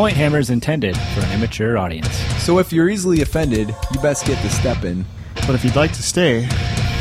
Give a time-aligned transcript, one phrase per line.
[0.00, 2.08] Point Hammer is intended for an immature audience.
[2.42, 5.04] So if you're easily offended, you best get the step in.
[5.46, 6.48] But if you'd like to stay,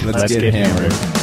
[0.04, 0.92] Let's, Let's get, get hammered.
[0.92, 1.18] hammered.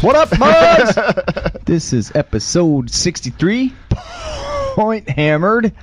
[0.00, 1.60] What up, mugs?
[1.66, 3.70] this is episode 63.
[4.74, 5.74] Point hammered.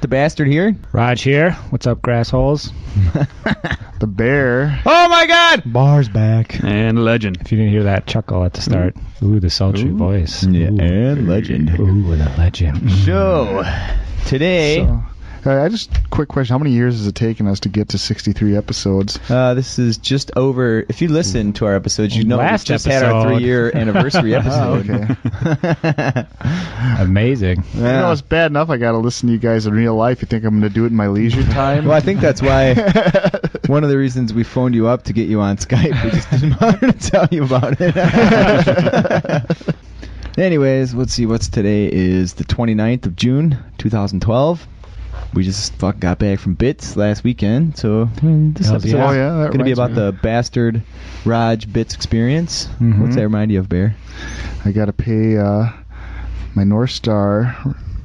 [0.00, 0.74] The bastard here.
[0.90, 1.52] Raj here.
[1.70, 2.72] What's up, grassholes?
[4.00, 4.80] the bear.
[4.84, 5.62] Oh my god!
[5.66, 6.64] Bar's back.
[6.64, 7.38] And legend.
[7.42, 9.34] If you didn't hear that chuckle at the start, mm-hmm.
[9.34, 10.42] ooh, the sultry voice.
[10.42, 10.80] Yeah, Ooh.
[10.80, 11.70] and legend.
[11.78, 12.90] Ooh, the legend.
[12.90, 13.62] So,
[14.26, 15.00] today, So,
[15.46, 17.98] uh, I just quick question: How many years has it taken us to get to
[17.98, 19.18] 63 episodes?
[19.30, 20.80] uh, this is just over.
[20.88, 23.70] If you listen to our episodes, you know we Last just had our three year
[23.76, 24.90] anniversary Oh, episode.
[24.90, 26.26] okay.
[27.00, 27.64] Amazing.
[27.74, 30.22] You know, it's bad enough I got to listen to you guys in real life.
[30.22, 31.84] You think I'm going to do it in my leisure time?
[31.86, 32.74] Well, I think that's why
[33.66, 36.04] one of the reasons we phoned you up to get you on Skype.
[36.04, 37.96] We just didn't want to tell you about it.
[40.38, 41.26] Anyways, let's see.
[41.26, 41.90] What's today?
[41.92, 44.66] Is the 29th of June, 2012.
[45.32, 49.08] We just fuck got back from Bits last weekend, so hmm, this episode yeah.
[49.08, 49.94] Oh, yeah, going to be about me.
[49.96, 50.82] the bastard
[51.24, 52.66] Raj Bits experience.
[52.80, 53.00] Mhm.
[53.00, 53.94] What's that remind you of, Bear?
[54.64, 55.68] I got to pay uh,
[56.54, 57.56] my North Star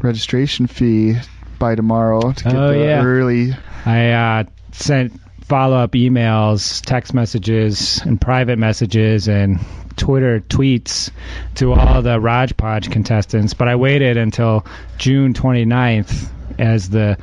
[0.02, 1.16] registration fee
[1.58, 3.03] by tomorrow to get Oh, the yeah.
[3.03, 3.53] early.
[3.86, 9.59] I uh, sent follow up emails, text messages, and private messages and
[9.95, 11.11] Twitter tweets
[11.55, 14.65] to all the Raj Podge contestants, but I waited until
[14.97, 16.29] June 29th
[16.59, 17.17] as the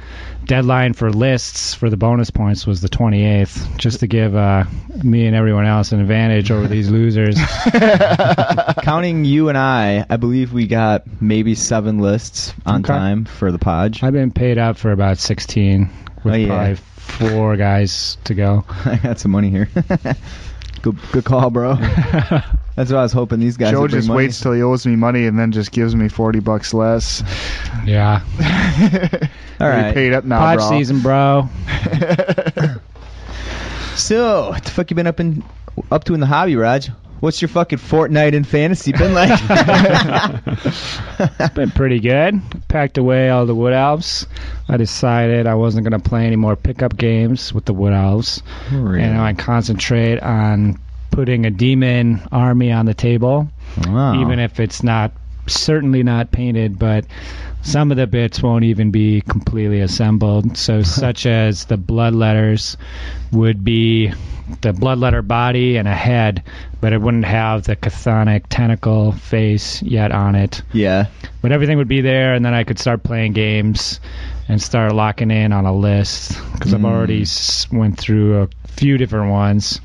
[0.45, 4.65] deadline for lists for the bonus points was the 28th, just to give uh,
[5.03, 7.37] me and everyone else an advantage over these losers.
[8.83, 12.93] Counting you and I, I believe we got maybe seven lists on Okay.
[12.93, 14.03] time for the Podge.
[14.03, 15.89] I've been paid up for about 16,
[16.25, 16.47] with Oh, yeah.
[16.49, 18.65] probably four guys to go.
[18.85, 19.69] I got some money here.
[20.83, 21.75] good, good call, bro.
[22.75, 24.17] That's what I was hoping these guys Joe would bring just money.
[24.27, 27.23] waits till he owes me money and then just gives me 40 bucks less.
[27.85, 28.23] yeah.
[29.61, 29.85] All right.
[29.87, 30.69] You're paid up now, Podge bro.
[30.71, 31.49] season, bro.
[33.95, 35.45] So, what the fuck you been up in
[35.91, 36.91] up to in the hobby, Raj?
[37.23, 39.39] What's your fucking Fortnite and fantasy been like?
[41.39, 42.43] It's been pretty good.
[42.67, 44.27] Packed away all the wood elves.
[44.69, 48.43] I decided I wasn't going to play any more pickup games with the wood elves,
[48.73, 50.81] and I concentrate on
[51.13, 53.47] putting a demon army on the table,
[53.87, 54.21] wow.
[54.21, 55.13] even if it's not
[55.47, 57.07] certainly not painted, but
[57.63, 60.57] some of the bits won't even be completely assembled.
[60.57, 62.77] So, such as the blood letters
[63.31, 64.13] would be
[64.61, 66.43] the bloodletter body and a head,
[66.81, 70.63] but it wouldn't have the chthonic tentacle face yet on it.
[70.73, 71.07] yeah.
[71.41, 74.01] But everything would be there, and then I could start playing games
[74.49, 76.85] and start locking in on a list because I've Mm.
[76.87, 77.25] already
[77.77, 79.81] went through a few different ones.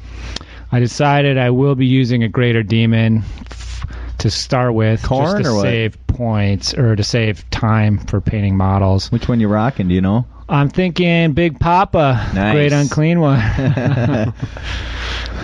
[0.71, 3.85] I decided I will be using a greater demon f-
[4.19, 5.61] to start with, Khorne just to or what?
[5.61, 9.11] save points or to save time for painting models.
[9.11, 9.87] Which one you rocking?
[9.87, 10.25] Do you know?
[10.49, 12.53] I'm thinking Big Papa, Nice.
[12.53, 13.37] great unclean one.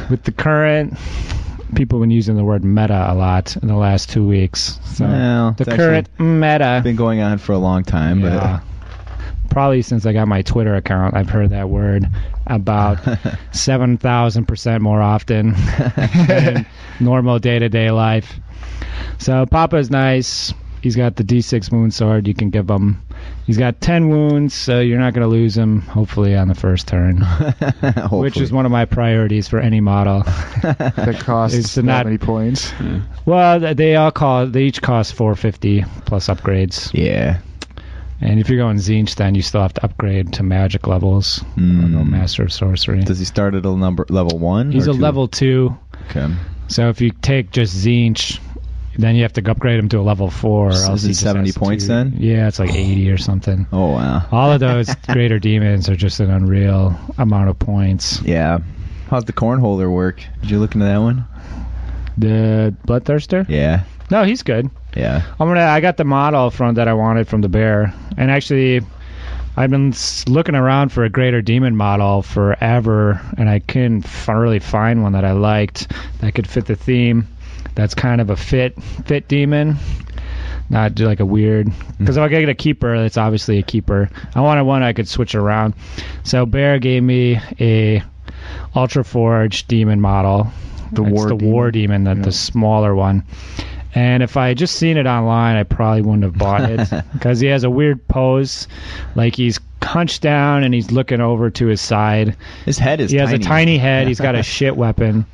[0.10, 0.98] With the current,
[1.76, 4.80] people have been using the word meta a lot in the last two weeks.
[4.86, 6.82] So Well, the current meta.
[6.84, 8.62] Been going on for a long time, Yeah.
[9.50, 12.08] Probably since I got my Twitter account, I've heard that word
[12.48, 12.98] about
[13.52, 15.54] 7,000% more often
[16.28, 16.66] than
[17.00, 18.34] normal day to day life.
[19.20, 20.54] So Papa's nice.
[20.82, 22.28] He's got the D6 wound sword.
[22.28, 23.04] You can give him.
[23.46, 26.88] He's got 10 wounds, so you're not going to lose him, hopefully, on the first
[26.88, 27.18] turn,
[28.12, 30.24] which is one of my priorities for any model.
[30.62, 32.72] That costs that not- many points.
[33.26, 36.90] Well, they all cost, they each cost 450 plus upgrades.
[36.94, 37.40] yeah.
[38.22, 41.42] And if you're going Tzeentch, then you still have to upgrade to magic levels.
[41.42, 42.10] Or go Mm.
[42.10, 43.04] Master of Sorcery.
[43.04, 44.72] Does he start at a number level one?
[44.72, 45.00] He's or a two?
[45.02, 45.78] level two,
[46.10, 46.34] Okay.
[46.70, 48.40] so if you take just Tzeentch,
[48.98, 50.70] then you have to upgrade him to a level four.
[50.70, 52.16] Or else is it 70 points two- then?
[52.18, 53.68] Yeah, it's like 80 or something.
[53.72, 54.28] Oh wow.
[54.32, 58.22] All of those greater demons are just an unreal amount of points.
[58.22, 58.60] Yeah.
[59.10, 60.24] How's the cornholder work?
[60.42, 61.26] Did you look into that one?
[62.18, 63.48] The Bloodthirster?
[63.50, 63.84] Yeah.
[64.12, 64.70] No, he's good.
[64.96, 65.24] Yeah.
[65.40, 65.62] I'm gonna.
[65.62, 68.82] I got the model from that I wanted from the bear, and actually,
[69.58, 69.94] I've been
[70.28, 75.26] looking around for a greater demon model forever, and I couldn't really find one that
[75.26, 77.28] I liked that could fit the theme.
[77.76, 79.78] That's kind of a fit fit demon.
[80.70, 81.98] Not like a weird, mm.
[82.00, 84.10] because if I get a keeper, it's obviously a keeper.
[84.34, 85.74] I wanted one I could switch around.
[86.24, 88.02] So Bear gave me a
[88.76, 90.48] Ultraforge demon model.
[90.92, 91.52] The It's war the demon.
[91.54, 92.22] war demon, the, Yeah.
[92.22, 93.24] the smaller one.
[93.96, 97.40] And if I had just seen it online, I probably wouldn't have bought it because
[97.40, 98.68] he has a weird pose,
[99.16, 102.36] like he's hunched down and he's looking over to his side.
[102.66, 103.44] His head is He has tiny.
[103.44, 104.08] a tiny head.
[104.14, 105.26] He's got a shit weapon.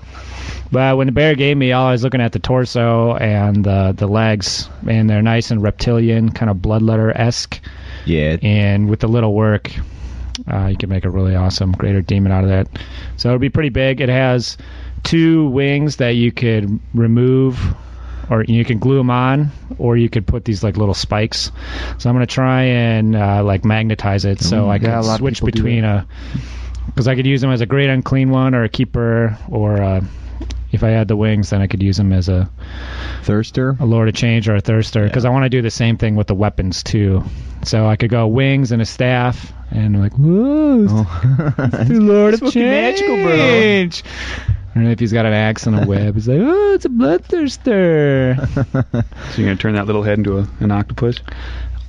[0.71, 3.93] But when the bear gave me, all I was looking at the torso and the
[3.97, 7.59] the legs, and they're nice and reptilian, kind of bloodletter esque.
[8.05, 8.37] Yeah.
[8.41, 9.71] And with a little work,
[10.51, 12.67] uh, you can make a really awesome greater demon out of that.
[13.17, 13.99] So it'll be pretty big.
[13.99, 14.57] It has
[15.03, 17.59] two wings that you could remove,
[18.29, 21.51] or you can glue them on, or you could put these like little spikes.
[21.97, 25.41] So I'm gonna try and uh, like magnetize it so Ooh, I can a switch
[25.43, 26.07] between a
[26.85, 30.01] because I could use them as a great unclean one or a keeper, or uh,
[30.71, 32.49] if I had the wings, then I could use them as a,
[33.23, 33.79] Thirster.
[33.79, 35.05] a Lord of Change or a Thirster.
[35.05, 37.23] Because I want to do the same thing with the weapons too.
[37.63, 41.83] So I could go wings and a staff, and I'm like, whoa, Oh.
[41.87, 43.35] the Lord of change, magical, bro.
[43.35, 44.03] Change.
[44.75, 48.37] And if he's got an axe and a web, he's like, oh, it's a bloodthirster.
[49.33, 51.17] So you're gonna turn that little head into a, an octopus?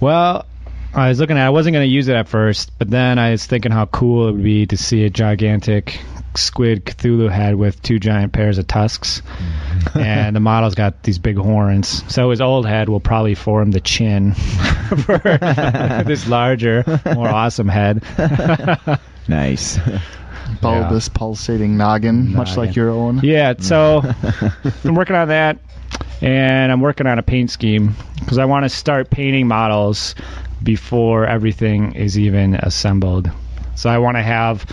[0.00, 0.47] Well,
[0.94, 1.47] I was looking at.
[1.47, 4.29] I wasn't going to use it at first, but then I was thinking how cool
[4.29, 6.00] it would be to see a gigantic
[6.37, 9.99] squid Cthulhu had with two giant pairs of tusks, mm-hmm.
[9.99, 12.05] and the model's got these big horns.
[12.12, 14.35] So his old head will probably form the chin
[15.05, 15.19] for
[16.06, 16.85] this larger,
[17.15, 18.03] more awesome head.
[19.29, 19.79] nice.
[20.61, 23.21] Bulbous, pulsating noggin, much like your own.
[23.23, 24.85] Yeah, so mm.
[24.85, 25.59] I'm working on that,
[26.21, 30.17] and I'm working on a paint scheme because I want to start painting models
[30.62, 33.31] before everything is even assembled.
[33.81, 34.67] So I want to have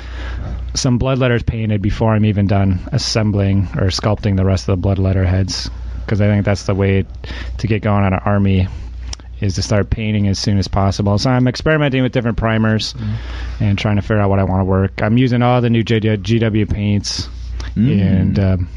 [0.74, 4.82] some blood letters painted before I'm even done assembling or sculpting the rest of the
[4.82, 5.70] blood letter heads
[6.04, 7.06] because I think that's the way
[7.60, 8.68] to get going on an army
[9.40, 11.18] is to start painting as soon as possible.
[11.20, 12.96] So I'm experimenting with different primers
[13.62, 15.02] and trying to figure out what I want to work.
[15.02, 17.30] I'm using all the new GW paints
[17.76, 18.02] Mm.
[18.02, 18.70] and um,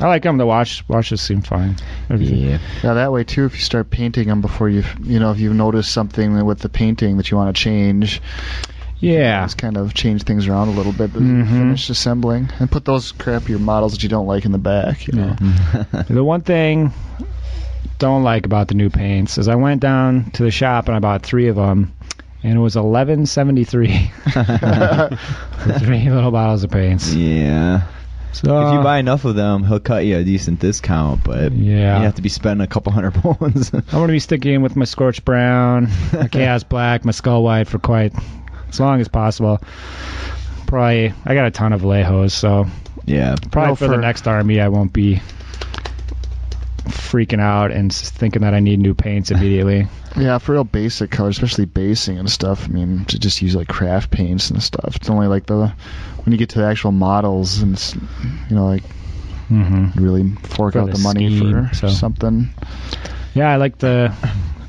[0.00, 0.38] I like them.
[0.38, 1.76] The wash washes seem fine.
[2.10, 2.58] yeah.
[2.82, 3.44] Yeah, that way too.
[3.44, 6.68] If you start painting them before you, you know, if you've noticed something with the
[6.68, 8.20] painting that you want to change,
[9.04, 9.44] Yeah.
[9.44, 11.14] just kind of change things around a little bit.
[11.14, 11.48] as you Mhm.
[11.48, 15.06] Finish assembling and put those crappier models that you don't like in the back.
[15.06, 15.36] You know.
[16.08, 16.92] The one thing
[17.98, 21.00] don't like about the new paints is I went down to the shop and I
[21.00, 21.92] bought three of them,
[22.42, 24.10] and it was eleven seventy three.
[25.78, 27.12] three little bottles of paints.
[27.14, 27.82] yeah.
[28.32, 31.98] So If you buy enough of them, he'll cut you a decent discount, but Yeah.
[31.98, 33.72] you have to be spending a couple hundred pounds.
[33.72, 37.78] I'm gonna be sticking with my scorched brown, my chaos black, my skull white for
[37.78, 38.12] quite
[38.74, 39.60] as long as possible.
[40.66, 42.66] Probably I got a ton of Lejos, so
[43.04, 43.36] yeah.
[43.50, 45.20] probably Well, for, the next army I won't be
[46.84, 49.86] freaking out and thinking that I need new paints immediately.
[50.16, 52.64] Yeah, for real basic colors, especially basing and stuff.
[52.64, 54.96] I mean, to just use like craft paints and stuff.
[54.96, 55.72] It's only like the
[56.24, 58.82] when you get to the actual models and it's, you know like
[59.50, 60.02] mm-hmm.
[60.02, 61.88] really fork For out the the, money scheme, for so.
[61.88, 62.48] something.
[63.34, 64.14] Yeah, I like the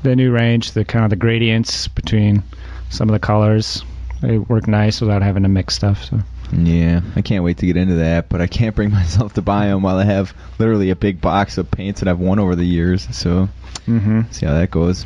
[0.02, 2.42] the new range, the kind of the gradients between
[2.90, 3.84] some of the colors.
[4.20, 6.04] They work nice without having to mix stuff.
[6.04, 6.20] So
[6.52, 9.66] Yeah, I can't wait to get into that, but I can't bring myself to buy
[9.66, 12.64] them while I have literally a big box of paints that I've won over the
[12.64, 13.06] years.
[13.16, 13.48] So,
[13.86, 14.22] mm-hmm.
[14.30, 15.04] see how that goes.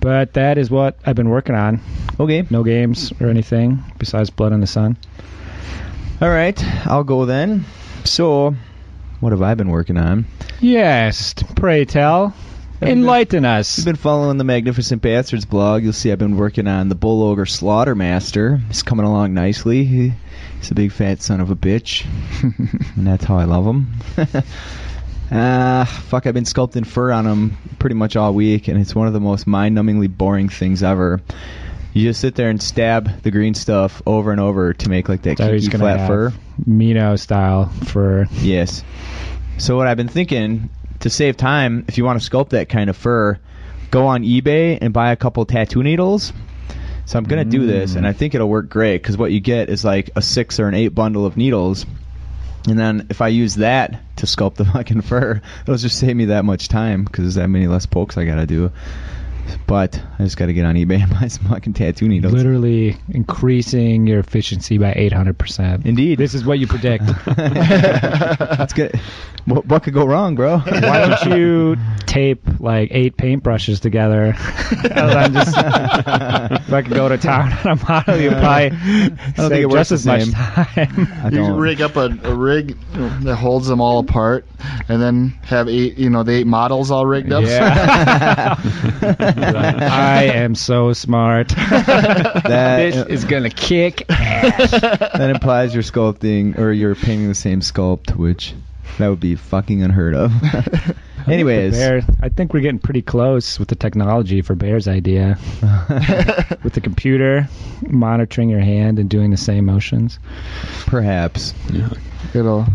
[0.00, 1.80] But that is what I've been working on.
[2.20, 2.46] Okay.
[2.50, 4.96] No games or anything besides Blood in the Sun.
[6.20, 7.64] All right, I'll go then.
[8.04, 8.54] So,
[9.20, 10.26] what have I been working on?
[10.60, 12.34] Yes, pray tell.
[12.80, 13.72] Enlighten us.
[13.72, 16.94] If you've been following the Magnificent Bastards blog, you'll see I've been working on the
[16.94, 18.64] Bull Ogre Slaughtermaster.
[18.68, 19.84] He's coming along nicely.
[19.84, 20.12] He,
[20.58, 22.06] he's a big fat son of a bitch,
[22.96, 23.92] and that's how I love him.
[25.30, 26.26] Ah, fuck!
[26.26, 29.20] I've been sculpting fur on him pretty much all week, and it's one of the
[29.20, 31.20] most mind-numbingly boring things ever.
[31.92, 35.20] You just sit there and stab the green stuff over and over to make like
[35.22, 36.32] that So flat fur.
[36.64, 38.26] Mino style fur.
[38.40, 38.82] Yes.
[39.58, 42.90] So what I've been thinking to save time, if you want to sculpt that kind
[42.90, 43.38] of fur,
[43.90, 46.32] go on eBay and buy a couple tattoo needles.
[47.06, 49.70] So I'm gonna do this, and I think it'll work great because what you get
[49.70, 51.86] is like a six or an eight bundle of needles,
[52.68, 56.26] and then if I use that to sculpt the fucking fur, it'll just save me
[56.26, 58.72] that much time because there's that many less pokes I gotta do.
[59.66, 62.32] But I just got to get on eBay and buy some fucking tattoo needles.
[62.32, 65.86] Literally increasing your efficiency by 800%.
[65.86, 66.18] Indeed.
[66.18, 67.04] This is what you predict.
[67.26, 68.98] That's good.
[69.44, 70.58] What, what could go wrong, bro?
[70.58, 71.76] Why don't you
[72.06, 74.34] tape like eight paintbrushes together?
[74.36, 79.36] and then just, if I could go to town on a model, you'd probably think
[79.36, 81.32] save it works just as the much time.
[81.38, 84.46] You rig up a, a rig that holds them all apart,
[84.88, 87.44] and then have eight, you know, the eight models all rigged up.
[87.44, 88.54] Yeah.
[89.44, 91.48] I am so smart.
[91.58, 94.70] That- this uh, is gonna kick ass.
[94.70, 98.54] that implies you're sculpting or you're painting the same sculpt, which
[98.98, 100.32] that would be fucking unheard of.
[101.28, 105.38] Anyways, Bear, I think we're getting pretty close with the technology for Bear's idea.
[106.62, 107.48] with the computer
[107.82, 110.18] monitoring your hand and doing the same motions.
[110.86, 111.52] perhaps.
[112.34, 112.66] It'll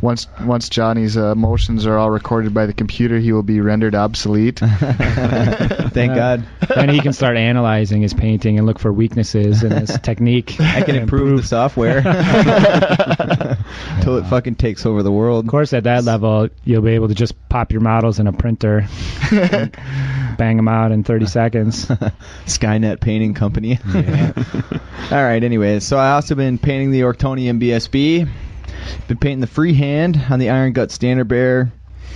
[0.00, 3.94] once once Johnny's uh, motions are all recorded by the computer, he will be rendered
[3.94, 4.58] obsolete.
[4.60, 6.14] Thank Yeah.
[6.14, 6.46] God.
[6.68, 10.56] Then he can start analyzing his painting and look for weaknesses in his technique.
[10.60, 11.98] I can improve the software
[13.96, 15.44] until it fucking takes over the world.
[15.44, 18.32] Of course, at that level, you'll be able to just pop your models in a
[18.32, 18.86] printer,
[19.30, 21.86] bang them out in 30 seconds.
[22.46, 23.78] Skynet Painting Company.
[23.84, 25.42] All right.
[25.42, 28.28] Anyways, so I also been painting the Ortonium BSB.
[29.08, 31.72] Been painting the freehand on the Iron Gut Standard Bear.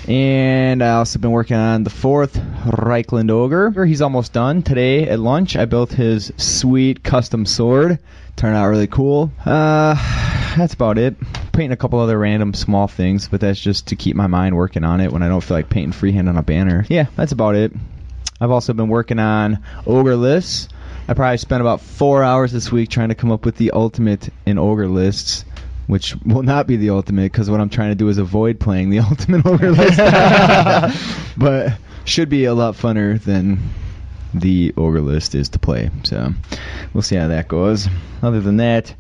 [0.07, 3.85] And I also been working on the fourth Reichland Ogre.
[3.85, 4.63] He's almost done.
[4.63, 7.99] Today at lunch, I built his sweet custom sword.
[8.37, 9.31] Turned out really cool.
[9.45, 9.95] Uh,
[10.57, 11.17] that's about it.
[11.53, 14.85] Painting a couple other random small things, but that's just to keep my mind working
[14.85, 16.87] on it when I don't feel like painting freehand on a banner.
[16.89, 17.73] Yeah, that's about it.
[18.41, 20.69] I've also been working on ogre lists.
[21.09, 24.29] I probably spent about four hours this week trying to come up with the ultimate
[24.47, 25.45] in ogre lists,
[25.89, 28.91] which will not be the ultimate because what I'm trying to do is avoid playing
[28.91, 29.99] the ultimate ogre list.
[31.37, 31.73] but
[32.05, 33.59] should be a lot funner than
[34.33, 35.91] the ogre list is to play.
[36.05, 36.33] So
[36.93, 37.89] we'll see how that goes.
[38.23, 38.95] Other than that,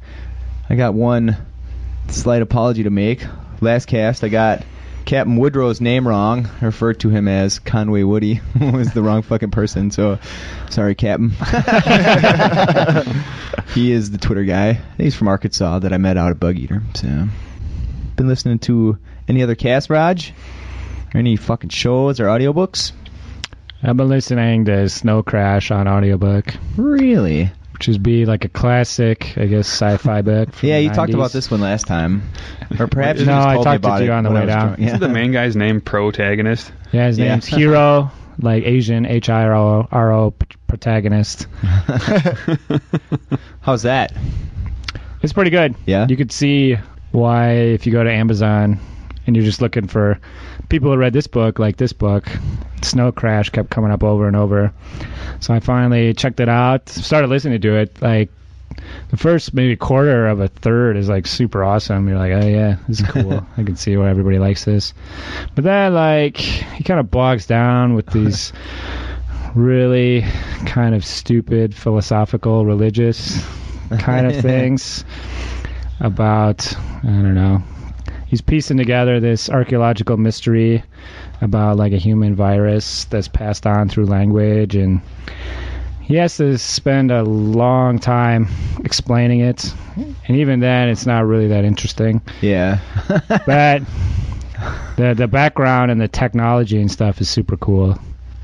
[0.68, 1.37] I got one
[2.09, 3.25] slight apology to make.
[3.61, 4.64] Last cast, I got
[5.08, 6.50] Captain Woodrow's name wrong.
[6.60, 9.90] I referred to him as Conway Woody, was the wrong fucking person.
[9.90, 10.18] So,
[10.68, 11.30] sorry, Captain.
[13.74, 14.82] he is the Twitter guy.
[14.98, 16.82] He's from Arkansas that I met out at Bug Eater.
[16.94, 17.26] So,
[18.16, 20.34] been listening to any other cast, Raj?
[21.14, 22.92] Or any fucking shows or audiobooks?
[23.82, 27.50] I've been listening to Snow Crash on audiobook, Really?
[27.78, 30.52] Which is be like a classic, I guess, sci-fi book.
[30.52, 32.23] from Yeah, the you talked about this one last time,
[32.78, 34.40] or perhaps you No, I told me talked to about you it on the way
[34.40, 34.66] was down.
[34.66, 34.78] drunk.
[34.80, 34.87] Yeah.
[34.88, 36.73] Isn't the main guy's name protagonist?
[36.90, 37.28] Yeah, his Yeah.
[37.28, 40.35] name's Hiro, like Asian H I R O R O
[40.66, 41.47] protagonist.
[43.61, 44.12] How's that?
[45.23, 45.75] It's pretty good.
[45.87, 46.06] Yeah?
[46.08, 46.76] You could see
[47.12, 48.80] why if you go to Amazon
[49.26, 50.18] and you're just looking for
[50.68, 52.28] people who read this book, like this book,
[52.82, 54.72] Snow Crash kept coming up over and over.
[55.40, 58.00] So I finally checked it out, started listening to it.
[58.02, 58.30] Like
[59.10, 62.08] the first maybe quarter of a third is like super awesome.
[62.08, 63.46] You're like, oh yeah, this is cool.
[63.56, 64.94] I can see why everybody likes this.
[65.54, 68.52] But then like he kind of bogs down with these
[69.54, 70.25] really
[70.66, 73.44] kind of stupid philosophical religious
[73.98, 75.04] kind of things
[76.00, 77.62] about I don't know.
[78.28, 80.82] He's piecing together this archaeological mystery
[81.40, 85.00] about like a human virus that's passed on through language and
[86.02, 88.49] he has to spend a long time
[88.85, 92.80] explaining it and even then it's not really that interesting Yeah.
[93.47, 93.82] but
[94.97, 97.99] the the background and the technology and stuff is super cool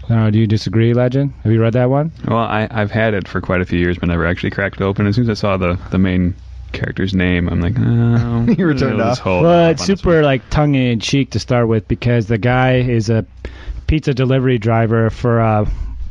[0.09, 3.27] uh, do you disagree legend have you read that one Well, I, I've had it
[3.27, 5.07] for quite a few years, but never actually cracked it open.
[5.07, 6.35] As soon as I saw the, the main
[6.75, 8.55] character's name, I'm like, oh.
[8.59, 9.25] You were turned off.
[9.25, 13.09] Well, off it's super like tongue in cheek to start with because the guy is
[13.09, 13.25] a
[13.87, 15.71] pizza delivery driver for a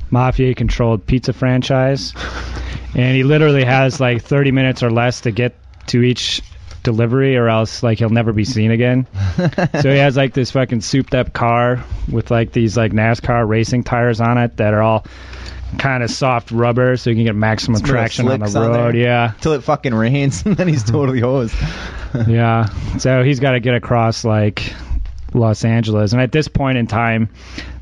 [0.10, 2.14] mafia controlled pizza franchise.
[2.96, 5.56] and he literally has like 30 minutes or less to get
[5.88, 6.42] to each
[6.84, 9.08] delivery or else like he'll never be seen again.
[9.82, 13.84] so he has like this fucking souped up car with like these like NASCAR racing
[13.84, 15.06] tires on it that are all
[15.78, 18.72] kind of soft rubber so you can get maximum real traction on the slicks on
[18.72, 18.96] road.
[18.96, 19.34] yeah.
[19.42, 21.56] Till it fucking rains, and then he's totally hosed.
[22.28, 22.68] Yeah.
[23.00, 24.72] So he's got to get across like
[25.34, 27.30] Los Angeles, and at this point in time,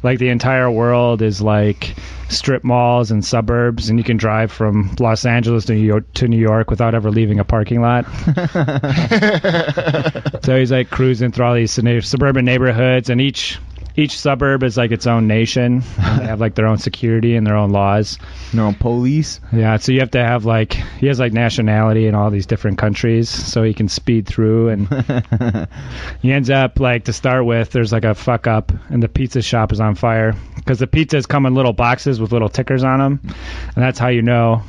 [0.03, 1.95] like the entire world is like
[2.29, 6.29] strip malls and suburbs, and you can drive from Los Angeles to New York, to
[6.29, 8.05] New York without ever leaving a parking lot.
[10.43, 11.73] so he's like cruising through all these
[12.05, 13.59] suburban neighborhoods, and each
[13.95, 15.83] each suburb is like its own nation.
[16.21, 18.19] They have like their own security and their own laws.
[18.53, 19.39] Their own police.
[19.51, 22.77] Yeah, so you have to have like he has like nationality in all these different
[22.77, 24.69] countries, so he can speed through.
[24.69, 25.67] And
[26.21, 29.41] he ends up like to start with, there's like a fuck up, and the pizza
[29.41, 32.99] shop is on fire because the pizzas come in little boxes with little tickers on
[32.99, 34.63] them, and that's how you know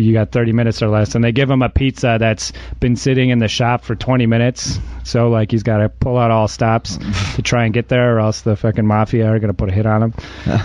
[0.00, 1.14] you got 30 minutes or less.
[1.14, 4.78] And they give him a pizza that's been sitting in the shop for 20 minutes,
[5.04, 6.98] so like he's got to pull out all stops
[7.36, 9.86] to try and get there, or else the fucking mafia are gonna put a hit
[9.86, 10.14] on him.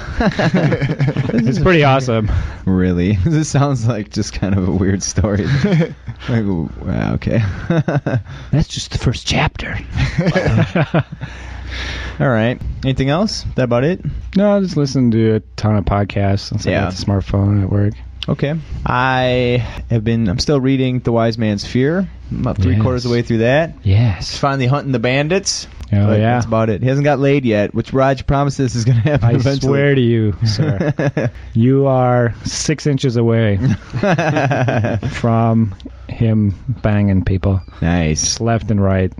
[1.43, 2.31] It's pretty awesome.
[2.65, 3.13] Really?
[3.25, 5.45] This sounds like just kind of a weird story.
[6.29, 7.39] like, wow, okay.
[8.51, 9.77] That's just the first chapter.
[12.19, 12.61] All right.
[12.83, 13.45] Anything else?
[13.55, 14.01] That about it?
[14.35, 16.81] No, I just listen to a ton of podcasts since I Yeah.
[16.83, 17.93] got the smartphone at work.
[18.29, 18.53] Okay.
[18.85, 20.27] I have been.
[20.29, 22.07] I'm still reading The Wise Man's Fear.
[22.31, 22.81] I'm about three Yes.
[22.81, 23.75] quarters of the way through that.
[23.83, 24.37] Yes.
[24.37, 25.67] finally hunting the bandits.
[25.93, 26.35] Oh But yeah.
[26.35, 26.81] That's about it.
[26.81, 29.59] He hasn't got laid yet, which Raj promises is going to happen I eventually.
[29.69, 33.57] swear to you, sir, you are six inches away
[35.11, 35.75] from
[36.07, 38.21] him banging people, nice.
[38.21, 39.11] just left and right.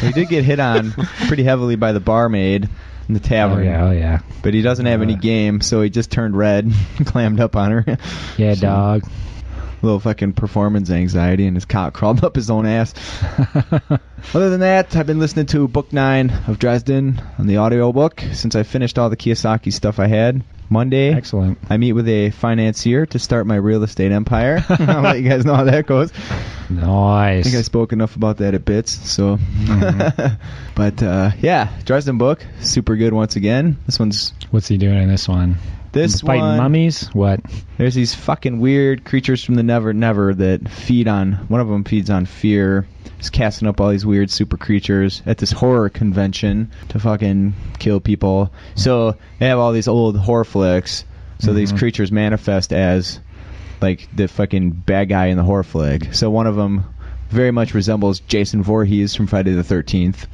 [0.00, 0.92] He did get hit on
[1.28, 2.68] pretty heavily by the barmaid
[3.10, 3.64] in the Oh tavern.
[3.64, 5.18] yeah, oh yeah, But he doesn't have any Uh.
[5.18, 6.70] game, so he just turned red,
[7.06, 7.98] clammed up on her.
[8.36, 9.02] yeah, So, dog.
[9.82, 12.94] Little fucking performance anxiety, and his cock crawled up his own ass.
[14.34, 18.54] Other than that, I've been listening to Book 9 of Dresden on the audiobook since
[18.54, 20.42] I finished all the Kiyosaki stuff I had.
[20.70, 21.58] Monday, Excellent.
[21.68, 24.64] I meet with a financier to start my real estate empire.
[24.68, 26.12] I'll let you guys know how that goes.
[26.70, 27.40] Nice.
[27.40, 28.92] I think I spoke enough about that at bits.
[29.10, 30.34] So, Mm-hmm.
[30.74, 33.76] but uh, yeah, Dresden book, super good once again.
[33.86, 35.56] This one's What's he doing in this one?
[35.92, 36.56] This Fighting one.
[36.58, 37.08] mummies?
[37.12, 37.40] What?
[37.78, 41.32] There's these fucking weird creatures from the Never Never that feed on.
[41.48, 42.86] One of them feeds on fear.
[43.16, 48.00] He's casting up all these weird super creatures at this horror convention to fucking kill
[48.00, 48.52] people.
[48.76, 51.04] So they have all these old horror flicks.
[51.40, 51.78] So these Mhm.
[51.78, 53.18] creatures manifest as
[53.80, 56.12] like the fucking bad guy in the horror flick.
[56.14, 56.84] So one of them
[57.30, 60.26] very much resembles Jason Voorhees from Friday the 13th,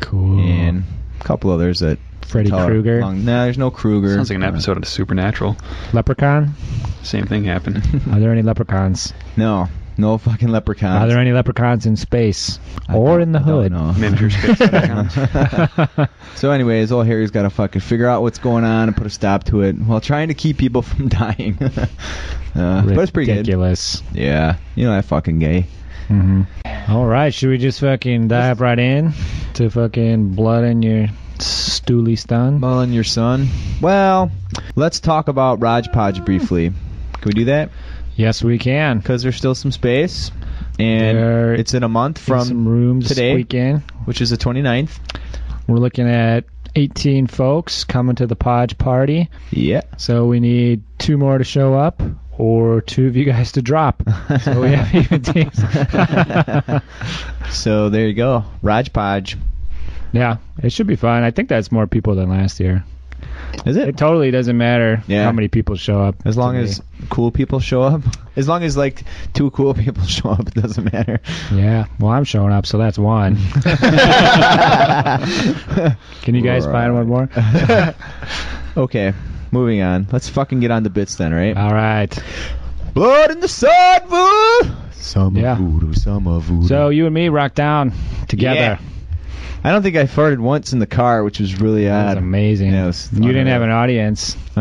[0.00, 0.40] Cool.
[0.40, 0.84] and
[1.20, 1.98] a couple others that.
[2.24, 3.00] Freddy tell- Krueger?
[3.00, 4.14] long- No, there's no Krueger.
[4.14, 5.56] Sounds like an episode of Supernatural.
[5.92, 6.54] Leprechaun?
[7.02, 7.76] Same thing happened.
[8.12, 9.12] Are there any leprechauns?
[9.36, 11.02] No, no fucking leprechauns.
[11.04, 13.72] Are there any leprechauns in space I or don't- in the I don't hood?
[13.72, 13.92] know.
[13.92, 16.08] Miniature space leprechauns.
[16.36, 19.10] so, anyways, old Harry's got to fucking figure out what's going on and put a
[19.10, 21.58] stop to it while trying to keep people from dying.
[21.60, 21.86] uh,
[22.54, 23.38] but it's pretty good.
[23.38, 24.02] Ridiculous.
[24.12, 25.66] Yeah, you know that fucking gay.
[26.08, 26.42] hmm
[26.88, 29.12] All right, should we just fucking dive right in
[29.54, 31.06] to fucking blood in your
[31.38, 32.60] stooly stun?
[32.60, 33.48] Mullen, your son.
[33.80, 34.30] Well,
[34.76, 36.68] let's talk about Raj Podge briefly.
[36.70, 37.70] Can we do that?
[38.16, 38.98] Yes, we can.
[38.98, 40.30] Because there's still some space,
[40.78, 43.34] and There it's in a month From some rooms today.
[43.34, 43.82] weekend.
[44.04, 44.98] which is the 29th.
[45.66, 46.44] We're looking at
[46.76, 49.30] 18 folks coming to the Podge party.
[49.50, 49.82] Yeah.
[49.96, 52.02] So we need two more to show up
[52.36, 54.02] or two of you guys to drop.
[54.42, 55.56] So we have even teams.
[57.50, 59.36] so there you go, Raj Podge.
[60.14, 61.22] Yeah, it should be fun.
[61.22, 62.84] I think that's more people than last year.
[63.66, 63.96] Is It it?
[63.96, 65.24] totally doesn't matter Yeah.
[65.24, 66.16] how many people show up.
[66.24, 66.64] As long to me.
[66.68, 68.02] as cool people show up.
[68.36, 71.20] As long as like two cool people show up, it doesn't matter.
[71.52, 73.36] Yeah, well, I'm showing up, so that's one.
[76.22, 77.28] Can you guys find one more?
[78.76, 79.12] okay,
[79.52, 80.08] moving on.
[80.10, 81.56] Let's fucking get on the bits then, right?
[81.56, 82.12] All right.
[82.92, 84.74] Blood in the sun, voodoo.
[84.92, 85.54] Summer Yeah.
[85.54, 86.66] voodoo, summer voodoo.
[86.68, 87.92] So you and me rock down
[88.28, 88.58] together.
[88.60, 88.78] Yeah.
[89.64, 92.18] I don't think I farted once in the car, which was really odd.
[92.18, 92.72] amazing.
[92.72, 94.36] Yeah, it was you didn't have an audience.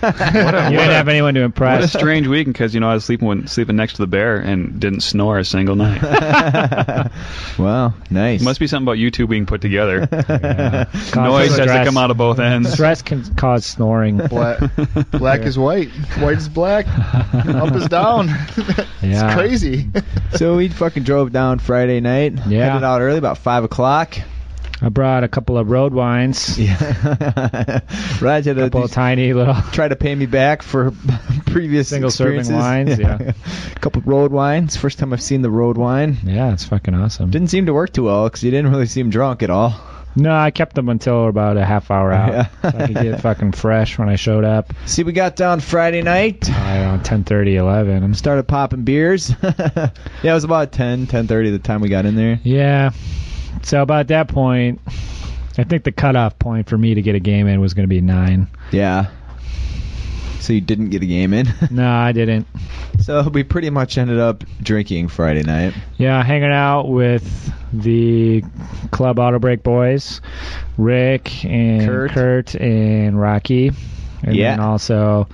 [0.00, 0.14] What
[0.54, 1.80] a- you didn't have anyone to impress.
[1.80, 4.06] What a strange week because you know I was sleeping when, sleeping next to the
[4.06, 6.02] bear and didn't snore a single night.
[7.58, 8.42] wow, nice.
[8.42, 10.08] Must be something about you two being put together.
[10.46, 10.84] Yeah.
[10.92, 12.72] Noise Causes has to come out of both ends.
[12.72, 14.18] Stress can cause snoring.
[14.18, 14.60] Black,
[15.10, 15.88] black is white.
[16.18, 16.86] White is black.
[16.88, 18.28] Up is down.
[18.28, 19.26] Yeah.
[19.26, 19.88] it's crazy.
[20.34, 22.34] so we fucking drove down Friday night.
[22.46, 22.66] Yeah.
[22.72, 24.16] Headed out early, about five o'clock.
[24.82, 26.58] I brought a couple of road wines.
[26.58, 26.76] Yeah.
[28.20, 29.54] Raj A couple of tiny little.
[29.72, 30.92] try to pay me back for
[31.46, 33.32] previous Single serving wines, yeah.
[33.74, 34.76] a couple of road wines.
[34.76, 36.18] First time I've seen the road wine.
[36.24, 37.30] Yeah, it's fucking awesome.
[37.30, 39.74] Didn't seem to work too well because you didn't really seem drunk at all.
[40.18, 42.48] No, I kept them until about a half hour out, Yeah.
[42.62, 44.72] so I could get fucking fresh when I showed up.
[44.86, 46.48] See, we got down Friday night.
[46.48, 46.54] Know,
[47.02, 48.02] 10:30, 11.
[48.02, 49.30] I'm Started popping beers.
[49.42, 49.90] yeah,
[50.22, 52.40] it was about 10, 10.30 the time we got in there.
[52.44, 52.92] Yeah.
[53.66, 54.80] So about that point,
[55.58, 57.88] I think the cutoff point for me to get a game in was going to
[57.88, 58.46] be nine.
[58.70, 59.10] Yeah.
[60.38, 61.48] So you didn't get a game in.
[61.72, 62.46] No, I didn't.
[63.00, 65.74] So we pretty much ended up drinking Friday night.
[65.98, 68.44] Yeah, hanging out with the
[68.92, 70.20] Club Auto Break boys,
[70.78, 72.10] Rick and Kurt.
[72.12, 73.72] Kurt, and Rocky,
[74.22, 74.52] and Yeah.
[74.52, 75.26] then also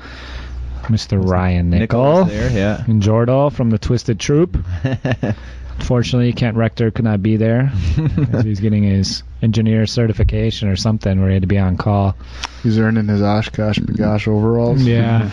[0.84, 1.22] Mr.
[1.22, 2.82] Ryan Nickel Nickel there, yeah.
[2.86, 4.56] and Jordal from the Twisted Troop.
[5.82, 7.72] Unfortunately, Kent Rector could not be there.
[8.32, 12.14] as He's getting his engineer certification or something where he had to be on call.
[12.62, 14.80] He's earning his OshKosh B'gosh overalls.
[14.84, 15.32] Yeah.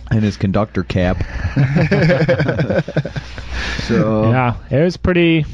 [0.10, 1.18] and his conductor cap.
[3.84, 5.46] so yeah, it was pretty,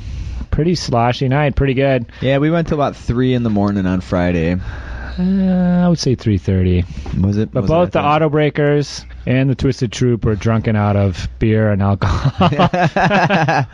[0.51, 1.55] pretty sloshy night.
[1.55, 2.07] Pretty good.
[2.23, 4.57] yeah, we went till about three in the morning on Friday.
[5.19, 7.23] Uh, I would say 3:30.
[7.25, 7.51] Was it?
[7.53, 8.07] But was both that the?
[8.07, 12.49] Auto Breakers and the Twisted Troop were drunken out of beer and alcohol.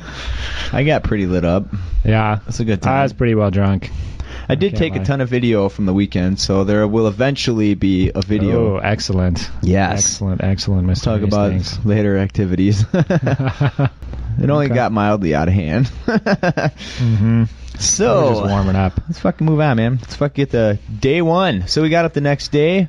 [0.73, 1.67] I got pretty lit up.
[2.05, 2.95] yeah, That's a good time.
[3.01, 3.91] I was pretty well drunk.
[4.49, 5.03] I did can't take lie.
[5.03, 8.75] a ton of video from the weekend, so there will eventually be a video.
[8.75, 9.51] Oh, excellent.
[9.63, 10.01] Yes.
[10.15, 11.05] Excellent, excellent, Mr.
[11.05, 11.85] Talk about Hastings.
[11.87, 12.85] later activities.
[12.93, 13.91] it
[14.51, 14.75] only Okay.
[14.75, 15.87] got mildly out of hand.
[16.07, 17.45] mm-hmm.
[17.79, 19.01] So just warming up.
[19.07, 19.99] Let's fucking move on, man.
[20.01, 21.67] Let's fucking get the day one.
[21.69, 22.89] So we got up the next day.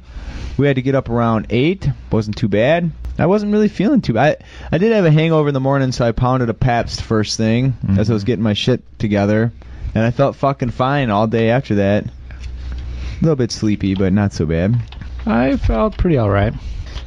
[0.58, 1.88] We had to get up around eight.
[2.12, 2.92] Wasn't too bad.
[3.18, 4.44] I wasn't really feeling too bad.
[4.72, 7.38] I, I did have a hangover in the morning, so I pounded a Pabst first
[7.38, 8.28] thing as I was mm-hmm.
[8.28, 9.52] getting my shit together,
[9.94, 12.06] and I felt fucking fine all day after that.
[12.06, 12.12] A
[13.22, 14.76] little bit sleepy, but not so bad.
[15.26, 16.54] I felt pretty all right.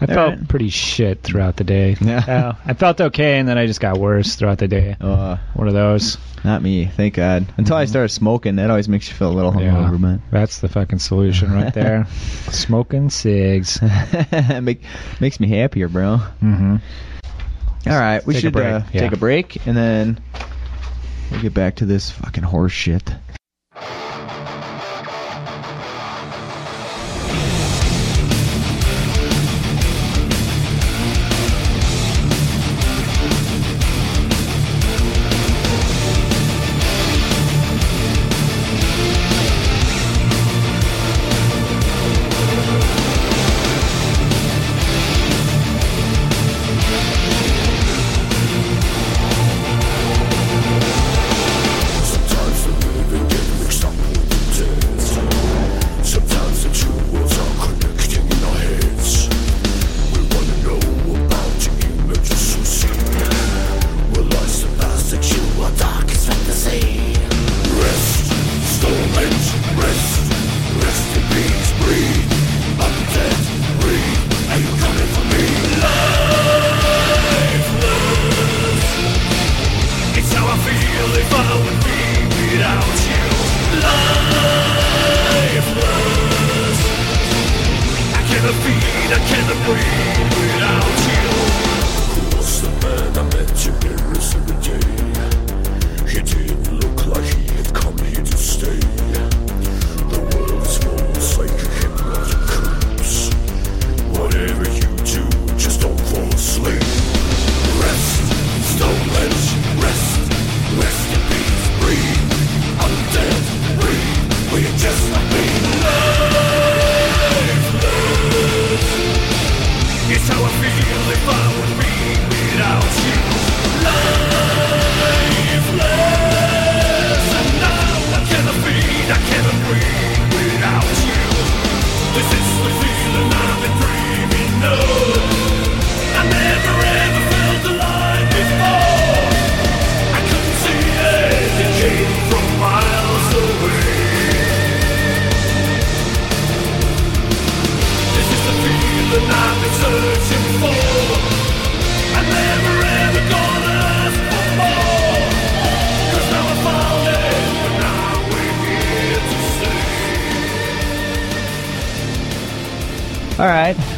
[0.00, 0.48] I All felt right.
[0.48, 1.96] pretty shit throughout the day.
[2.00, 2.18] Yeah.
[2.18, 4.96] Uh, I felt okay, and then I just got worse throughout the day.
[5.00, 6.16] Uh, One of those.
[6.44, 7.46] not me, thank God.
[7.56, 10.22] Until I started smoking, that always makes you feel a little hungover, man.
[10.30, 12.06] That's the fucking solution right there.
[12.50, 13.80] Smoking cigs.
[14.62, 14.82] Make,
[15.20, 16.18] makes me happier, bro.
[16.42, 16.76] Mm-hmm.
[17.90, 19.00] All right, we Take a should break, uh, yeah.
[19.00, 20.20] take a break and then
[21.30, 23.02] we'll get back to this fucking horse shit.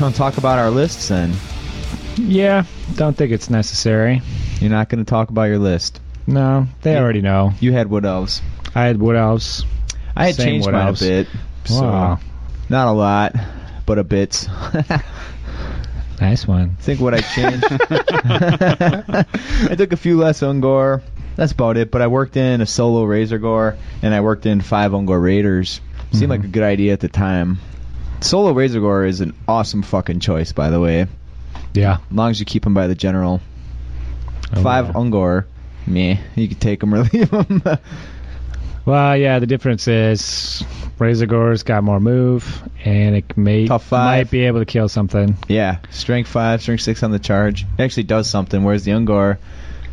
[0.00, 1.34] Want to talk about our lists then?
[2.16, 4.22] Yeah, don't think it's necessary.
[4.60, 6.00] You're not going to talk about your list.
[6.26, 7.00] No, they Yeah.
[7.00, 7.52] already know.
[7.60, 8.40] You had wood elves.
[8.74, 9.64] I had Wood Elves.
[10.16, 11.02] I had Same changed wood mine elves.
[11.02, 11.26] a bit.
[11.64, 12.18] So Wow.
[12.68, 13.34] not a lot,
[13.86, 14.48] but a bit.
[16.20, 16.76] Nice one.
[16.80, 17.64] Think what I changed.
[19.70, 21.00] I took a few less Ungor.
[21.36, 21.90] That's about it.
[21.90, 25.80] But I worked in a solo Razorgor, and I worked in five Ungor Raiders.
[26.12, 26.50] Seemed like mm-hmm.
[26.50, 27.58] a good idea at the time.
[28.20, 31.06] Solo Razorgor is an awesome fucking choice, by the way.
[31.74, 31.98] Yeah.
[32.11, 33.40] As long as you keep him by the general.
[34.54, 34.92] Oh, five yeah.
[34.92, 35.44] Ungor,
[35.87, 36.18] meh.
[36.35, 37.62] You can take him or leave him.
[38.85, 40.64] Well, yeah, the difference is
[40.98, 45.37] Razorgor's got more move, and it may might be able to kill something.
[45.48, 47.66] Yeah, strength five, strength six on the charge.
[47.78, 48.64] It actually does something.
[48.64, 49.38] Whereas the Ungor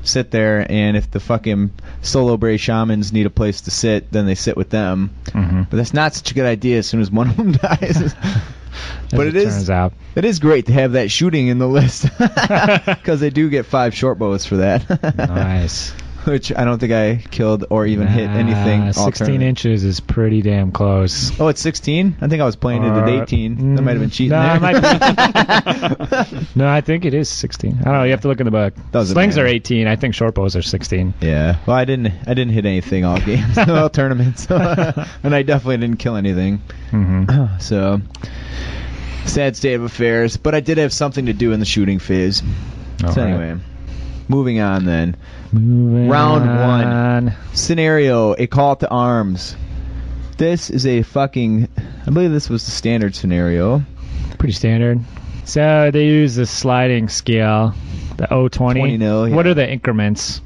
[0.04, 1.72] sit there, and if the fucking
[2.08, 5.12] solo Bray shamans need a place to sit, then they sit with them.
[5.26, 5.63] Mm-hmm.
[5.63, 6.80] But that's not such a good idea.
[6.80, 8.15] As soon as one of them dies.
[9.12, 9.93] but it is turns out.
[10.15, 13.93] it is great to have that shooting in the list because they do get five
[13.96, 15.17] short bows for that.
[15.17, 15.93] Nice.
[16.32, 18.82] Which I don't think I killed or even hit anything.
[18.84, 19.44] All 16 tournament.
[19.44, 21.40] inches is pretty damn close.
[21.40, 22.18] Oh, it's 16.
[22.22, 23.76] I think I was playing it at Uh, 18.
[23.76, 24.56] that might have been cheating no, there.
[24.58, 26.48] it might be.
[26.56, 27.78] no, I think it is 16.
[27.80, 28.04] I don't know.
[28.04, 28.74] You have to look in the book.
[28.92, 29.48] Doesn't Slings matter.
[29.48, 29.88] are 18.
[29.88, 31.13] I think short bows are 16.
[31.22, 31.58] Yeah.
[31.66, 32.08] Well, I didn't.
[32.28, 36.62] I didn't hit anything all games, all tournaments, and I definitely didn't kill anything.
[36.92, 37.58] Mm-hmm.
[37.60, 38.02] So,
[39.26, 40.38] sad state of affairs.
[40.38, 42.42] But I did have something to do in the shooting phase.
[43.00, 43.60] so anyway,
[44.28, 45.16] moving on then.
[45.52, 47.36] Moving Round one.
[47.54, 49.56] Scenario: A call to arms.
[50.38, 51.68] This is a fucking.
[52.06, 53.84] I believe this was the standard scenario.
[54.38, 55.00] Pretty standard.
[55.46, 57.74] So they use the sliding scale,
[58.18, 58.50] the O20.
[58.76, 60.42] 20 nil, What are the increments?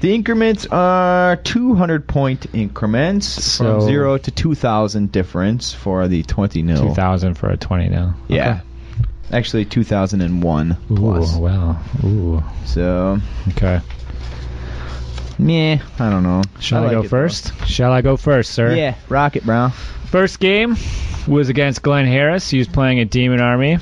[0.00, 6.62] The increments are 200 point increments So- from 0 to 2,000 difference for the 20
[6.62, 6.88] nil.
[6.88, 8.14] 2,000 for a 20 now.
[8.26, 8.60] Yeah.
[9.32, 11.34] Actually, 2001 Ooh, plus.
[11.36, 11.78] wow.
[12.04, 12.42] Ooh.
[12.66, 13.18] So,
[13.50, 13.80] Okay.
[15.38, 16.42] meh, I don't know.
[16.60, 17.08] Shall I, like go it, though.
[17.08, 17.52] first?
[17.66, 18.74] Shall I go first, sir?
[18.74, 19.70] Yeah, Rocket Brown.
[20.10, 20.76] First game
[21.26, 22.50] was against Glenn Harris.
[22.50, 23.78] He was playing a Demon Army.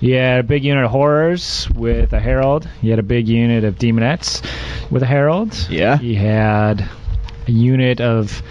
[0.00, 2.68] He had a big unit of horrors with a herald.
[2.82, 4.42] He had a big unit of demonettes
[4.90, 5.54] with a herald.
[5.70, 5.96] Yeah.
[5.96, 6.86] He had
[7.46, 8.42] a unit of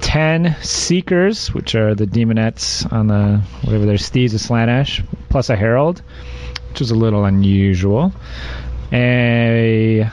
[0.00, 5.56] ten seekers, which are the demonettes on the whatever their steeds of Slaanesh, plus a
[5.56, 6.02] herald,
[6.70, 8.12] which was a little unusual.
[8.92, 10.08] A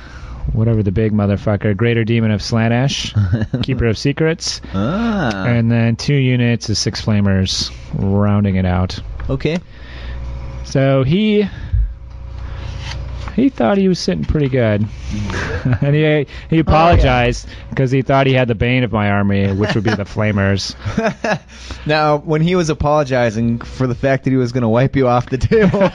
[0.51, 3.13] whatever the big motherfucker, greater demon of Slaanesh,
[3.63, 5.45] keeper of secrets, Ah.
[5.45, 8.99] and then two units of six flamers, rounding it out.
[9.29, 9.57] okay.
[10.65, 11.47] So he
[13.35, 14.81] he thought he was sitting pretty good,
[15.81, 19.75] and he he apologized because he thought he had the bane of my army, which
[19.75, 20.75] would be the flamers.
[21.87, 25.07] now, when he was apologizing for the fact that he was going to wipe you
[25.07, 25.89] off the table,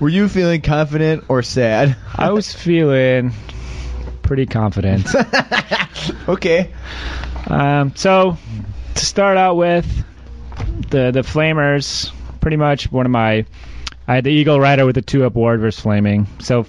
[0.00, 1.96] were you feeling confident or sad?
[2.14, 3.32] I was feeling
[4.22, 5.06] pretty confident.
[6.28, 6.72] okay.
[7.46, 8.36] Um, so
[8.94, 9.86] to start out with,
[10.90, 13.44] the the flamers, pretty much one of my.
[14.08, 16.26] I had the Eagle Rider with the two up ward versus flaming.
[16.38, 16.66] So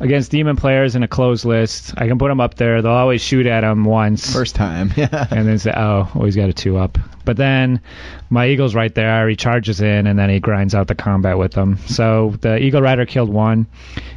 [0.00, 2.82] against demon players in a closed list, I can put them up there.
[2.82, 4.32] They'll always shoot at them once.
[4.32, 4.92] First time.
[5.00, 5.26] Yeah.
[5.30, 6.98] and then say, oh, he's got a two up.
[7.24, 7.80] But then
[8.28, 9.28] my eagle's right there.
[9.28, 11.78] He charges in, and then he grinds out the combat with them.
[11.86, 13.66] So the eagle rider killed one.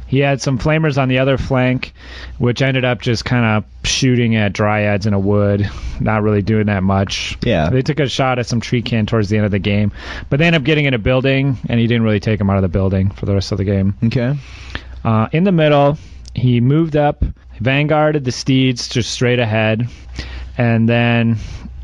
[0.06, 1.94] He had some flamers on the other flank,
[2.38, 5.68] which ended up just kind of shooting at dryads in a wood,
[6.00, 7.38] not really doing that much.
[7.42, 7.70] Yeah.
[7.70, 9.92] They took a shot at some tree can towards the end of the game,
[10.28, 12.56] but they ended up getting in a building, and he didn't really take them out
[12.56, 13.94] of the building for the rest of the game.
[14.04, 14.36] Okay.
[15.04, 15.98] Uh, in the middle,
[16.34, 17.22] he moved up,
[17.60, 19.86] vanguarded the steeds just straight ahead,
[20.56, 21.36] and then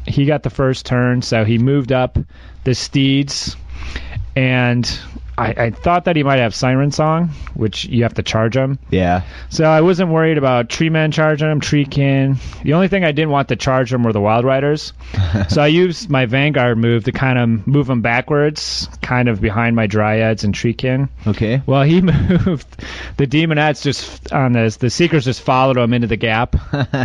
[0.07, 2.19] he got the first turn, so he moved up
[2.65, 3.57] the steeds,
[4.35, 4.99] and
[5.41, 8.79] I, I thought that he might have Siren Song, which you have to charge him.
[8.91, 9.23] Yeah.
[9.49, 12.37] So I wasn't worried about Tree Men charging him, Tree Kin.
[12.63, 14.93] The only thing I didn't want to charge him were the Wild Riders.
[15.49, 19.77] so I used my Vanguard move to kind of move him backwards, kind of behind
[19.77, 21.09] my Dryads and Tree Kin.
[21.27, 21.63] Okay.
[21.65, 22.67] Well, he moved.
[23.17, 24.77] The demonettes just on this.
[24.77, 26.57] The seekers just followed him into the gap.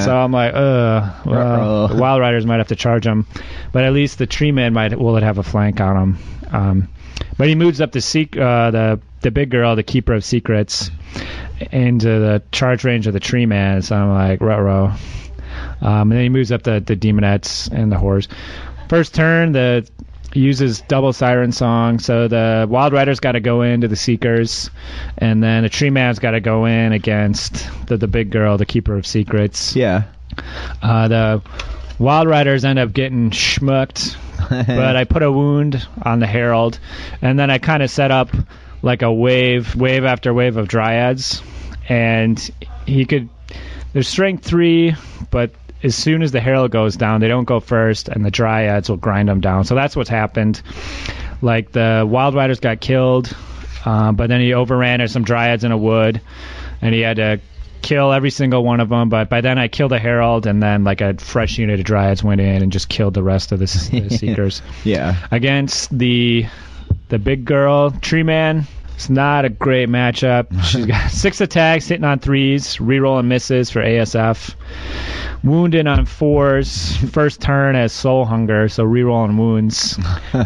[0.00, 3.26] So I'm like, uh, well, the Wild Riders might have to charge him,
[3.72, 6.18] but at least the Tree Man might will it have a flank on him.
[6.50, 6.88] Um,
[7.36, 10.90] but he moves up the seek, uh, the the big girl, the keeper of secrets,
[11.70, 13.82] into the charge range of the Tree Man.
[13.82, 14.92] So I'm like, row
[15.80, 18.28] Um, and then he moves up the the demonettes and the horrors.
[18.88, 19.88] First turn, the
[20.32, 24.70] uses double siren song, so the Wild Rider's got to go into the Seekers,
[25.18, 28.66] and then the Tree Man's got to go in against the the big girl, the
[28.66, 29.74] Keeper of Secrets.
[29.74, 30.04] yeah.
[30.80, 31.42] Uh, the
[31.98, 34.16] Wild Riders end up getting schmucked,
[34.66, 36.80] but I put a wound on the Herald,
[37.22, 38.30] and then I kind of set up
[38.82, 41.40] like a wave, wave after wave of Dryads,
[41.88, 42.50] and
[42.84, 43.28] he could.
[43.92, 44.94] There's strength three,
[45.30, 48.88] but as soon as the Herald goes down, they don't go first, and the Dryads
[48.88, 49.64] will grind them down.
[49.64, 50.60] So that's what's happened.
[51.42, 53.34] Like the Wild Riders got killed,
[53.84, 56.20] uh, but then he overran some Dryads in a wood,
[56.82, 57.40] and he had to
[57.82, 59.08] kill every single one of them.
[59.08, 62.22] But by then I killed a Herald, and then like a fresh unit of Dryads
[62.22, 65.16] went in and just killed the rest of the, the Seekers Yeah.
[65.30, 66.46] against the
[67.08, 68.66] the big girl Tree Man.
[68.94, 70.48] It's not a great matchup.
[70.64, 74.54] She's got six attacks, hitting on threes, reroll and misses for ASF.
[75.42, 76.96] Wounded on fours.
[77.12, 79.98] First turn as Soul Hunger, so reroll and wounds.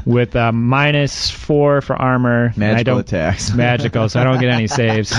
[0.06, 2.52] With a minus four for armor.
[2.56, 3.52] Magical attacks.
[3.52, 5.12] magical, so I don't get any saves.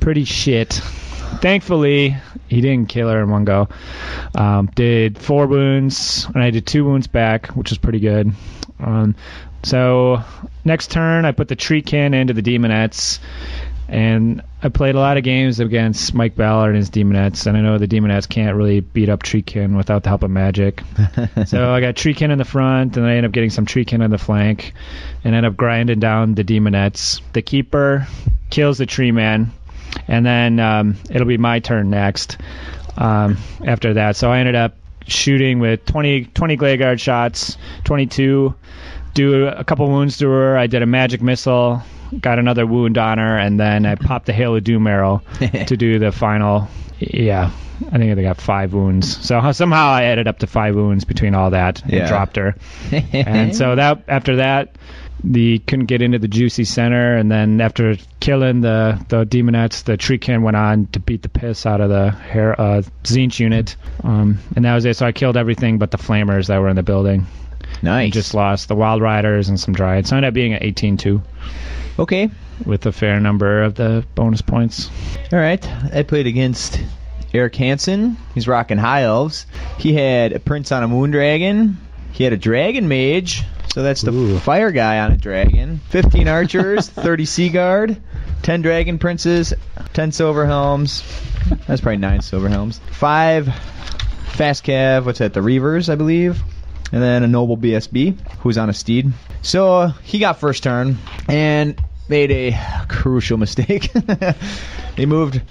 [0.00, 0.80] Pretty shit.
[1.40, 2.16] Thankfully,
[2.48, 3.68] he didn't kill her in one go.
[4.34, 8.32] Um, did four wounds, and I did two wounds back, which is pretty good.
[8.78, 9.14] Um,
[9.62, 10.22] so
[10.64, 13.18] next turn, I put the Treekin into the Demonettes,
[13.88, 17.60] and I played a lot of games against Mike Ballard and his Demonettes, and I
[17.60, 20.82] know the Demonettes can't really beat up Treekin without the help of magic.
[21.46, 24.10] so I got Treekin in the front, and I end up getting some Treekin on
[24.10, 24.72] the flank,
[25.24, 27.20] and end up grinding down the Demonettes.
[27.32, 28.06] The Keeper
[28.50, 29.52] kills the Tree Man,
[30.08, 32.36] and then um, it'll be my turn next
[32.96, 34.16] um, after that.
[34.16, 34.74] So I ended up
[35.06, 38.54] shooting with 20, 20 Glade Guard shots, 22,
[39.14, 40.56] do a couple wounds to her.
[40.58, 41.82] I did a magic missile,
[42.20, 45.76] got another wound on her, and then I popped the Hail of Doom arrow to
[45.76, 46.68] do the final.
[46.98, 47.50] Yeah,
[47.92, 49.26] I think they got five wounds.
[49.26, 52.08] So somehow I added up to five wounds between all that and Yeah.
[52.08, 52.56] dropped her.
[52.92, 54.76] and so that after that,
[55.24, 59.96] the couldn't get into the juicy center, and then after killing the the demonettes, the
[59.96, 64.38] treekin went on to beat the piss out of the hair uh, Tzeentch unit, um,
[64.54, 64.96] and that was it.
[64.96, 67.26] So I killed everything but the flamers that were in the building.
[67.82, 68.04] nice.
[68.04, 70.08] And just lost the wild riders and some dryads.
[70.08, 71.22] So I ended up being at 18-2
[71.98, 72.30] okay.
[72.64, 74.90] with a fair number of the bonus points.
[75.32, 75.66] All right.
[75.92, 76.80] I played against
[77.32, 78.16] Eric Hansen.
[78.34, 79.46] He's rocking high elves.
[79.78, 81.78] He had a prince on a moon dragon.
[82.12, 83.44] He had a dragon mage.
[83.76, 84.38] So that's the Ooh.
[84.38, 85.82] fire guy on a dragon.
[85.90, 88.00] 15 archers, 30 sea guard,
[88.40, 89.52] 10 dragon princes,
[89.92, 91.04] 10 silver helms.
[91.66, 92.80] That's probably 9 silver helms.
[92.92, 93.54] 5
[94.28, 96.42] fast cav, what's that, the reavers, I believe.
[96.90, 99.12] And then a noble BSB who's on a steed.
[99.42, 100.96] So uh, he got first turn
[101.28, 102.58] and made a
[102.88, 103.92] crucial mistake.
[104.96, 105.42] he moved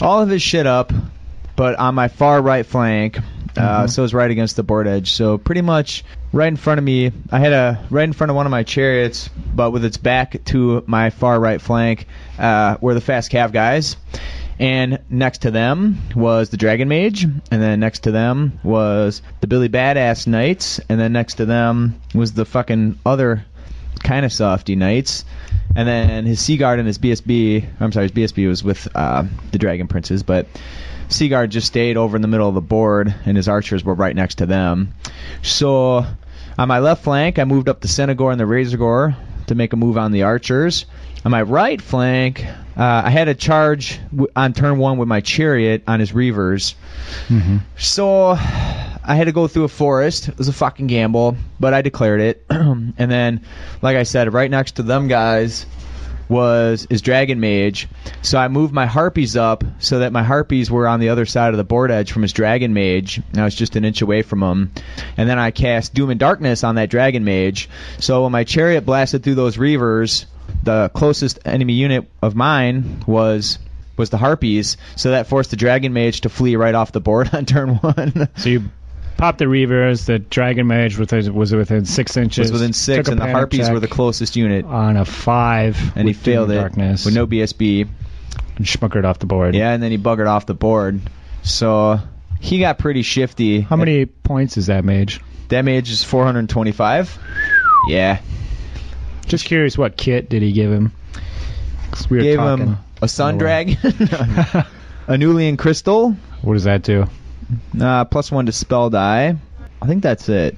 [0.00, 0.92] all of his shit up,
[1.54, 3.20] but on my far right flank.
[3.56, 5.12] Uh, so it's right against the board edge.
[5.12, 8.36] So pretty much right in front of me, I had a right in front of
[8.36, 12.06] one of my chariots, but with its back to my far right flank
[12.38, 13.96] uh, were the fast cav guys.
[14.58, 19.46] And next to them was the Dragon Mage, and then next to them was the
[19.46, 23.46] Billy Badass Knights, and then next to them was the fucking other
[24.02, 25.24] kind of softy Knights.
[25.74, 29.58] And then his Seaguard and his BSB, I'm sorry, his BSB was with uh, the
[29.58, 30.46] Dragon Princes, but
[31.10, 34.14] Seaguard just stayed over in the middle of the board, and his archers were right
[34.14, 34.94] next to them.
[35.42, 36.06] So
[36.58, 39.76] on my left flank, I moved up the Centigor and the Razorgor to make a
[39.76, 40.86] move on the archers.
[41.24, 42.44] On my right flank,
[42.76, 46.74] uh, I had a charge w- on turn one with my chariot on his reavers.
[47.76, 50.28] So I had to go through a forest.
[50.28, 52.46] It was a fucking gamble, but I declared it.
[52.50, 53.44] and then,
[53.82, 55.66] like I said, right next to them guys
[56.30, 57.88] was his dragon mage.
[58.22, 61.52] So I moved my harpies up so that my harpies were on the other side
[61.52, 63.20] of the board edge from his dragon mage.
[63.36, 64.72] I was just an inch away from him.
[65.16, 67.68] And then I cast Doom and Darkness on that dragon mage.
[67.98, 70.26] So when my chariot blasted through those reavers,
[70.62, 73.58] the closest enemy unit of mine was
[73.96, 74.76] was the harpies.
[74.96, 78.28] So that forced the dragon mage to flee right off the board on turn one.
[78.36, 78.70] So you
[79.20, 82.50] popped the Reavers, the Dragon Mage was, was within six inches.
[82.50, 84.64] was within six, and the harpies were the closest unit.
[84.64, 87.86] on a five, And he failed it Darkness with no BSB.
[88.56, 89.54] and schmuckered off the board.
[89.54, 91.00] Yeah, and then he buggered off the board.
[91.42, 91.98] So
[92.40, 93.60] he got pretty shifty.
[93.60, 95.20] How many points is that mage?
[95.48, 97.18] That mage is 425.
[97.88, 98.20] Yeah.
[99.26, 100.92] Just curious, what kit did he give him?
[102.08, 102.66] we Gave talking.
[102.68, 107.06] him a sun dragon, a Nulian crystal, What does that do?
[107.78, 109.36] Uh, plus one to spell die.
[109.82, 110.56] I think that's it.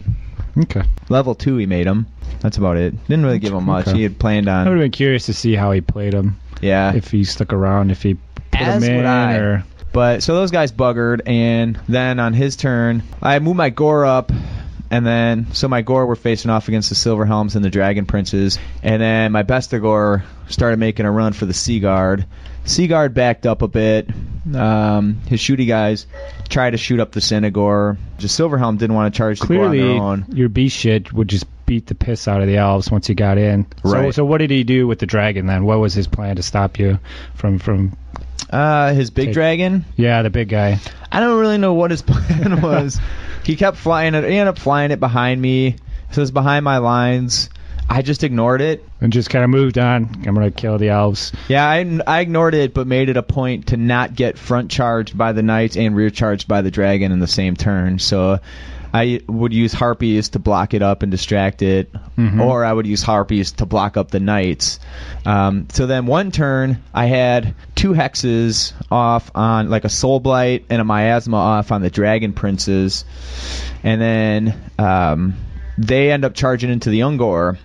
[0.59, 0.83] Okay.
[1.09, 2.07] Level two, he made him.
[2.41, 2.93] That's about it.
[3.07, 3.89] Didn't really give him much.
[3.89, 3.99] Okay.
[3.99, 4.67] He had planned on.
[4.67, 6.39] I would have been curious to see how he played him.
[6.61, 6.95] Yeah.
[6.95, 9.37] If he stuck around, if he put As him in, I.
[9.37, 14.05] or But so those guys buggered, and then on his turn, I moved my gore
[14.05, 14.33] up,
[14.91, 18.07] and then so my gore were facing off against the Silver Helms and the Dragon
[18.07, 22.27] Princes, and then my Bestigor started making a run for the Sea Guard.
[22.65, 24.09] Sea Guard backed up a bit.
[24.55, 26.07] Um, his shooty guys
[26.49, 27.97] tried to shoot up the Centigor.
[28.19, 30.25] Just Silverhelm didn't want to charge the gore on clearly their own.
[30.33, 33.39] your B shit would just beat the piss out of the elves once he got
[33.39, 33.67] in.
[33.85, 34.15] So, Right.
[34.15, 35.65] so what did he do with the dragon then?
[35.65, 36.99] What was his plan to stop you
[37.35, 37.97] from from?
[38.51, 39.85] Uh, his big Take- dragon.
[39.97, 40.79] Yeah, the big guy.
[41.11, 42.99] I don't really know what his plan was.
[43.45, 44.25] he kept flying it.
[44.25, 45.77] He ended up flying it behind me.
[46.11, 47.49] So it's behind my lines.
[47.89, 48.85] I just ignored it.
[49.01, 50.09] and just kind of moved on.
[50.27, 51.33] I'm gonna kill the elves.
[51.49, 55.17] Yeah, I, I ignored it, but made it a point to not get front charged
[55.17, 57.99] by the knights and rear charged by the dragon in the same turn.
[57.99, 58.39] So
[58.95, 61.91] I would use harpies to block it up and distract it,
[62.41, 64.81] or I would use harpies to block up the knights.
[65.25, 70.67] Um, so then one turn, I had two hexes off on like a soul blight
[70.71, 73.05] and a miasma off on the dragon princes,
[73.83, 75.35] and then um,
[75.79, 77.57] they end up charging into the Ungor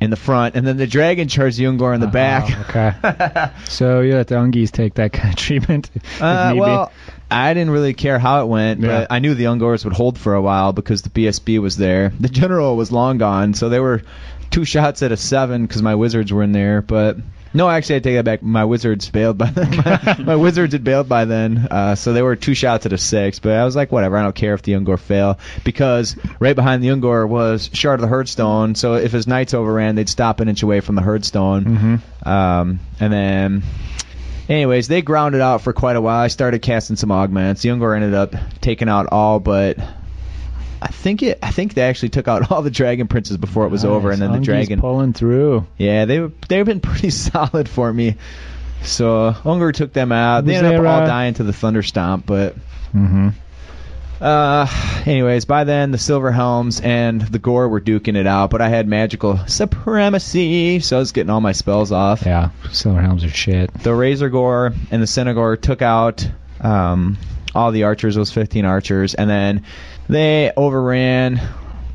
[0.00, 2.50] in the front, and then the dragon charged the Ungor in the back.
[2.50, 3.50] Oh, okay.
[3.64, 5.90] so you let the Ungies take that kind of treatment.
[6.20, 6.60] Uh, need be.
[6.60, 6.92] well,
[7.30, 8.88] I didn't really care how it went, Yeah.
[9.00, 12.10] but I knew the Ungors would hold for a while because the BSB was there.
[12.20, 14.02] The general was long gone, so they were
[14.50, 16.82] two shots at a seven because my wizards were in there.
[16.82, 17.16] But
[17.54, 18.42] no, actually, I take that back.
[18.42, 19.76] My wizards bailed by then.
[19.76, 22.98] my, my wizards had bailed by then, uh, so they were two shots at a
[22.98, 23.38] six.
[23.38, 24.16] But I was like, whatever.
[24.16, 28.08] I don't care if the Ungor fail because right behind the Ungor was Shard of
[28.08, 28.76] the Herdstone.
[28.76, 31.64] So if his knights overran, they'd stop an inch away from the Herdstone.
[31.64, 32.26] Mhm.
[32.26, 33.62] Um, and then,
[34.48, 36.18] anyways, they grounded out for quite a while.
[36.20, 37.62] I started casting some augments.
[37.62, 39.78] The Ungor ended up taking out all but.
[40.82, 41.38] I think it.
[41.42, 44.20] I think they actually took out all the dragon princes before it was over, and
[44.20, 44.80] then the dragon.
[44.80, 45.66] pulling through.
[45.78, 46.18] Yeah, they
[46.48, 48.16] they've been pretty solid for me.
[48.82, 50.44] So Ungor took them out.
[50.44, 52.54] They Was ended up all uh, dying to the thunder stomp, but
[52.94, 53.28] Mm-hmm.
[54.20, 54.66] uh,
[55.04, 58.68] anyways, by then the Silver Helms and the Gore were duking it out, but I
[58.68, 62.24] had magical supremacy, so I was getting all my spells off.
[62.24, 63.72] Yeah, silver helms are shit.
[63.74, 66.26] The Razorgor and the Centigor took out
[66.60, 67.18] um,
[67.54, 69.64] all the archers, those 15 archers, and then
[70.08, 71.40] they overran.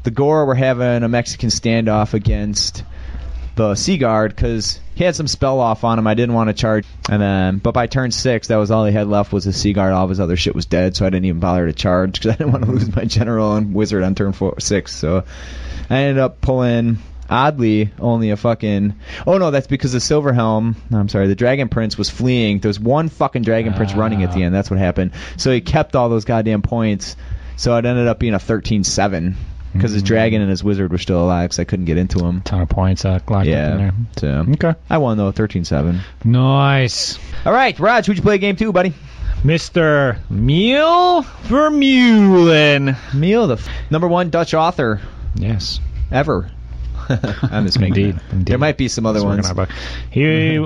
[0.04, 2.84] The Gore were having a Mexican standoff against
[3.56, 6.08] the Sea Guard because he had some spell off on him.
[6.08, 8.94] I didn't want to charge, and then but by turn six, that was all he
[8.94, 9.94] had left was the Sea Guard.
[9.94, 12.32] All of his other shit was dead, so I didn't even bother to charge because
[12.36, 14.96] I didn't want to lose my general and wizard on turn four, six.
[14.96, 15.24] So
[15.90, 17.00] I ended up pulling.
[17.30, 18.96] Oddly, only a fucking.
[19.26, 20.76] Oh no, that's because the Silver Helm.
[20.92, 22.60] I'm sorry, the Dragon Prince was fleeing.
[22.60, 24.48] there's one fucking Dragon Prince running at the ah.
[24.48, 24.54] end.
[24.54, 25.12] That's what happened.
[25.38, 27.16] So he kept all those goddamn points.
[27.62, 29.36] So it ended up being a 13-7
[29.74, 32.42] because his dragon and his wizard were still alive because I couldn't get into him.
[32.42, 33.78] Ton of points uh, locked up in Yeah.
[33.78, 33.92] there.
[34.18, 34.74] So Okay.
[34.90, 36.00] I won though, 13-7.
[36.26, 37.20] Nice.
[37.46, 38.94] All right, Raj, who'd you play game two, buddy?
[39.44, 40.18] Mr.
[40.30, 42.96] Meal Vermeulen.
[43.14, 45.00] Meal, the f- number one Dutch author
[45.36, 45.80] Yes.
[46.12, 46.50] ever.
[47.10, 48.46] I'm just making Indeed, indeed.
[48.48, 49.46] There might be some other He's ones.
[49.46, 49.70] on it, but
[50.12, 50.60] He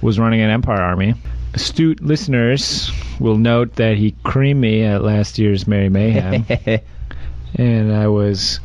[0.00, 1.14] was running an Empire army.
[1.52, 6.46] Astute listeners will note that he creamed me at last year's Merry Mayhem,
[7.56, 8.60] and I was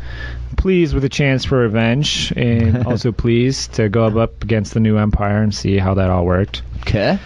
[0.57, 4.97] pleased with the chance for revenge, and also pleased to go up against the new
[4.97, 6.61] Empire and see how that all worked.
[6.81, 7.17] Okay.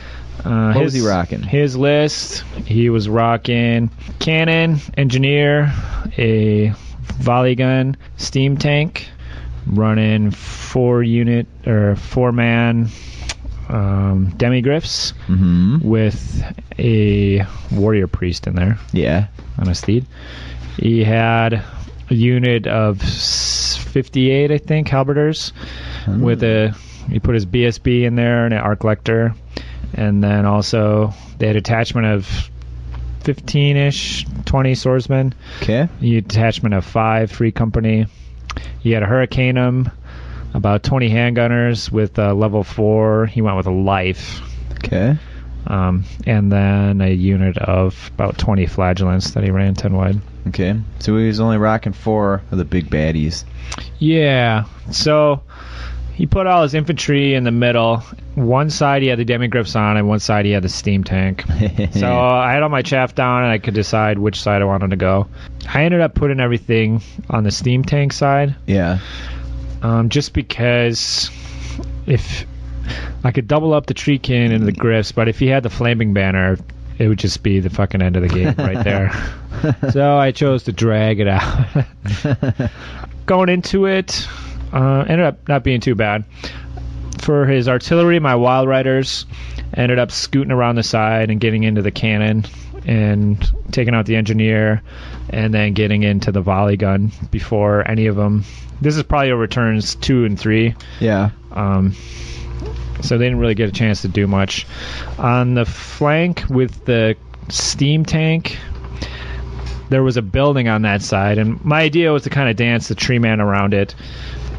[0.46, 1.44] Uh, What his, was he rocking?
[1.44, 3.90] His list, he was rocking
[4.20, 5.74] cannon, engineer,
[6.18, 6.74] a
[7.20, 9.10] volley gun, steam tank,
[9.68, 12.88] running four unit or four man
[13.70, 15.88] um, demigriffs Mm-hmm.
[15.88, 16.44] with
[16.78, 19.28] a warrior priest in there Yeah.
[19.58, 20.06] on a steed.
[20.78, 21.64] He had
[22.10, 25.52] a unit of 58, I think, halberders
[26.08, 26.74] with a.
[27.10, 29.34] He put his BSB in there and an Arch Lector,
[29.94, 32.50] and then also they had attachment of
[33.24, 35.34] 15ish, 20 swordsmen.
[35.62, 35.88] Okay.
[36.02, 38.06] A detachment of five free company.
[38.80, 39.92] He had a Hurricaneum,
[40.54, 43.26] about 20 handgunners with uh, level four.
[43.26, 44.42] He went with a life.
[44.78, 45.18] Okay.
[45.68, 50.20] Um, and then a unit of about 20 flagellants that he ran 10 wide.
[50.48, 50.80] Okay.
[51.00, 53.44] So he was only rocking four of the big baddies.
[54.00, 54.66] Yeah.
[54.92, 55.44] So
[56.20, 57.98] he put all his infantry in the middle.
[58.36, 61.46] One side he had the demigriffs on, and one side he had the steam tank.
[61.94, 64.90] So I had all my chaff down, and I could decide which side I wanted
[64.90, 65.28] to go.
[65.68, 69.00] I ended up putting everything on the steam tank side, yeah.
[69.82, 71.30] Um, just because
[72.06, 72.46] if
[73.24, 76.14] I could double up the treekin and the griffs, but if he had the flaming
[76.14, 76.58] banner,
[76.98, 79.12] it would just be the fucking end of the game right there.
[79.92, 81.86] so I chose to drag it out.
[83.26, 84.28] Going into it,
[84.74, 86.26] uh, ended up not being too bad.
[87.20, 89.26] For his artillery, my Wild Riders
[89.74, 92.46] ended up scooting around the side and getting into the cannon
[92.86, 93.40] and
[93.72, 94.82] taking out the engineer
[95.30, 98.44] and then getting into the volley gun before any of them.
[98.82, 100.76] This is probably over turns two and three.
[101.00, 101.32] yeah.
[101.52, 101.96] Um,
[103.02, 104.68] so they didn't really get a chance to do much.
[105.18, 107.16] On the flank with the
[107.50, 108.58] steam tank,
[109.90, 112.88] there was a building on that side, and my idea was to kind of dance
[112.88, 113.96] the tree man around it,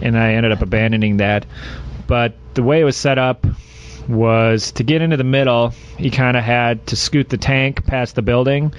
[0.01, 1.47] and I ended up abandoning that.
[2.07, 3.47] But the way it was set up
[4.09, 8.16] was to get into the middle, he kind of had to scoot the tank past
[8.16, 8.75] the building,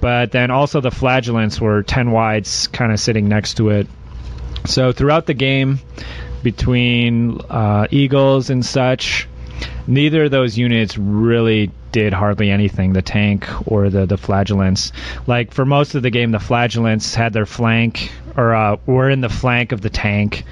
[0.00, 3.86] but then also the flagellants were 10 wides kind of sitting next to it.
[4.66, 5.80] So throughout the game,
[6.42, 9.28] between uh, Eagles and such,
[9.86, 12.92] neither of those units really did hardly anything.
[12.92, 14.92] The tank or the the flagellants.
[15.26, 19.20] Like for most of the game, the flagellants had their flank or uh, were in
[19.20, 20.44] the flank of the tank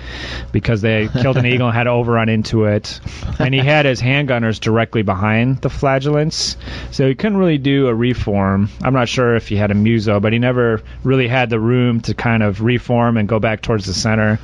[0.52, 3.00] because they killed an eagle and had to overrun into it.
[3.38, 6.56] And he had his handgunners directly behind the flagellants,
[6.90, 8.68] so he couldn't really do a reform.
[8.82, 12.00] I'm not sure if he had a muso, but he never really had the room
[12.02, 14.38] to kind of reform and go back towards the center.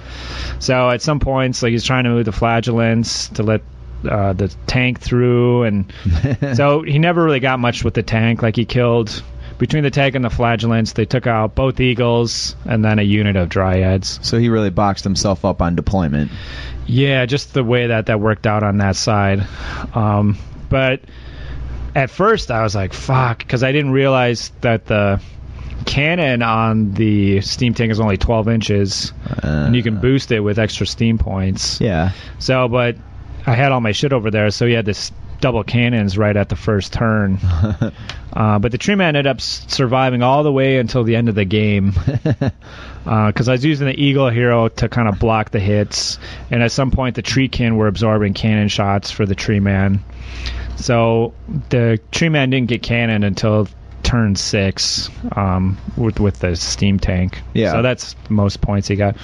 [0.59, 3.62] So at some points, like he's trying to move the flagellants to let
[4.09, 5.93] uh, the tank through, and
[6.55, 8.43] so he never really got much with the tank.
[8.43, 9.22] Like he killed
[9.59, 13.36] between the tank and the flagellants, they took out both eagles and then a unit
[13.36, 14.24] of dryads.
[14.24, 16.30] So he really boxed himself up on deployment.
[16.86, 19.46] Yeah, just the way that that worked out on that side.
[19.94, 20.38] Um,
[20.70, 21.02] but
[21.94, 25.20] at first, I was like, "Fuck," because I didn't realize that the
[25.84, 30.59] cannon on the steam tank is only 12 inches, and you can boost it with
[30.59, 31.80] extra steam points.
[31.80, 32.12] Yeah.
[32.38, 32.96] So, but
[33.46, 36.49] I had all my shit over there, so he had this double cannons right at
[36.49, 37.39] the first turn.
[38.32, 41.34] uh, but the tree man ended up surviving all the way until the end of
[41.34, 41.91] the game
[43.05, 46.18] because I was using the eagle hero to kind of block the hits,
[46.51, 50.03] and at some point the tree kin were absorbing cannon shots for the tree man.
[50.76, 51.34] So
[51.70, 53.68] the tree man didn't get cannon until
[54.03, 57.43] turn six um, with with the steam tank.
[57.53, 57.72] Yeah.
[57.72, 59.16] So that's most points he got.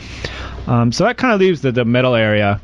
[0.66, 2.60] Um, so that kind of leaves the, the middle area.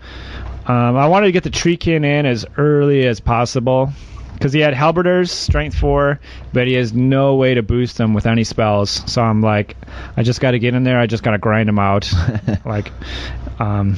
[0.71, 3.91] Um, I wanted to get the Treekin in as early as possible
[4.35, 6.21] because he had Halberders, strength four,
[6.53, 9.03] but he has no way to boost them with any spells.
[9.13, 9.75] So I'm like,
[10.17, 11.01] I just got to get in there.
[11.01, 12.09] I just got to grind him out,
[12.65, 12.93] like,
[13.59, 13.97] um,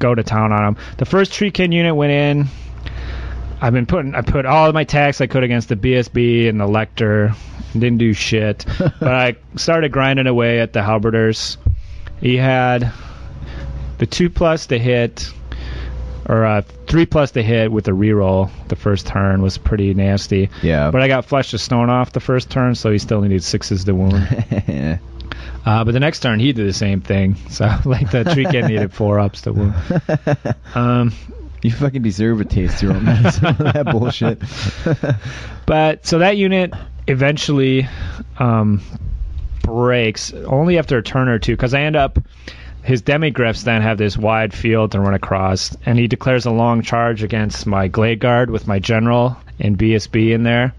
[0.00, 0.76] go to town on him.
[0.96, 2.48] The first Treekin unit went in.
[3.60, 6.58] I've been putting, I put all of my attacks I could against the BSB and
[6.58, 7.32] the Lector.
[7.74, 11.58] Didn't do shit, but I started grinding away at the Halberders.
[12.20, 12.92] He had
[13.98, 15.32] the two plus to hit
[16.28, 20.50] or uh, three plus to hit with a reroll the first turn was pretty nasty.
[20.62, 20.90] Yeah.
[20.90, 23.84] But I got Flesh of Stone off the first turn, so he still needed sixes
[23.84, 25.00] to wound.
[25.66, 27.36] Uh, but the next turn he did the same thing.
[27.50, 29.74] So like the tree kid needed four ups to wound.
[30.74, 31.12] Um,
[31.62, 33.56] you fucking deserve a taste of your own medicine.
[33.58, 34.40] that bullshit.
[35.66, 36.72] but so that unit
[37.06, 37.88] eventually
[38.38, 38.80] um,
[39.62, 42.18] breaks only after a turn or two because I end up
[42.88, 46.80] his demigriffs then have this wide field to run across, and he declares a long
[46.80, 50.72] charge against my Glade Guard with my general and BSB in there,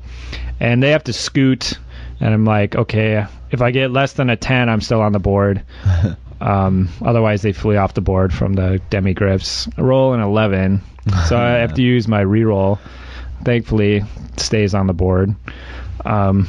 [0.59, 1.77] and they have to scoot.
[2.19, 5.19] And I'm like, okay, if I get less than a 10, I'm still on the
[5.19, 5.63] board.
[6.41, 9.67] Um, otherwise, they flee off the board from the demigriffs.
[9.77, 10.81] I roll an 11,
[11.27, 12.79] so I have to use my reroll.
[13.43, 14.03] Thankfully,
[14.37, 15.35] stays on the board.
[16.05, 16.47] Um,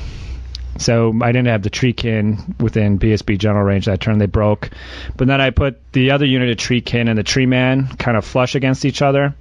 [0.79, 4.19] so I didn't have the treekin within BSB general range that turn.
[4.19, 4.71] They broke,
[5.17, 8.25] but then I put the other unit of treekin and the tree man kind of
[8.25, 9.35] flush against each other.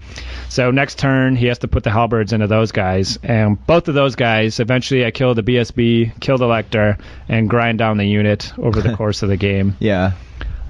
[0.50, 3.96] So next turn he has to put the halberds into those guys, and both of
[3.96, 8.52] those guys eventually I kill the BSB, kill the lector, and grind down the unit
[8.58, 9.78] over the course of the game.
[9.80, 10.14] Yeah.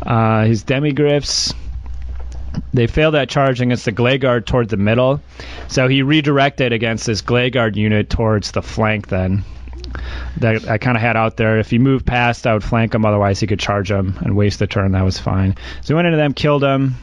[0.02, 1.54] Uh, his demigriffs,
[2.74, 5.22] they failed that charge against the Glade Guard toward the middle,
[5.68, 9.44] so he redirected against this Glade Guard unit towards the flank then.
[10.38, 11.60] That I kind of had out there.
[11.60, 13.06] If he moved past, I would flank him.
[13.06, 14.92] Otherwise, he could charge him and waste the turn.
[14.92, 15.56] That was fine.
[15.82, 16.96] So he went into them, killed him.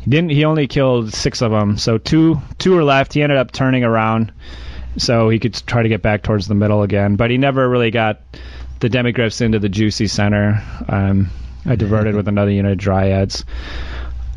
[0.00, 0.30] He didn't.
[0.30, 1.78] He only killed six of them.
[1.78, 3.12] So two two were left.
[3.12, 4.32] He ended up turning around,
[4.96, 7.16] so he could try to get back towards the middle again.
[7.16, 8.20] But he never really got
[8.80, 10.60] the demigriffs into the juicy center.
[10.88, 11.30] Um,
[11.64, 13.44] I diverted with another unit of dryads.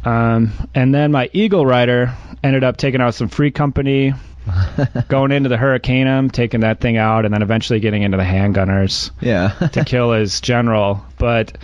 [0.05, 4.13] Um, and then my Eagle Rider ended up taking out some free company,
[5.07, 9.11] going into the Hurricaneum, taking that thing out, and then eventually getting into the handgunners
[9.21, 9.49] Yeah.
[9.73, 11.57] to kill his general, but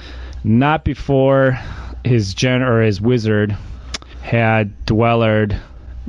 [0.44, 1.60] not before
[2.04, 3.56] his gen or his wizard
[4.22, 5.60] had dwellered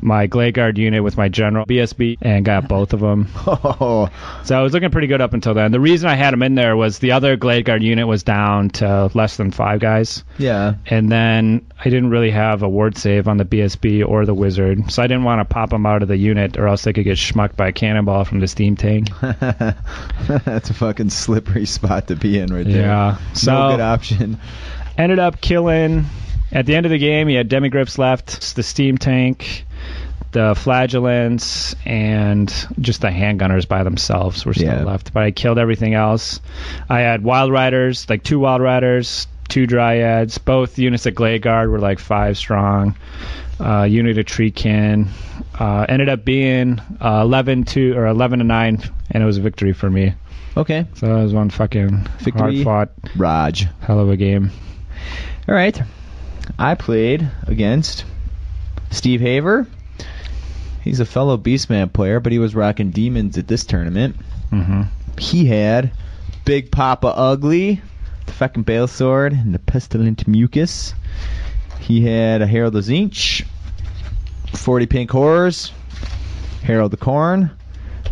[0.03, 3.29] my Glade Guard unit with my general BSB and got both of them.
[3.47, 4.09] oh,
[4.45, 5.71] So I was looking pretty good up until then.
[5.73, 8.71] The reason I had them in there was the other Glade Guard unit was down
[8.71, 10.25] to less than five guys.
[10.39, 10.75] yeah.
[10.87, 14.91] And then I didn't really have a ward save on the BSB or the wizard,
[14.91, 17.05] so I didn't want to pop them out of the unit, or else they could
[17.05, 19.09] get schmucked by a cannonball from the steam tank.
[19.21, 22.83] That's a fucking slippery spot to be in right there.
[22.87, 23.19] Yeah.
[23.35, 24.39] So no good option.
[24.99, 26.07] ended up killing.
[26.51, 29.65] At the end of the game, he had demigriffs left, the steam tank,
[30.33, 34.85] the flagellants, and just the handgunners by themselves were still Yeah.
[34.85, 35.13] left.
[35.13, 36.41] But I killed everything else.
[36.89, 40.39] I had wild riders, like two wild riders, two dryads.
[40.39, 42.97] Both units of Glade Guard were like five strong.
[43.61, 45.09] Uh, unit of Treekin
[45.61, 49.43] uh, ended up being uh, 11 to or 11 to nine, and it was a
[49.43, 50.15] victory for me.
[50.57, 50.87] Okay.
[50.95, 52.63] So that was one fucking Victory.
[52.65, 53.67] hard fought, Raj.
[53.81, 54.51] hell of a game.
[55.49, 55.81] All right.
[56.59, 58.05] I played against
[58.91, 59.67] Steve Haver
[60.83, 64.17] he's a fellow Beastman player, but he was rocking demons at this tournament.
[64.51, 64.83] Mm-hmm.
[65.19, 65.93] He had
[66.45, 67.81] Big Papa Ugly,
[68.27, 70.95] the fucking Bale Sword, and the Pestilent Mucus.
[71.81, 73.45] He had a Herald the Tzeentch,
[74.55, 75.73] 40 Pink Horrors,
[76.63, 77.51] Herald the Khorne,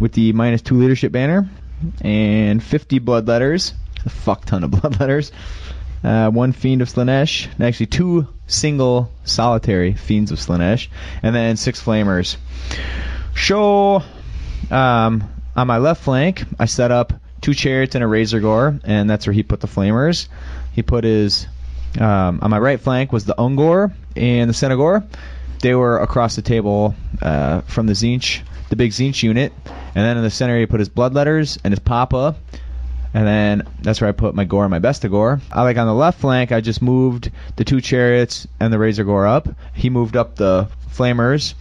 [0.01, 1.49] with the minus two leadership banner,
[2.01, 5.33] and 50 blood letters, a fuck ton of blood letters.
[6.03, 10.89] Uh, one Fiend of Slaanesh, and actually two single solitary Fiends of Slaanesh,
[11.23, 12.37] and then six Flamers.
[13.35, 14.03] Show
[14.71, 15.25] um,
[15.57, 19.33] on my left flank, I set up two chariots and a Razorgor, and that's where
[19.33, 20.29] he put the flamers.
[20.73, 21.47] He put his
[21.99, 25.05] um, on my right flank was the Ungor and the Centigor.
[25.61, 30.17] They were across the table uh, from the Tzeentch, the big Tzeentch unit, and then
[30.17, 32.37] in the center he put his bloodletters and his Papa.
[33.13, 35.41] And then that's where I put my gore and my Bestigor.
[35.51, 39.29] I like on the left flank, I just moved the two chariots and the Razorgor
[39.29, 39.49] up.
[39.75, 41.55] He moved up the flamers,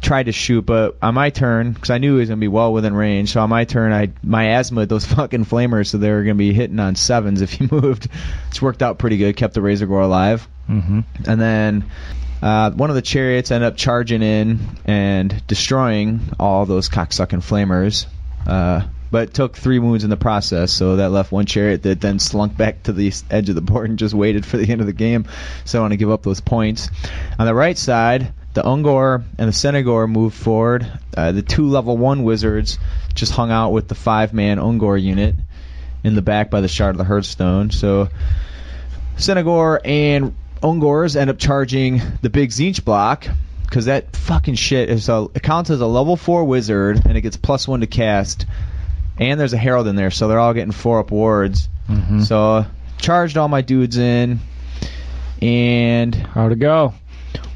[0.00, 2.72] tried to shoot, but on my turn, because I knew he was gonna be well
[2.72, 6.22] within range, so on my turn, I my asthma those fucking flamers, so they were
[6.22, 8.08] gonna be hitting on sevens if he moved.
[8.48, 11.00] It's worked out pretty good, kept the Razorgor alive, Mm-hmm.
[11.28, 11.84] and then.
[12.42, 18.04] Uh, one of the chariots ended up charging in and destroying all those cocksucking flamers,
[18.46, 20.72] uh, but took three wounds in the process.
[20.72, 23.90] So that left one chariot that then slunk back to the edge of the board
[23.90, 25.26] and just waited for the end of the game.
[25.64, 26.90] So I want to give up those points.
[27.38, 30.90] On the right side, the Ungor and the Centigor moved forward.
[31.16, 32.78] Uh, the two level one wizards
[33.14, 35.34] just hung out with the five man Ungor unit
[36.04, 37.72] in the back by the shard of the Herdstone.
[37.72, 38.08] So
[39.16, 43.26] Centigor and Ungors end up charging the big Tzeentch block
[43.64, 47.22] because that fucking shit is a it counts as a level four wizard and it
[47.22, 48.46] gets plus one to cast,
[49.18, 51.68] and there's a herald in there, so they're all getting four up wards.
[51.88, 52.22] Mm-hmm.
[52.22, 52.66] So
[52.98, 54.40] charged all my dudes in,
[55.42, 56.94] and How'd it go?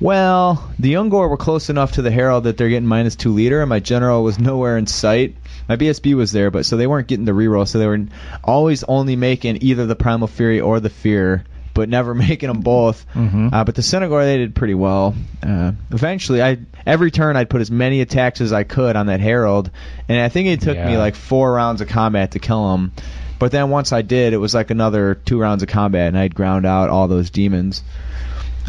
[0.00, 3.60] well, the Ungor were close enough to the Herald that they're getting minus two leader,
[3.60, 5.36] and my general was nowhere in sight.
[5.68, 8.06] My BSB was there, but so they weren't getting the reroll, so they were
[8.44, 11.44] always only making either the Primal Fury or the Fear,
[11.78, 13.06] but never making them both.
[13.14, 13.52] Mhm.
[13.52, 15.14] Uh, but the Centigor they did pretty well.
[15.42, 19.20] Uh, eventually, I every turn I'd put as many attacks as I could on that
[19.20, 19.70] Herald,
[20.08, 22.92] and I think it took me like four rounds of combat to kill him.
[23.38, 26.34] But then once I did, it was like another two rounds of combat, and I'd
[26.34, 27.82] ground out all those demons.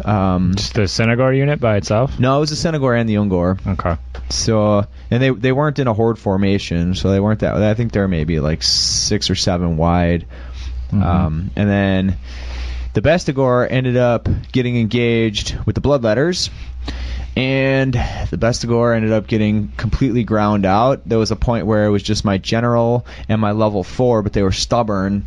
[0.04, 2.18] Um, Just the Centigor unit by itself?
[2.18, 3.58] no, it was the Centigor and the Ungor.
[3.66, 4.00] Okay.
[4.30, 7.54] So, and they they weren't in a horde formation, so they weren't that.
[7.56, 10.24] I think they're maybe like six or seven wide.
[10.92, 11.02] Mhm.
[11.04, 12.16] Um, and then
[12.92, 16.50] the Bestigor ended up getting engaged with the Bloodletters,
[17.36, 21.02] and the Bestigor ended up getting completely ground out.
[21.08, 24.32] There was a point where it was just my general and my level four, but
[24.32, 25.24] they were stubborn.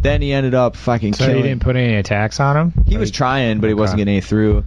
[0.00, 1.36] Then he ended up fucking So killing.
[1.38, 2.84] you didn't put any attacks on him?
[2.86, 4.00] He was trying, but he wasn't Okay.
[4.02, 4.64] getting any through.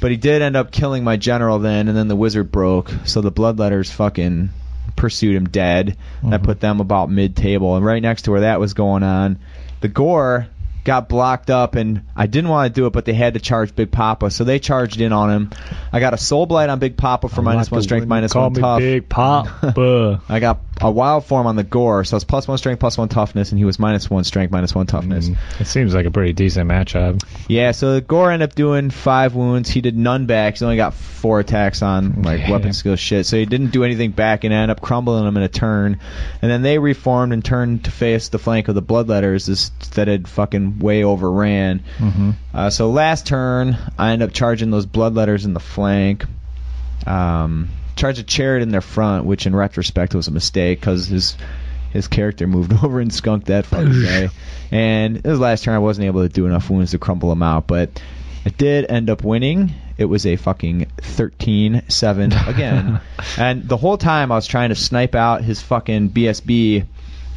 [0.00, 2.92] But he did end up killing my general then, and then the wizard broke.
[3.04, 4.50] So the bloodletters fucking
[4.96, 5.96] pursued him dead.
[6.24, 6.42] I Mhm.
[6.44, 9.38] put them about mid table, and right next to where that was going on,
[9.80, 10.46] the gore
[10.84, 13.74] got blocked up, and I didn't want to do it, but they had to charge
[13.74, 15.50] Big Papa, so they charged in on him.
[15.92, 18.62] I got a soul blight on Big Papa for minus one strength, minus minus one
[18.62, 18.78] tough.
[18.80, 20.20] Big Papa.
[20.28, 23.08] I got a wild form on the gore, so it's plus one strength, plus one
[23.08, 25.28] toughness, and he was minus one strength, minus one toughness.
[25.28, 27.22] Mm, it seems like a pretty decent matchup.
[27.48, 29.70] Yeah, so the Gore ended up doing five wounds.
[29.70, 30.58] He did none back.
[30.58, 33.26] He only got four attacks on like weapon skill shit.
[33.26, 36.00] So he didn't do anything back and ended up crumbling him in a turn.
[36.42, 40.28] And then they reformed and turned to face the flank of the Bloodletters that had
[40.28, 41.82] fucking way overran.
[41.98, 42.30] Mm-hmm.
[42.52, 46.24] Uh, so last turn, I end up charging those Bloodletters in the flank.
[47.06, 51.36] Um, charged a chariot in their front, which in retrospect was a mistake because his
[51.92, 54.28] his character moved over and skunked that fucking guy.
[54.70, 57.66] And this last turn, I wasn't able to do enough wounds to crumble him out,
[57.66, 58.02] but
[58.44, 59.72] I did end up winning.
[59.96, 63.00] It was a fucking 13-7 again.
[63.38, 66.86] and the whole time I was trying to snipe out his fucking BSB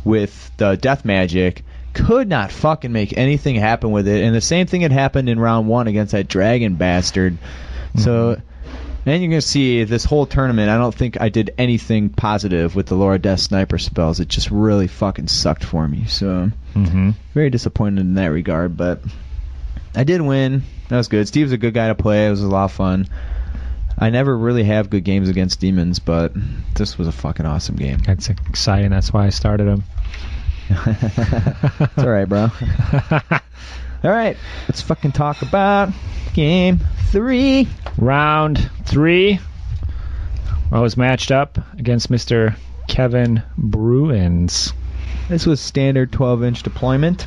[0.03, 1.63] with the death magic.
[1.97, 4.23] Could not fucking make anything happen with it.
[4.23, 7.37] And the same thing had happened in round one against that dragon bastard.
[7.97, 8.39] So
[9.05, 10.69] and you're gonna see this whole tournament.
[10.69, 14.19] I don't think I did anything positive with the Lore of Death sniper spells.
[14.19, 16.05] It just really fucking sucked for me.
[16.07, 17.11] So Mm-hmm.
[17.33, 18.77] very disappointed in that regard.
[18.77, 19.01] But
[19.95, 20.63] I did win.
[20.89, 21.27] That was good.
[21.27, 22.27] Steve's a good guy to play.
[22.27, 23.07] It was a lot of fun.
[23.97, 26.33] I never really have good games against demons, but
[26.75, 27.97] this was a fucking awesome game.
[28.05, 28.91] That's exciting.
[28.91, 29.83] That's why I started him.
[30.69, 32.49] It's all right, bro.
[34.03, 34.37] All right,
[34.67, 35.89] let's fucking talk about
[36.35, 37.67] game three.
[37.97, 39.39] Round three.
[40.71, 42.55] I was matched up against Mr.
[42.87, 44.71] Kevin Bruins.
[45.29, 47.25] This was standard 12 inch deployment.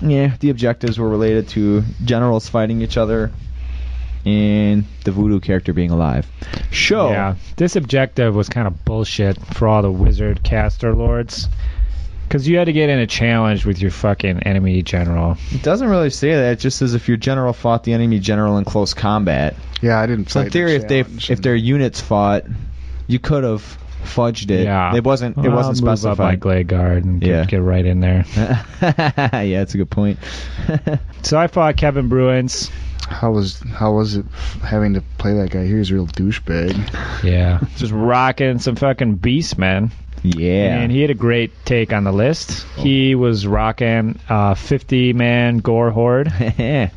[0.00, 3.32] Yeah, the objectives were related to generals fighting each other.
[4.24, 6.26] and the voodoo character being alive.
[6.70, 7.10] Show.
[7.10, 11.48] Yeah, this objective was kind of bullshit for all the wizard caster lords.
[12.30, 15.36] Because you had to get in a challenge with your fucking enemy general.
[15.50, 16.52] It doesn't really say that.
[16.52, 19.56] It just says if your general fought the enemy general in close combat.
[19.82, 20.30] Yeah, I didn't.
[20.30, 22.44] So in fight the theory, if they challenge, if their units fought,
[23.08, 24.62] you could have fudged it.
[24.64, 25.38] Yeah, It wasn't.
[25.38, 26.40] It I'll wasn't move up my specified.
[26.40, 27.40] Glade Guard and Yeah.
[27.40, 28.24] get, get right in there.
[28.36, 30.18] yeah, that's a good point.
[31.22, 32.70] So I fought Kevin Bruins.
[33.08, 34.24] how was how was it
[34.64, 35.66] having to play that guy?
[35.66, 37.24] He was a real douchebag.
[37.24, 39.90] Yeah, just rocking some fucking beast, man.
[40.22, 40.78] Yeah.
[40.80, 42.64] And he had a great take on the list.
[42.76, 46.32] He was rocking a 50 man gore horde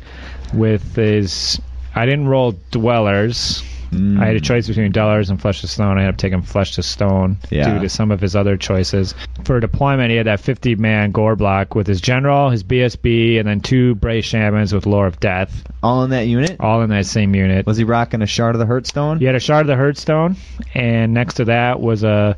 [0.54, 1.60] with his.
[1.94, 3.62] I didn't roll dwellers.
[3.90, 4.20] Mm.
[4.20, 5.98] I had a choice between dwellers and flesh to stone.
[5.98, 7.74] I ended up taking flesh to stone Yeah.
[7.74, 9.14] due to some of his other choices.
[9.44, 13.46] For deployment, he had that 50 man gore block with his general, his BSB, and
[13.46, 16.56] then two Bray shamans with lore of death, all in that unit.
[16.58, 17.66] all in that same unit.
[17.66, 19.20] Was he rocking a shard of the Herdstone?
[19.20, 20.36] He had a shard of the Herdstone,
[20.74, 22.36] and next to that was a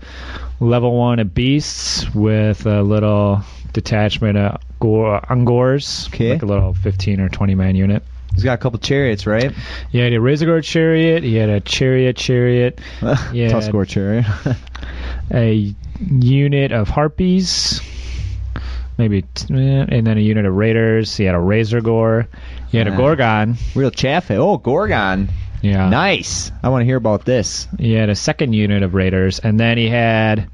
[0.61, 3.43] level one of beasts with a little
[3.73, 6.33] detachment of gore, Ungors, Okay.
[6.33, 8.03] like a little 15 or 20 man unit.
[8.35, 9.51] He's got a couple chariots, right?
[9.53, 9.53] Yeah,
[9.91, 13.51] he had a Razorgor chariot, he had a chariot chariot, Yeah.
[13.51, 14.27] Tuskgor chariot.
[15.33, 15.75] a
[16.11, 17.81] unit of harpies,
[18.99, 19.55] maybe, eh,
[19.89, 21.17] and then a unit of raiders.
[21.17, 22.27] He had a Razorgor.
[22.71, 22.97] He had a Ah.
[22.97, 23.57] Gorgon.
[23.75, 24.31] Real chaff.
[24.31, 25.29] Oh, Gorgon.
[25.67, 25.89] Yeah.
[25.89, 26.51] Nice.
[26.63, 27.67] I want to hear about this.
[27.79, 30.49] He had a second unit of raiders, and then he had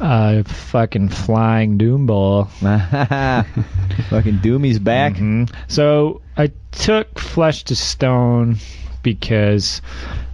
[0.00, 2.44] a fucking flying doom bull.
[2.60, 5.14] Fucking Doomy's back.
[5.14, 5.52] Mhm.
[5.68, 8.56] So I took flesh to stone
[9.02, 9.82] because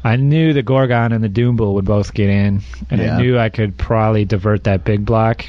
[0.06, 3.16] I knew the Gorgon and the Doom Bull would both get in, and Yeah.
[3.16, 5.46] I knew I could probably divert that big block.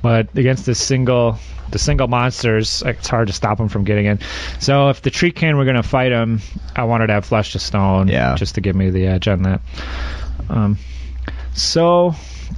[0.00, 1.38] But against the single,
[1.72, 4.20] the single monsters, it's hard to stop them from getting in.
[4.60, 6.40] So if the treekin were going to fight him,
[6.76, 8.36] I wanted to have flesh to stone, Yeah.
[8.36, 9.60] just to give me the edge on that.
[10.48, 10.78] Um,
[11.52, 12.14] so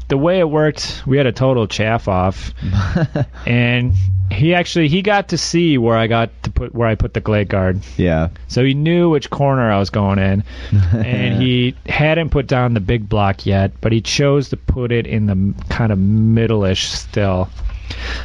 [0.08, 2.52] the way it worked, we had a total chaff off,
[3.46, 3.94] and
[4.30, 7.48] he actually he got to see where I got put where I put the glade
[7.48, 8.28] guard, yeah.
[8.48, 12.80] so he knew which corner I was going in, and he hadn't put down the
[12.80, 17.48] big block yet, but he chose to put it in the kind of middle-ish still.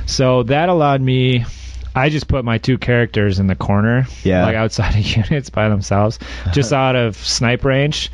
[0.06, 1.46] So that allowed me.
[1.98, 4.45] I just put my two characters in the corner, Yeah.
[4.45, 6.20] like outside of units by themselves,
[6.54, 8.12] just out of snipe range.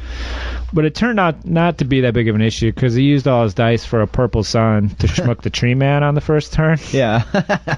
[0.72, 3.28] But it turned out not to be that big of an issue because he used
[3.28, 6.54] all his dice for a purple sun to schmuck the tree man on the first
[6.54, 6.80] turn.
[6.92, 7.24] Yeah.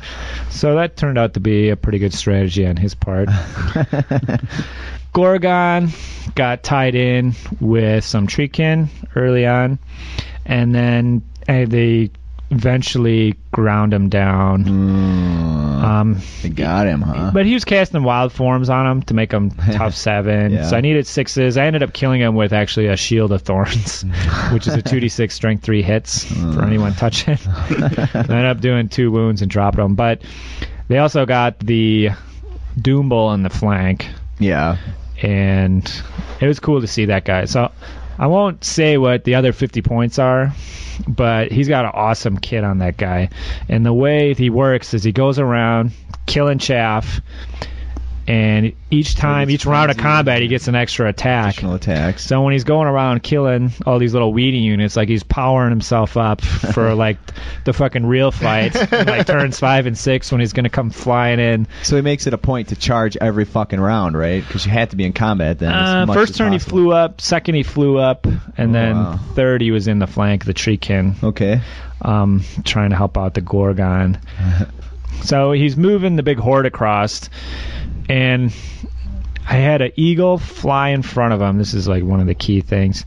[0.51, 3.27] So that turned out to be a pretty good strategy on his part.
[5.13, 5.89] Gorgon
[6.33, 9.79] got tied in with some treekin early on,
[10.45, 12.11] and then uh, they
[12.51, 14.65] eventually ground him down.
[14.65, 17.31] Mm, Um, they got him, huh?
[17.33, 20.53] but he was casting wild forms on him to make him tough seven.
[20.53, 20.67] Yeah.
[20.69, 21.57] So I needed sixes.
[21.57, 24.01] I ended up killing him with actually a shield of thorns,
[24.51, 27.37] which is a two d six strength three hits for anyone touching.
[27.47, 29.95] I ended up doing two wounds and dropped him.
[29.95, 30.21] But
[30.87, 32.09] they also got the
[32.79, 34.07] Doom Bull in the flank,
[34.39, 34.77] yeah.
[35.21, 35.83] and
[36.41, 37.45] it was cool to see that guy.
[37.45, 37.71] So
[38.17, 40.53] I won't say what the other 50 points are,
[41.07, 43.29] but he's got an awesome kit on that guy.
[43.67, 45.91] And the way he works is he goes around
[46.25, 47.21] killing chaff,
[48.27, 51.53] and each time, each round of combat, he gets an extra attack.
[51.53, 52.25] Additional attacks.
[52.25, 56.17] So when he's going around killing all these little weedy units, like he's powering himself
[56.17, 57.17] up for like
[57.65, 61.67] the fucking real fight, like turns five and six when he's gonna come flying in.
[61.83, 64.43] So he makes it a point to charge every fucking round, right?
[64.45, 65.71] Because you had to be in combat then.
[65.73, 69.19] Uh, first turn he flew up, second he flew up, and Oh, then wow.
[69.35, 71.61] third he was in the flank, of the treekin, Okay.
[72.01, 74.17] um, trying to help out the Gorgon.
[75.23, 77.29] so he's moving the big horde across,
[78.09, 78.53] and
[79.47, 81.57] I had an eagle fly in front of him.
[81.59, 83.05] This is like one of the key things.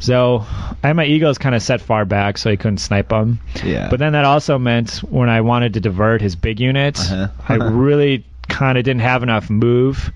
[0.00, 0.44] So
[0.82, 3.40] I had my eagles kind of set far back so he couldn't snipe him.
[3.62, 3.88] Yeah.
[3.90, 7.28] But then that also meant when I wanted to divert his big units, Uh-huh.
[7.48, 10.10] I really kind of didn't have enough move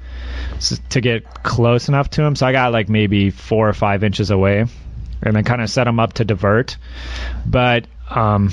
[0.91, 2.35] to get close enough to him.
[2.35, 4.64] So I got like maybe four or five inches away,
[5.22, 6.79] and then kind of set him up to divert.
[7.45, 8.53] But um,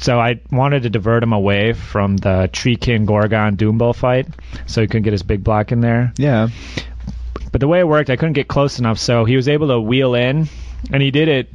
[0.00, 4.26] so I wanted to divert him away from the Treekin Gorgon Doombull fight,
[4.66, 6.12] so he couldn't get his big block in there.
[6.16, 6.48] yeah.
[7.52, 9.80] But the way it worked, I couldn't get close enough, so he was able to
[9.80, 10.48] wheel in,
[10.92, 11.48] and he did it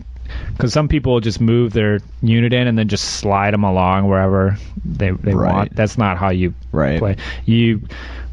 [0.51, 4.57] because some people just move their unit in and then just slide them along wherever
[4.83, 5.53] they, they Right.
[5.53, 5.75] want.
[5.75, 6.99] That's not how you Right.
[6.99, 7.15] play.
[7.45, 7.81] You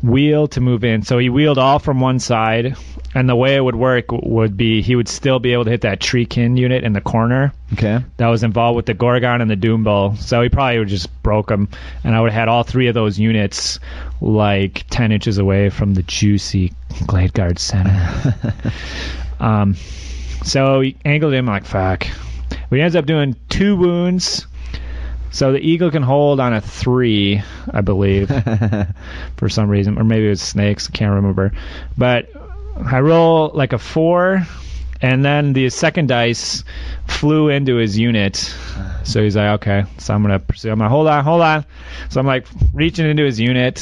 [0.03, 1.03] wheel to move in.
[1.03, 2.76] So he wheeled all from one side,
[3.14, 5.82] and the way it would work would be he would still be able to hit
[5.82, 8.00] that treekin unit in the corner Okay.
[8.16, 10.16] that was involved with the Gorgon and the Doom Bull.
[10.16, 11.68] So he probably would just broke them,
[12.05, 13.78] and I would have had all three of those units
[14.20, 16.72] like 10 inches away from the juicy
[17.07, 18.34] Glade Guard center.
[19.40, 19.76] um,
[20.44, 22.07] so he angled him like fuck.
[22.70, 24.46] We ends up doing two wounds.
[25.33, 28.28] So the eagle can hold on a three, I believe,
[29.37, 30.89] for some reason, or maybe it was snakes.
[30.89, 31.53] I can't remember.
[31.97, 32.28] But
[32.76, 34.47] I roll like a four,
[35.03, 36.62] and then the second dice
[37.09, 38.36] flew into his unit.
[39.03, 40.70] So he's like, okay, so I'm gonna pursue.
[40.70, 41.64] I'm like, hold on, hold on.
[42.09, 43.80] So I'm like reaching into his unit.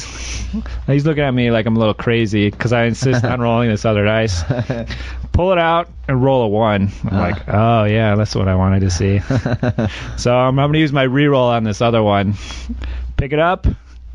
[0.87, 3.85] He's looking at me like I'm a little crazy because I insist on rolling this
[3.85, 4.43] other dice.
[5.33, 6.91] Pull it out and roll a one.
[7.05, 7.19] I'm uh.
[7.19, 9.19] like, oh yeah, that's what I wanted to see.
[10.17, 12.35] so I'm, I'm gonna use my reroll on this other one.
[13.19, 13.67] Pick it up.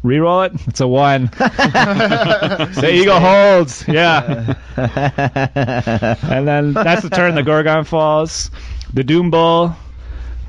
[0.06, 0.68] Reroll it.
[0.68, 1.26] It's a one.
[1.38, 3.88] the eagle holds.
[3.88, 4.54] Yeah.
[4.78, 7.34] and then that's the turn.
[7.36, 8.52] The Gorgon falls.
[8.94, 9.76] The Doom Bull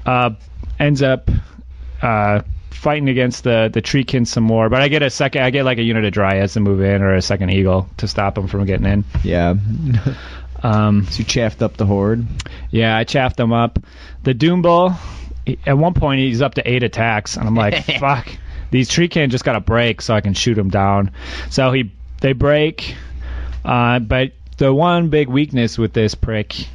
[0.05, 0.31] uh,
[0.79, 1.31] ends up
[2.03, 4.69] uh, fighting against the the Treekin some more.
[4.69, 5.43] But I get a second.
[5.43, 8.07] I get like a unit of Dryads to move in, or a second Eagle to
[8.09, 9.05] stop him from getting in.
[9.25, 9.55] yeah.
[10.63, 12.27] Um, So you chaffed up the horde.
[12.71, 13.79] yeah, I chaffed them up.
[14.25, 14.95] The Doom Bull.
[15.67, 18.27] At one point, he's up to eight attacks, and I'm like, "Fuck,
[18.71, 21.11] these Treekin just got to break so I can shoot him down."
[21.51, 22.95] So he they break,
[23.65, 26.67] uh, but the one big weakness with this prick,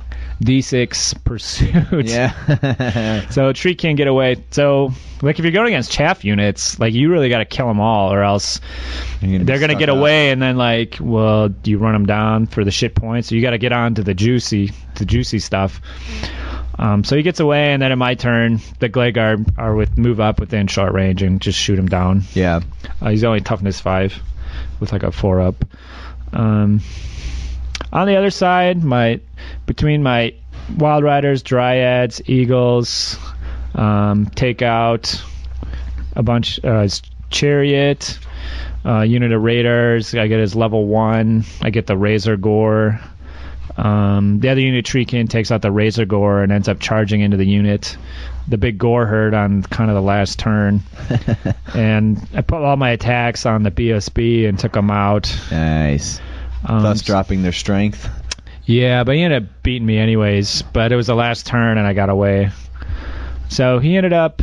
[0.44, 2.06] D6 pursuit.
[2.06, 3.26] Yeah.
[3.32, 4.44] So tree can't get away.
[4.52, 7.80] So like if you're going against chaff units, like you really got to kill them
[7.80, 8.60] all, or else
[9.22, 9.98] be they're gonna get up.
[9.98, 10.32] away.
[10.32, 13.30] And then like, well, do you run them down for the shit points?
[13.30, 15.82] So you got to get on to the juicy, the juicy stuff.
[16.80, 19.98] Um, so he gets away, and then in my turn, the Glade Guard are with
[19.98, 22.24] move up within short range and just shoot him down.
[22.34, 22.62] Yeah.
[23.02, 24.18] Uh, he's only toughness five,
[24.80, 25.64] with like a four up.
[26.34, 26.82] Um,
[27.92, 29.20] on the other side, my
[29.66, 30.34] between my
[30.78, 33.18] Wild Riders, Dryads, Eagles,
[33.76, 35.22] um, take out
[36.16, 36.64] a bunch.
[36.64, 37.02] Uh, his
[37.32, 38.20] Chariot,
[38.86, 40.14] uh, unit of Raiders.
[40.14, 41.46] I get his level one.
[41.62, 43.02] I get the Razorgor.
[43.78, 47.46] Um, the other unit Treekin takes out the Razorgor and ends up charging into the
[47.46, 47.98] unit.
[48.48, 50.82] The big Gore herd on kind of the last turn
[51.76, 55.34] and I put all my attacks on the BSB and took them out.
[55.52, 56.20] Nice.
[56.66, 58.10] Um, Thus dropping their strength.
[58.66, 60.62] Yeah, but he ended up beating me anyways.
[60.64, 62.52] But it was the last turn and I got away.
[63.50, 64.42] So he ended up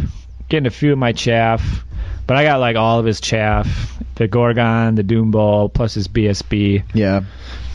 [0.49, 1.85] getting a few of my chaff,
[2.27, 6.09] but I got like all of his chaff, the Gorgon, the Doom Bull, plus his
[6.09, 7.23] BSB, Yeah.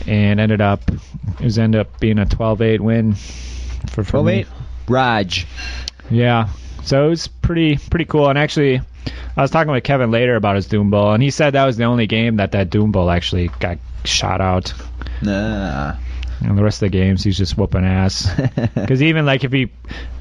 [0.06, 4.32] And ended up it was ended up being a 12-8 win for, for Oh me.
[4.38, 4.46] wait.
[4.88, 5.46] Raj.
[6.10, 6.48] Yeah.
[6.82, 8.28] So it was pretty pretty cool.
[8.28, 8.80] And actually,
[9.36, 11.76] I was talking with Kevin later about his Doom Bull, and he said that was
[11.78, 14.74] the only game that that Doom Bull actually got shot out.
[15.22, 15.96] Nah.
[16.40, 18.28] And the rest of the games, he's just whooping ass.
[18.74, 19.70] Because even like if he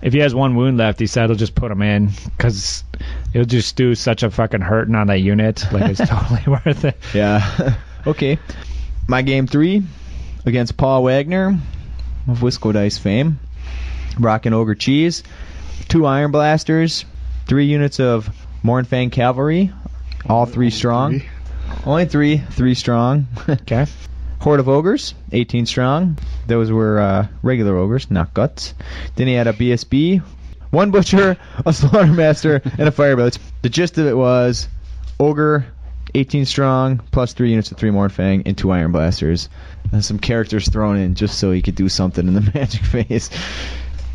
[0.01, 2.85] if he has one wound left, he said he'll just put him in because
[3.33, 5.65] he'll just do such a fucking hurting on that unit.
[5.73, 6.95] Like it's totally worth it.
[7.13, 7.75] Yeah.
[8.07, 8.39] okay.
[9.07, 9.83] My game three
[10.45, 11.59] against Paul Wagner
[12.27, 13.39] of Wisco Dice fame.
[14.19, 15.23] Rockin' Ogre Cheese.
[15.87, 17.05] Two Iron Blasters.
[17.45, 18.29] Three units of
[18.63, 19.71] Mournfang Cavalry.
[20.27, 21.19] All three strong.
[21.19, 21.29] Three.
[21.85, 22.37] Only three.
[22.37, 23.27] Three strong.
[23.49, 23.85] Okay.
[24.43, 26.17] Horde of Ogres, 18 strong.
[26.47, 28.73] Those were uh, regular ogres, not guts.
[29.15, 30.21] Then he had a BSB,
[30.69, 33.31] one butcher, a slaughtermaster, and a firebelly.
[33.61, 34.67] The gist of it was
[35.17, 35.65] ogre,
[36.13, 39.49] 18 strong, plus three units of three Mournfang, and two iron blasters.
[39.91, 43.29] And some characters thrown in just so he could do something in the magic phase.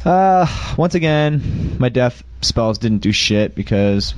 [0.04, 4.14] Uh, once again, my death spells didn't do shit because,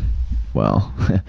[0.52, 0.94] well,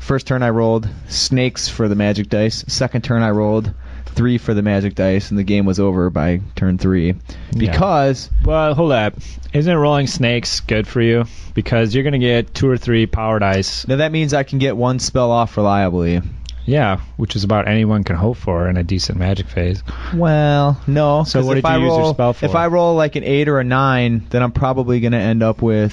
[0.00, 2.64] first turn I rolled snakes for the magic dice.
[2.66, 3.72] Second turn I rolled
[4.14, 7.14] three for the magic dice, and the game was over by turn three
[7.56, 9.14] because Well, hold up.
[9.52, 11.24] Isn't rolling snakes good for you?
[11.54, 13.86] Because you're gonna get two or three power dice.
[13.86, 16.22] now that means I can get one spell off reliably.
[16.66, 19.82] Yeah, which is about anyone can hope for in a decent magic phase.
[20.14, 21.24] Well, no.
[21.24, 22.46] So 'cause what if did you I use your roll, spell for?
[22.46, 25.60] If I roll like an eight or a nine, then I'm probably gonna end up
[25.60, 25.92] with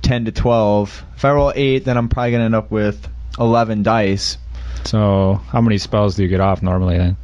[0.00, 1.04] ten to twelve.
[1.16, 3.06] If I roll eight, then I'm probably gonna end up with
[3.38, 4.38] eleven dice.
[4.84, 7.16] So how many spells do you get off normally then?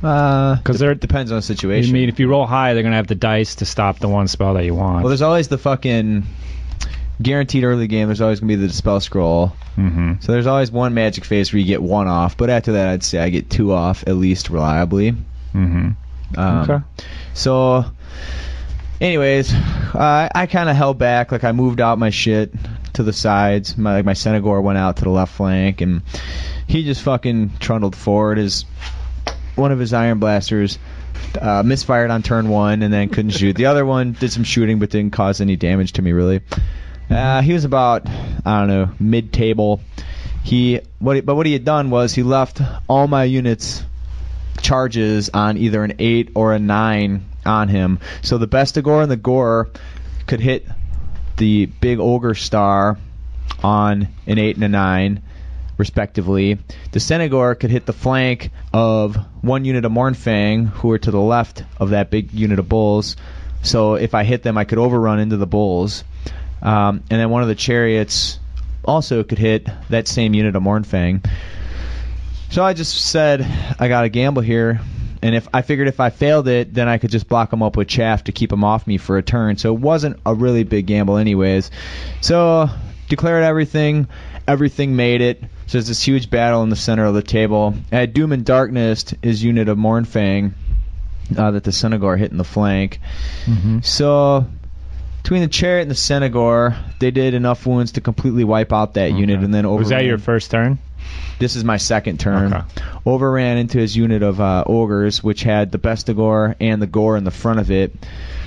[0.00, 1.90] Because they're- depends on the situation.
[1.90, 4.28] I mean, if you roll high, they're gonna have the dice to stop the one
[4.28, 5.02] spell that you want.
[5.02, 6.24] well, there's always the fucking
[7.22, 8.08] guaranteed early game.
[8.08, 9.52] There's always gonna be the spell scroll.
[9.78, 10.14] mm-hmm.
[10.20, 13.02] So there's always one magic phase where you get one off, but after that, I'd
[13.02, 15.12] say I get two off at least reliably.
[15.54, 15.90] Mm-hmm.
[16.38, 16.84] Um, Okay.
[17.32, 17.84] So,
[19.00, 21.32] anyways, uh, I kind of held back.
[21.32, 22.52] Like I moved out my shit
[22.94, 23.76] to the sides.
[23.78, 26.02] My like my Centigor went out to the left flank, and
[26.66, 28.38] he just fucking trundled forward.
[28.38, 28.64] His
[29.54, 30.78] one of his iron blasters
[31.40, 33.56] uh, misfired on turn one and then couldn't shoot.
[33.56, 36.40] The other one did some shooting but didn't cause any damage to me really.
[37.10, 39.80] Uh, he was about I don't know mid table.
[40.42, 43.82] He what he, but what he had done was he left all my units
[44.60, 48.00] charges on either an eight or a nine on him.
[48.22, 49.70] So the Bestigor and the Gore
[50.26, 50.66] could hit
[51.36, 52.98] the big ogre star
[53.62, 55.22] on an eight and a nine,
[55.76, 56.58] respectively.
[56.92, 61.20] The Centigor could hit the flank of one unit of Mournfang, who are to the
[61.20, 63.16] left of that big unit of bulls.
[63.62, 66.04] So if I hit them, I could overrun into the bulls.
[66.62, 68.38] Um, and then one of the chariots
[68.84, 71.26] also could hit that same unit of Mournfang.
[72.50, 73.46] So I just said
[73.78, 74.80] I got to gamble here,
[75.22, 77.76] and if I figured if I failed it, then I could just block them up
[77.76, 79.56] with chaff to keep them off me for a turn.
[79.56, 81.70] So it wasn't a really big gamble, anyways.
[82.20, 82.68] So
[83.08, 84.06] declared everything.
[84.46, 85.42] Everything made it.
[85.66, 87.74] So it's this huge battle in the center of the table.
[87.90, 90.52] I had Doom and Darkness, his unit of Mournfang,
[91.36, 93.00] uh, that the Centigor hit in the flank.
[93.82, 94.46] So
[95.22, 99.12] between the chariot and the Centigor, they did enough wounds to completely wipe out that
[99.12, 99.78] unit, and then over.
[99.78, 100.78] Was that your first turn?
[101.38, 102.52] This is my second turn.
[102.52, 102.64] Okay.
[103.06, 107.24] Overran into his unit of uh, ogres, which had the Bestigor and the Gore in
[107.24, 107.94] the front of it.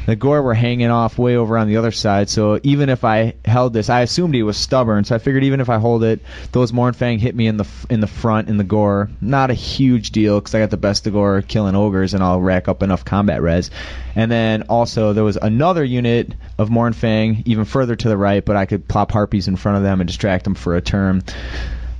[0.08, 3.34] The Gore were hanging off way over on the other side, so even if I
[3.44, 6.22] held this, I assumed he was stubborn, so I figured even if I hold it,
[6.54, 9.10] those Mournfang hit me in the in the front in the Gore.
[9.20, 12.84] Not a huge deal because I got the Bestigor killing ogres, and I'll rack up
[12.84, 13.70] enough combat res.
[14.16, 18.56] And then also there was another unit of Mournfang even further to the right, but
[18.56, 21.22] I could plop harpies in front of them and distract them for a turn.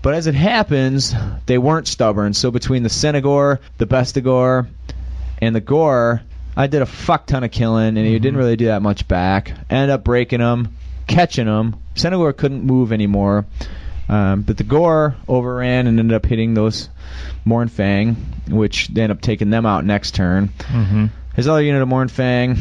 [0.02, 1.14] But as it happens,
[1.46, 2.34] they weren't stubborn.
[2.34, 4.68] So between the Centigor, the Bestigor,
[5.42, 6.22] and the Gore,
[6.58, 9.54] I did a fuck ton of killing, and he didn't really do that much back.
[9.70, 11.76] Ended up breaking them, catching them.
[11.94, 13.46] Centigor couldn't move anymore.
[14.10, 16.90] Um, but the Gore overran and ended up hitting those
[17.46, 18.16] Mournfang,
[18.50, 20.48] which they ended up taking them out next turn.
[20.48, 21.06] Mm-hmm.
[21.36, 22.56] His other unit of Mournfang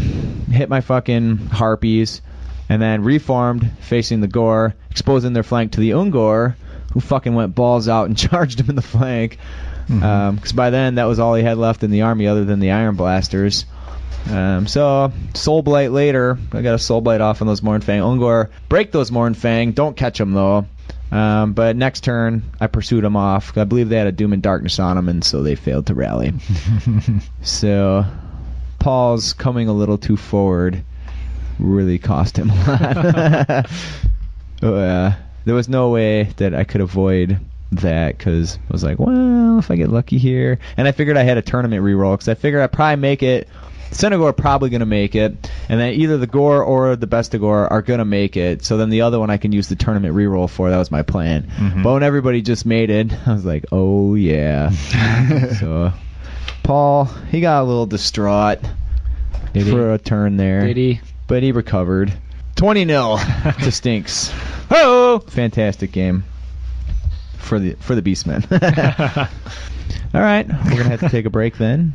[0.48, 2.20] hit my fucking harpies,
[2.68, 6.54] and then reformed facing the Gore, exposing their flank to the Ungor,
[6.92, 9.38] who fucking went balls out and charged him in the flank.
[9.86, 12.72] Because by then that was all he had left in the army, other than the
[12.72, 13.64] Iron Blasters.
[14.30, 18.00] Um, so Soul Blight later, I got a Soul Blight off on those Mournfang.
[18.00, 20.66] Ungor break those Mournfang, don't catch them though.
[21.12, 23.56] Um, but next turn, I pursued them off.
[23.56, 25.94] I believe they had a Doom and Darkness on them, and so they failed to
[25.94, 26.32] rally.
[27.42, 28.04] so
[28.80, 30.82] Paul's coming a little too forward
[31.58, 33.66] really cost him a lot.
[34.62, 35.12] uh,
[35.44, 37.38] there was no way that I could avoid
[37.72, 41.22] that because I was like, well, if I get lucky here, and I figured I
[41.22, 43.48] had a tournament reroll because I figured I'd probably make it.
[43.90, 47.82] Centigor probably going to make it, and then either the Gore or the Bestigor are
[47.82, 48.64] going to make it.
[48.64, 50.70] So then the other one I can use the tournament reroll for.
[50.70, 51.44] That was my plan.
[51.44, 51.82] Mm-hmm.
[51.82, 54.70] But when everybody just made it, I was like, oh yeah.
[55.60, 55.92] so
[56.62, 58.58] Paul, he got a little distraught
[59.52, 59.70] Did he?
[59.70, 61.00] for a turn there, Did he?
[61.26, 62.12] but he recovered.
[62.56, 63.18] 20 0
[63.62, 64.32] to Stinks.
[64.70, 66.24] Oh, fantastic game
[67.38, 68.44] for the for the Beastmen.
[70.14, 71.94] All right, we're gonna have to take a break then.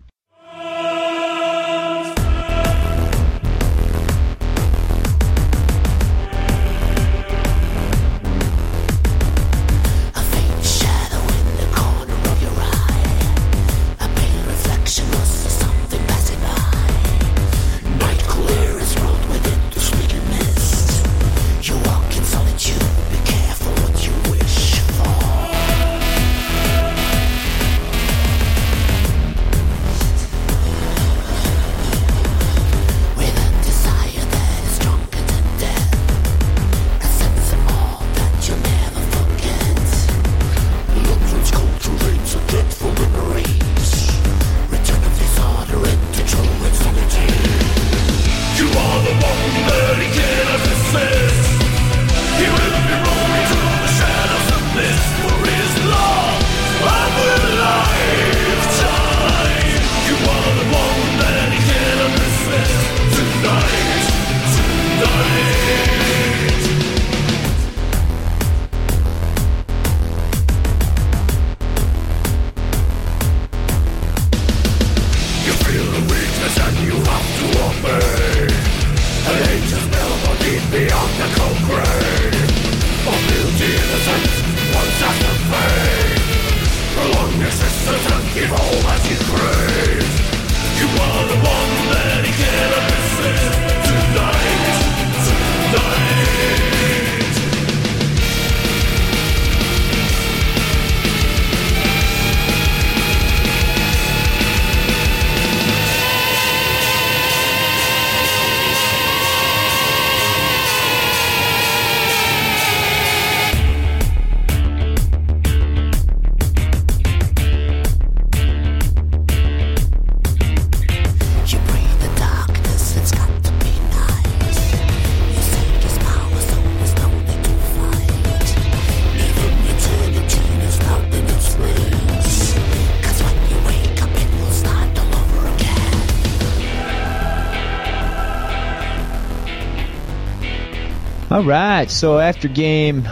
[141.41, 141.89] All right.
[141.89, 143.09] So after game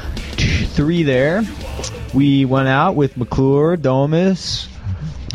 [0.75, 1.41] three, there,
[2.13, 4.69] we went out with McClure, Domus,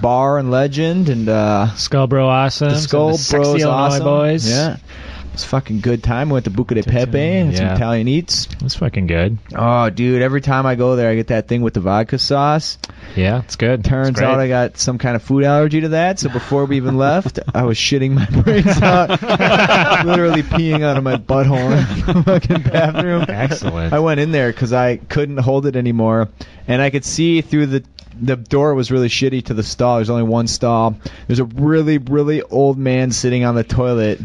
[0.01, 2.69] Bar, and Legend, and uh, Skullbro Awesome.
[2.69, 4.05] the Skull the Bros awesome.
[4.05, 4.49] boys.
[4.49, 4.77] Yeah.
[4.77, 6.29] It was a fucking good time.
[6.29, 8.47] We went to Buca di Beppo and some Italian eats.
[8.47, 9.39] It was fucking good.
[9.53, 10.23] Oh, dude!
[10.23, 12.79] Every time I go there, I get that thing with the vodka sauce.
[13.17, 13.85] Yeah, it's good.
[13.85, 16.19] Turns It's out I got some kind of food allergy to that.
[16.19, 19.11] So before we even left, I was shitting my brains out,
[20.07, 23.25] literally peeing out of my butthole in the fucking bathroom.
[23.29, 23.93] Excellent.
[23.93, 26.29] I went in there because I couldn't hold it anymore,
[26.67, 27.85] and I could see through the
[28.21, 29.97] the door was really shitty to the stall.
[29.97, 30.97] There's only one stall.
[31.27, 34.21] There's a really really old man sitting on the toilet.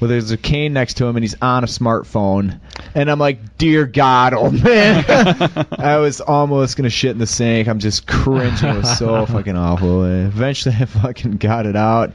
[0.00, 2.60] Well, there's a cane next to him, and he's on a smartphone.
[2.94, 5.04] And I'm like, dear God, old man.
[5.78, 7.68] I was almost gonna shit in the sink.
[7.68, 8.52] I'm just cringing.
[8.64, 10.02] It was so fucking awful.
[10.04, 12.12] And eventually, I fucking got it out.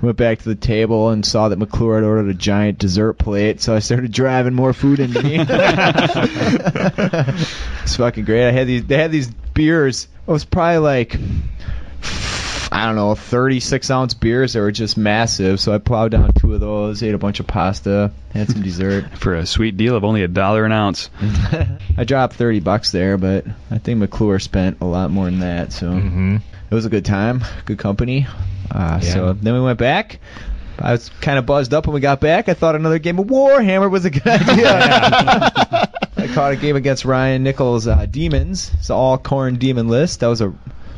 [0.00, 3.62] Went back to the table and saw that McClure had ordered a giant dessert plate,
[3.62, 5.36] so I started driving more food into me.
[7.82, 8.46] it's fucking great.
[8.48, 8.84] I had these.
[8.84, 10.08] They had these beers.
[10.26, 11.16] It was probably like
[12.74, 15.60] I don't know, 36 ounce beers that were just massive.
[15.60, 19.04] So I plowed down two of those, ate a bunch of pasta, had some dessert.
[19.18, 21.08] For a sweet deal of only a dollar an ounce.
[21.96, 25.72] I dropped 30 bucks there, but I think McClure spent a lot more than that.
[25.72, 26.36] So hmm
[26.70, 28.26] it was a good time, good company.
[28.70, 29.12] Uh, Yeah.
[29.12, 30.18] So then we went back.
[30.76, 32.48] I was kind of buzzed up when we got back.
[32.48, 34.72] I thought another game of Warhammer was a good idea.
[36.16, 38.72] I caught a game against Ryan Nichols' uh, Demons.
[38.80, 40.20] It's an all Khorne demon list.
[40.20, 40.52] That was a.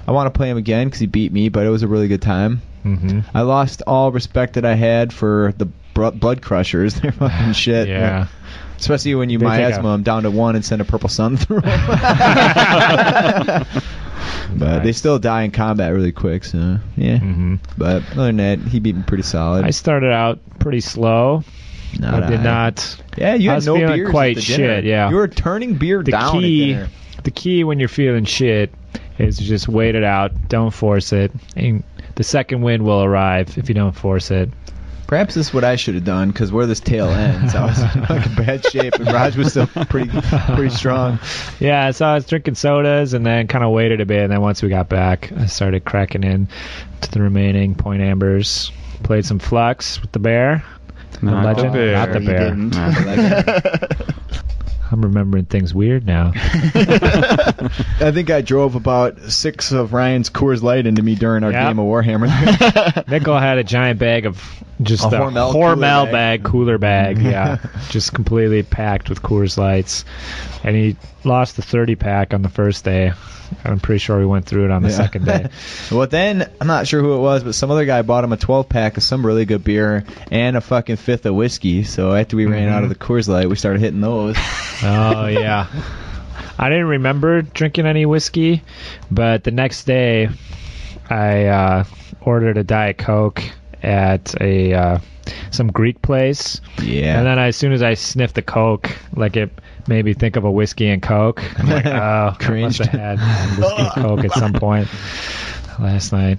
[0.06, 2.08] I want to play him again because he beat me, but it was a really
[2.08, 2.62] good time.
[2.82, 6.94] hmm I lost all respect that I had for the br- blood crushers.
[7.00, 7.88] They're fucking shit.
[7.88, 8.28] Yeah.
[8.78, 11.62] Especially when you They miasma them down to one and send a purple sun through
[11.62, 11.80] them.
[14.56, 17.18] but they still die in combat really quick, so yeah.
[17.18, 19.64] hmm But other than that, he beat me pretty solid.
[19.64, 21.42] I started out pretty slow.
[21.98, 22.42] Not I did I.
[22.42, 23.02] not.
[23.16, 25.08] Yeah, you had no beers quite the shit, yeah.
[25.08, 26.88] you were turning beer The down key, at dinner.
[27.26, 28.72] The key when you're feeling shit
[29.18, 30.48] is to just wait it out.
[30.48, 31.32] Don't force it.
[31.56, 31.82] And
[32.14, 34.48] the second wind will arrive if you don't force it.
[35.08, 37.80] Perhaps this is what I should have done because where this tail ends, I was
[37.80, 40.08] in fucking bad shape, and Raj was still pretty
[40.54, 41.18] pretty strong.
[41.58, 44.22] Yeah, so I was drinking sodas and then kind of waited a bit.
[44.22, 46.48] And then once we got back, I started cracking in
[47.00, 48.70] to the remaining point ambers.
[49.02, 50.64] Played some flux with the bear.
[51.22, 51.74] Not legend?
[51.74, 51.92] the bear.
[51.92, 52.38] Not the bear.
[52.50, 52.70] didn't.
[52.70, 54.14] Not the
[54.90, 56.32] I'm remembering things weird now.
[56.34, 61.66] I think I drove about six of Ryan's Coors Light into me during our Yeah.
[61.68, 63.08] game of Warhammer.
[63.08, 64.42] Nickel had a giant bag of
[64.86, 66.12] just A a, Hormel Hormel, cooler bag.
[66.12, 67.58] bag, cooler bag, yeah,
[67.90, 70.04] just completely packed with Coors Lights,
[70.64, 73.12] and he lost the 30 pack on the first day.
[73.64, 74.96] I'm pretty sure we went through it on the Yeah.
[74.96, 75.48] second day.
[75.92, 78.36] well, then I'm not sure who it was, but some other guy bought him a
[78.36, 81.84] 12 pack of some really good beer and a fucking fifth of whiskey.
[81.84, 82.72] So after we ran Mhm.
[82.72, 84.36] out of the Coors Light, we started hitting those.
[84.82, 85.66] Oh yeah.
[86.58, 88.62] I didn't remember drinking any whiskey,
[89.12, 90.28] but the next day
[91.08, 91.84] I uh,
[92.20, 93.42] ordered a diet coke
[93.86, 94.98] at a uh,
[95.50, 97.18] some Greek place, Yeah.
[97.18, 99.50] and then as soon as I sniffed the coke, like it
[99.88, 101.42] made me think of a whiskey and coke.
[101.58, 103.18] I'm like, oh, I must have had
[103.58, 104.88] whiskey and coke at some point
[105.78, 106.38] last night,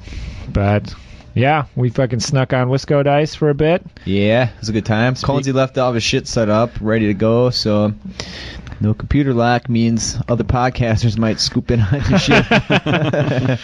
[0.51, 0.93] but.
[1.33, 3.85] Yeah, we fucking snuck on Wisco Dice for a bit.
[4.05, 5.13] Yeah, it was a good time.
[5.13, 7.51] Colsey left all of his shit set up, ready to go.
[7.51, 7.93] So
[8.81, 12.43] no computer lock means other podcasters might scoop in on your shit.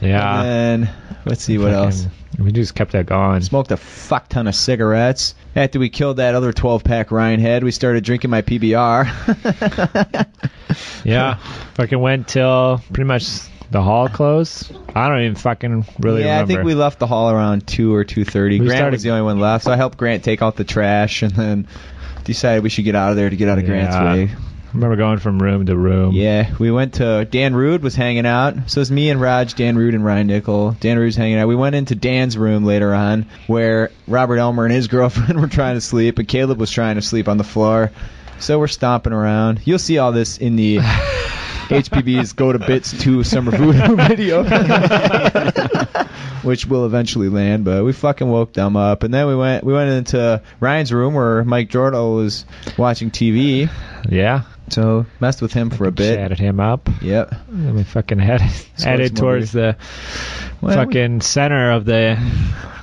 [0.00, 0.42] Yeah.
[0.42, 0.90] And
[1.24, 2.06] let's see what else.
[2.38, 3.40] We just kept that going.
[3.42, 5.34] Smoked a fuck ton of cigarettes.
[5.54, 10.26] After we killed that other 12 pack Ryan had, we started drinking my PBR.
[11.04, 11.36] Yeah,
[11.74, 13.24] fucking went till pretty much
[13.70, 14.74] the hall closed.
[14.94, 16.52] I don't even fucking really yeah, remember.
[16.52, 18.58] I think we left the hall around two or two thirty.
[18.58, 20.64] We Grant started- was the only one left, so I helped Grant take out the
[20.64, 21.68] trash, and then
[22.24, 24.30] decided we should get out of there to get out of Grant's way.
[24.74, 26.12] Remember going from room to room.
[26.12, 28.68] Yeah, we went to Dan Rude was hanging out.
[28.70, 30.72] So it's me and Raj, Dan Rude, and Ryan Nickel.
[30.80, 31.48] Dan Rude's hanging out.
[31.48, 35.76] We went into Dan's room later on, where Robert Elmer and his girlfriend were trying
[35.76, 37.90] to sleep, and Caleb was trying to sleep on the floor.
[38.40, 39.60] So we're stomping around.
[39.64, 40.78] You'll see all this in the
[41.68, 44.42] HPB's Go to Bits 2 Summer Voodoo video,
[46.42, 47.64] which will eventually land.
[47.64, 51.14] But we fucking woke them up, and then we went we went into Ryan's room
[51.14, 52.44] where Mike Jordan was
[52.76, 53.70] watching TV.
[54.08, 54.42] yeah.
[54.70, 56.16] So messed with him for a bit.
[56.16, 56.88] Chatted him up.
[57.02, 57.34] Yep.
[57.48, 59.76] And we fucking headed headed towards the
[60.60, 62.18] Well, fucking center of the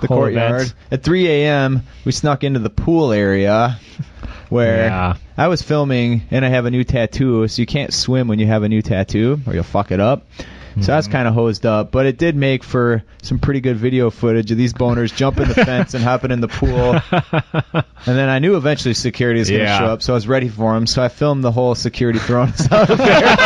[0.02, 0.62] the courtyard.
[0.62, 0.74] event.
[0.92, 3.80] At 3 a.m., we snuck into the pool area
[4.50, 5.16] where Yeah.
[5.38, 8.46] I was filming and I have a new tattoo, so you can't swim when you
[8.48, 10.26] have a new tattoo or you'll fuck it up.
[10.76, 14.10] So that's kind of hosed up, but it did make for some pretty good video
[14.10, 17.00] footage of these boners jumping the fence and hopping in the pool.
[18.04, 19.78] And then I knew eventually security was going to Yeah.
[19.78, 20.88] show up, so I was ready for them.
[20.88, 23.38] So I filmed the whole security throwing us out of there.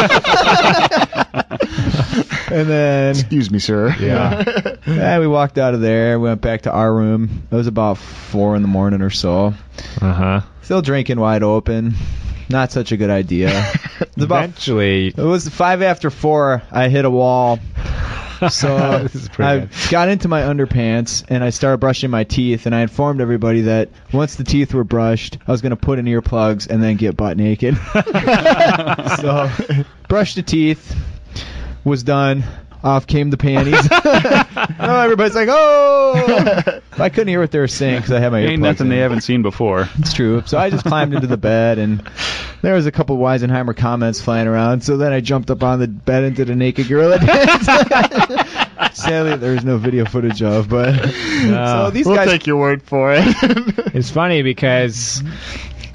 [2.59, 3.93] and then Excuse me, sir.
[3.99, 4.75] Yeah.
[4.87, 7.43] yeah, we walked out of there, went back to our room.
[7.51, 9.53] It was about four in the morning or so.
[10.01, 10.41] Uh huh.
[10.61, 11.95] Still drinking wide open.
[12.49, 13.49] Not such a good idea.
[13.97, 16.61] It was about Eventually, it was five after four.
[16.71, 17.59] I hit a wall.
[18.49, 19.69] So This is pretty I good.
[19.89, 22.65] got into my underpants and I started brushing my teeth.
[22.65, 25.99] And I informed everybody that once the teeth were brushed, I was going to put
[25.99, 27.77] in earplugs and then get butt naked.
[29.21, 29.49] so
[30.09, 30.95] brushed the teeth,
[31.85, 32.43] was done.
[32.85, 33.73] Off came the panties.
[33.91, 38.41] oh, everybody's like, "Oh!" I couldn't hear what they were saying because I had my
[38.41, 38.91] Ain't earplugs nothing in.
[38.91, 39.89] they haven't seen before.
[39.97, 40.43] It's true.
[40.45, 42.07] So I just climbed into the bed, and
[42.61, 44.81] there was a couple Weisenheimer comments flying around.
[44.83, 47.65] So then I jumped up on the bed and did a naked gorilla dance.
[48.93, 52.29] Sadly, there's no video footage of, but so these we'll guys.
[52.29, 53.23] take your word for it.
[53.95, 55.23] it's funny because.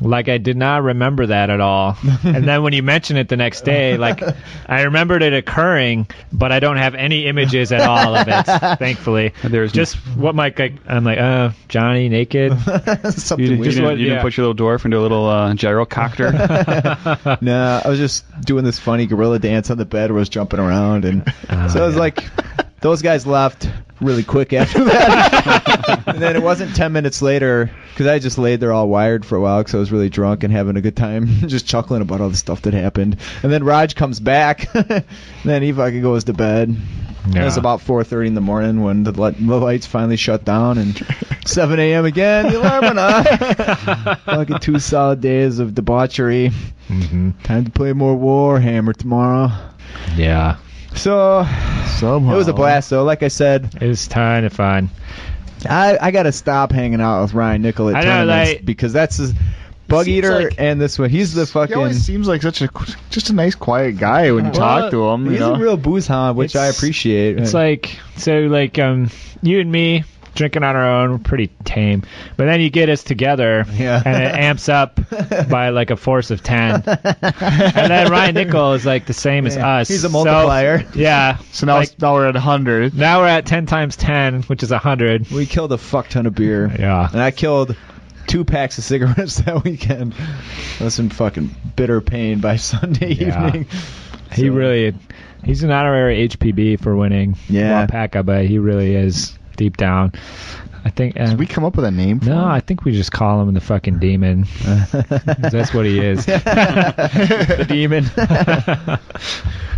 [0.02, 3.36] Like I did not remember that at all, and then when you mention it the
[3.36, 4.22] next day, like
[4.66, 8.42] I remembered it occurring, but I don't have any images at all of it.
[8.78, 10.58] Thankfully, There's just what Mike.
[10.58, 12.58] I, I'm like, uh, Johnny naked.
[12.60, 13.70] something You, you, weird.
[13.74, 17.42] didn't, what- you didn't put your little dwarf into a little uh, gyrocopter.
[17.42, 20.28] no, I was just doing this funny gorilla dance on the bed where I was
[20.28, 22.00] jumping around, and Ah, so I was yeah.
[22.00, 22.24] like
[22.80, 23.68] those guys left
[24.00, 26.02] really quick after that.
[26.06, 29.36] and then it wasn't ten minutes later because I just laid there all wired for
[29.36, 32.20] a while because I was really drunk and having a good time, just chuckling about
[32.20, 33.18] all the stuff that happened.
[33.42, 35.04] And then Raj comes back, and
[35.44, 36.74] then he fucking goes to bed.
[37.34, 40.78] It was about 4:30 in the morning when the, li- the lights finally shut down,
[40.78, 40.96] and
[41.44, 42.06] 7 a.m.
[42.06, 42.50] again.
[42.50, 44.16] The alarm went on.
[44.24, 46.50] Fucking two solid days of debauchery.
[46.88, 49.52] hmm Time to play more Warhammer tomorrow.
[50.16, 50.56] Yeah,
[50.94, 51.46] So
[51.98, 52.34] Somehow.
[52.34, 53.04] it was a blast, though.
[53.04, 54.90] Like I said, it was ton of fun.
[55.68, 58.92] I I gotta stop hanging out with Ryan Nickel at I know, tournaments like- because
[58.92, 59.34] that's his
[59.88, 61.10] bug Seems eater like- and this one.
[61.10, 61.76] He's the He fucking.
[61.76, 62.68] always seems like such a
[63.10, 65.26] just a nice, quiet guy when you Well, talk to him.
[65.26, 65.54] You He's know?
[65.54, 67.38] a real booze hound, which I It's- appreciate.
[67.38, 69.10] It's like so like um
[69.42, 70.04] you and me
[70.34, 72.02] drinking on our own, we're pretty tame.
[72.36, 74.02] But then you get us together Yeah.
[74.04, 75.00] and it amps up
[75.48, 76.82] by like a force of ten.
[76.86, 79.88] and then Ryan Nickel is like the same as us.
[79.88, 80.84] he's a So, multiplier.
[80.94, 81.38] yeah.
[81.52, 82.94] so now, like, now we're at 100.
[82.96, 85.30] now we're at ten times ten, which is a hundred.
[85.30, 86.70] we killed a fuck ton of beer.
[86.78, 87.08] Yeah.
[87.10, 87.76] And I killed
[88.26, 90.14] two packs of cigarettes that weekend.
[90.80, 93.46] I was in fucking bitter pain by Sunday Yeah.
[93.46, 93.66] evening.
[94.32, 94.94] He So- really
[95.42, 97.86] he's an honorary HPB for winning Yeah.
[97.86, 100.12] Wapaka, but he really is deep down.
[100.82, 102.44] I think uh, Did we come up with a name for no, him?
[102.48, 104.46] I think we just call him the fucking demon.
[104.64, 106.24] That's what he is.
[106.26, 108.06] the demon.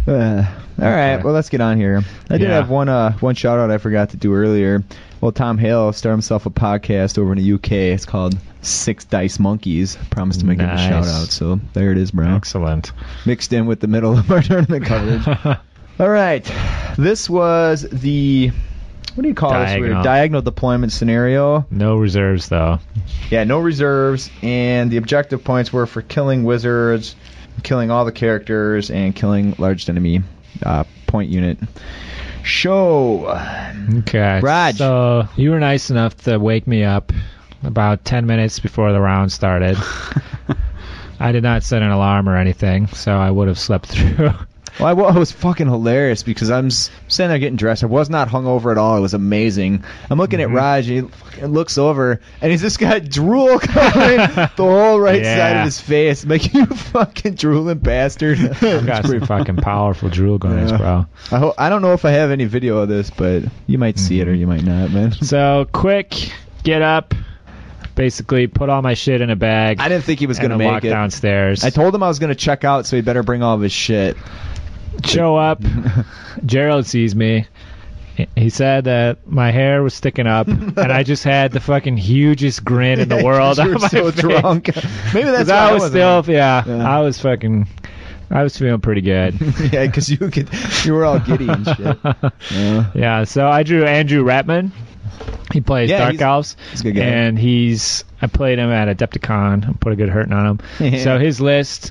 [0.04, 0.44] Uh,
[0.80, 1.22] all right, Okay.
[1.22, 2.02] well let's get on here.
[2.28, 2.56] I did Yeah.
[2.56, 4.82] have one uh, one shout out I forgot to do earlier.
[5.20, 7.70] Well, Tom Hale started himself a podcast over in the UK.
[7.94, 9.96] It's called Six Dice Monkeys.
[10.10, 12.34] Promised to make him a shout out, so there it is, bro.
[12.34, 12.90] Excellent.
[13.26, 15.24] Mixed in with the middle of our tournament coverage.
[16.00, 16.44] All right,
[16.98, 18.50] this was the
[19.14, 19.94] what do you call this Diagonal.
[19.94, 21.66] weird diagonal deployment scenario?
[21.70, 22.78] no reserves though.
[23.30, 27.14] Yeah, no reserves, and the objective points were for killing wizards,
[27.62, 30.22] killing all the characters, and killing largest enemy
[30.64, 31.58] uh, point unit.
[32.42, 33.28] Show.
[33.98, 34.40] Okay.
[34.42, 34.76] Raj.
[34.76, 37.12] So you were nice enough to wake me up
[37.62, 39.76] about ten minutes before the round started.
[41.20, 44.30] I did not set an alarm or anything, so I would have slept through.
[44.80, 47.82] Well, I, it was fucking hilarious because I'm sitting there getting dressed.
[47.82, 48.96] I was not hungover at all.
[48.96, 49.84] It was amazing.
[50.10, 50.56] I'm looking Mm-hmm.
[50.56, 50.86] at Raj.
[50.86, 51.00] He
[51.46, 56.24] looks over, and he's just got drool covering the whole right side of his face.
[56.24, 58.38] Like you fucking drooling bastard.
[58.40, 60.76] I've got some fucking powerful drool guns, Yeah.
[60.78, 61.06] bro.
[61.30, 63.98] I, ho- I don't know if I have any video of this, but you might
[63.98, 65.12] see it or you might not, man.
[65.12, 66.32] So quick,
[66.62, 67.14] get up.
[67.94, 69.78] Basically, put all my shit in a bag.
[69.78, 70.88] I didn't think he was gonna make walk it.
[70.88, 71.62] downstairs.
[71.62, 73.72] I told him I was gonna check out, so he better bring all of his
[73.72, 74.16] shit.
[75.06, 75.62] Show up.
[76.46, 77.46] Gerald sees me.
[78.36, 82.62] He- said that my hair was sticking up, and I just had the fucking hugest
[82.62, 83.56] grin in the world.
[83.56, 84.20] you were on my so face.
[84.20, 84.66] drunk.
[85.14, 86.88] Maybe that's 'Cause why I was still, yeah, Yeah.
[86.96, 87.66] I was fucking,
[88.30, 89.34] I was feeling pretty good.
[89.72, 90.50] yeah, because you could,
[90.84, 91.96] you were all giddy and shit.
[92.50, 92.90] Yeah.
[92.94, 94.72] yeah, so I drew Andrew Ratman.
[95.52, 97.02] He plays Yeah, Dark he's- Elves, he's a good guy.
[97.02, 99.68] and he's I played him at Adepticon.
[99.68, 100.98] I put a good hurting on him.
[101.00, 101.90] So his list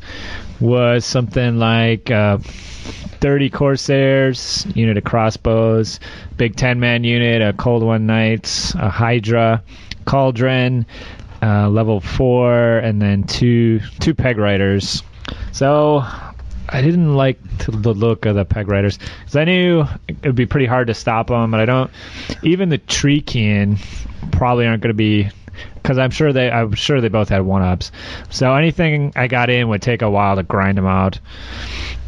[0.60, 5.99] was something like uh, 30 Corsairs, unit of crossbows,
[6.38, 9.61] big 10 man unit, a Cold One Knights, a Hydra,
[10.06, 10.85] Cauldron,
[11.43, 15.03] uh, level four, and then two two peg riders.
[15.52, 16.03] So
[16.72, 20.45] I didn't like the look of the peg riders because I knew it would be
[20.45, 21.91] pretty hard to stop them, and I don't.
[22.43, 23.77] Even the treekin
[24.31, 25.30] probably aren't going to be
[25.76, 27.91] because I'm sure they I'm sure they both had one ups.
[28.30, 31.19] So anything I got in would take a while to grind them out.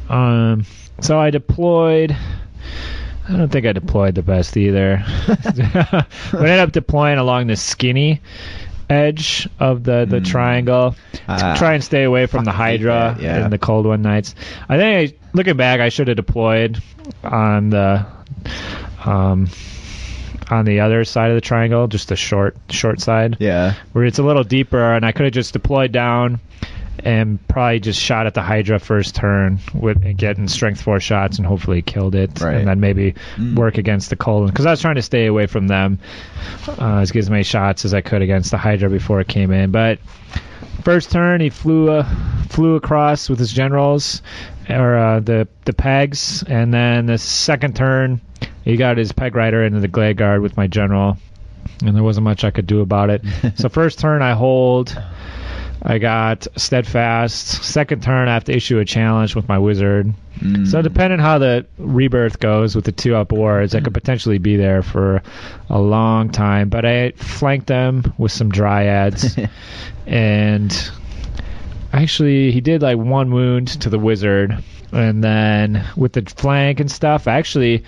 [0.10, 0.66] Um,
[1.02, 2.16] so I deployed.
[3.28, 5.04] I don't think I deployed the best either.
[5.28, 8.22] but I ended up deploying along the skinny
[8.90, 10.96] edge of the, the triangle
[11.28, 11.54] Ah.
[11.54, 13.46] to try and stay away from the Hydra that, yeah.
[13.46, 14.36] in the cold one knights.
[14.68, 16.82] I think I, looking back, I should have deployed
[17.24, 18.06] on the
[19.06, 19.48] um
[20.52, 23.74] on the other side of the triangle, just the short short side Yeah.
[23.94, 26.40] where it's a little deeper, and I could have just deployed down
[27.00, 31.46] and probably just shot at the Hydra first turn with getting strength four shots and
[31.48, 32.56] hopefully killed it, Right.
[32.58, 33.56] and then maybe Mm.
[33.56, 36.00] work against the Colon because I was trying to stay away from them
[36.68, 39.72] uh, as as many shots as I could against the Hydra before it came in,
[39.72, 40.00] but.
[40.82, 42.06] First turn, he flew uh,
[42.50, 44.22] flew across with his generals,
[44.70, 48.20] or uh, the the pegs, and then the second turn,
[48.66, 51.18] he got his peg rider into the glade guard with my general,
[51.86, 53.24] and there wasn't much I could do about it.
[53.56, 55.00] so first turn I hold,
[55.84, 57.64] I got steadfast.
[57.64, 60.14] Second turn I have to issue a challenge with my wizard.
[60.40, 60.66] Mm.
[60.66, 64.56] So depending how the rebirth goes with the two up wards, I could potentially be
[64.56, 65.22] there for
[65.70, 66.70] a long time.
[66.70, 69.38] But I flanked them with some dryads,
[70.08, 70.92] and
[71.94, 76.92] actually he did like one wound to the wizard, and then with the flank and
[76.92, 77.84] stuff, I actually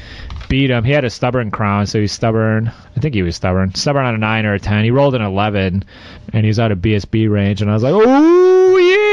[0.47, 0.83] beat him.
[0.83, 2.71] He had a stubborn crown, so he's stubborn.
[2.95, 3.73] I think he was stubborn.
[3.75, 4.83] Stubborn on a nine or a ten.
[4.83, 5.83] He rolled an eleven,
[6.31, 9.11] and he was out of BSB range, and I was like, oh yeah.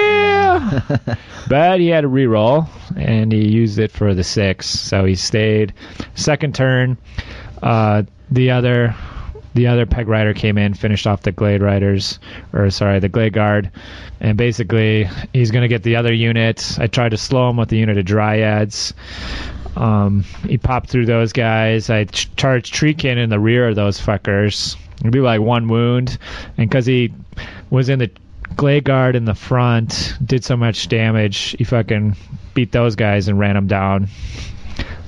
[1.48, 5.74] But he had a reroll, and he used it for the six, so he stayed.
[6.14, 6.96] Second turn,
[7.62, 8.94] uh, the other
[9.54, 12.18] the other peg rider came in, finished off the glade riders,
[12.52, 13.70] or sorry, the glade guard,
[14.20, 16.76] and basically he's gonna get the other unit.
[16.78, 18.92] I tried to slow him with the unit of dryads.
[19.76, 21.88] Um, he popped through those guys.
[21.90, 24.76] I ch- charged Treekin in the rear of those fuckers.
[25.00, 26.18] It'd be like one wound,
[26.56, 27.12] and because he
[27.70, 28.10] was in the
[28.56, 32.16] glade guard in the front, did so much damage, he fucking
[32.54, 34.08] beat those guys and ran them down.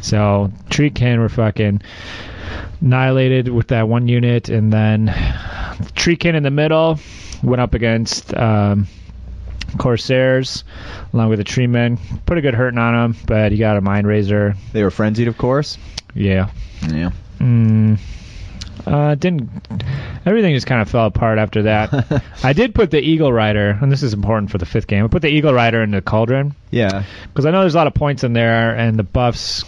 [0.00, 1.82] So Treekin were fucking
[2.80, 5.06] annihilated with that one unit, and then
[5.94, 6.98] Treekin in the middle
[7.42, 8.86] went up against um,
[9.78, 10.64] Corsairs
[11.12, 11.98] along with the Treemen.
[12.26, 14.54] Put a good hurting on him, but he got a Mind Razor.
[14.72, 15.78] They were frenzied, of course.
[16.14, 16.50] Yeah.
[16.88, 17.10] Yeah.
[17.38, 17.98] Mm,
[18.86, 19.50] uh, didn't
[20.24, 22.22] everything just kind of fell apart after that.
[22.44, 25.04] I did put the Eagle Rider, and this is important for the fifth game.
[25.04, 27.04] I put the Eagle Rider in the Cauldron Yeah.
[27.24, 29.64] because I know there's a lot of points in there, and the buffs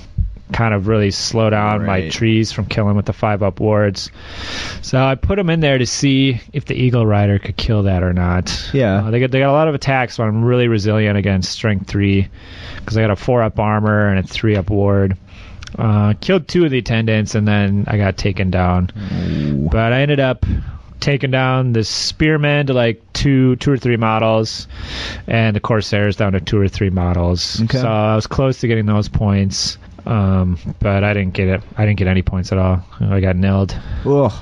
[0.52, 4.10] kind of really slow down my trees from killing with the five up wards.
[4.82, 8.02] So I put them in there to see if the Eagle Rider could kill that
[8.02, 8.70] or not.
[8.72, 9.06] Yeah.
[9.06, 11.88] Uh, they got they got a lot of attacks, but I'm really resilient against strength
[11.88, 12.28] three
[12.76, 15.16] because I got a four up armor and a three up ward.
[15.76, 18.90] Uh, killed two of the attendants, and then I got taken down.
[19.70, 20.46] But I ended up
[21.00, 24.68] taking down the spearmen to like two, two or three models,
[25.26, 27.60] and the corsairs down to two or three models.
[27.62, 27.78] Okay.
[27.78, 29.76] So I was close to getting those points,
[30.06, 31.62] um, but I didn't get it.
[31.76, 32.84] I didn't get any points at all.
[33.00, 33.76] I got nilled.
[34.04, 34.32] Ugh.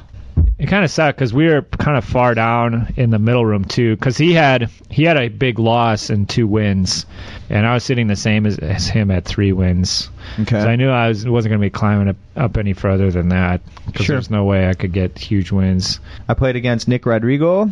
[0.59, 3.65] It kind of sucked because we were kind of far down in the middle room
[3.65, 3.97] too.
[3.97, 7.07] Because he had he had a big loss and two wins,
[7.51, 10.11] and I was sitting the same as, as him at three wins.
[10.41, 10.61] Okay.
[10.61, 13.29] So I knew I was wasn't going to be climbing up, up any further than
[13.31, 14.17] that because Sure.
[14.17, 16.01] there's no way I could get huge wins.
[16.29, 17.71] I played against Nick Rodrigo.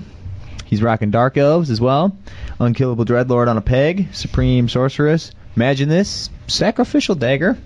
[0.64, 2.16] He's rocking Dark Elves as well.
[2.59, 4.09] Unkillable Dreadlord on a peg.
[4.14, 5.32] Supreme Sorceress.
[5.56, 6.31] Imagine this.
[6.47, 7.59] Sacrificial Dagger.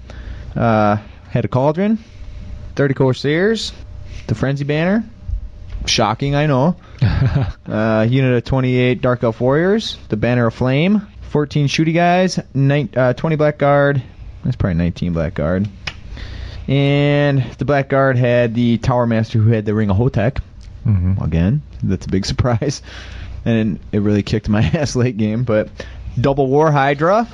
[0.57, 0.97] Uh,
[1.31, 1.99] had a Cauldron.
[2.77, 3.73] 30 Corsairs.
[4.27, 5.05] The Frenzy Banner.
[5.87, 6.77] Shocking, I know.
[7.67, 9.99] Uh, unit of 28 Dark Elf Warriors.
[10.09, 11.07] The Banner of Flame.
[11.31, 12.39] 14 Shooty Guys.
[12.55, 14.03] Nine, uh, 20 Blackguard.
[14.45, 15.69] That's probably 19 Blackguard.
[16.69, 20.39] And the Blackguard had the Tower Master who had the Ring of Hotek
[20.85, 21.63] hmm again.
[21.83, 22.83] That's a big surprise.
[23.45, 25.45] And it really kicked my ass late game.
[25.45, 25.69] But
[26.21, 27.29] double War Hydra.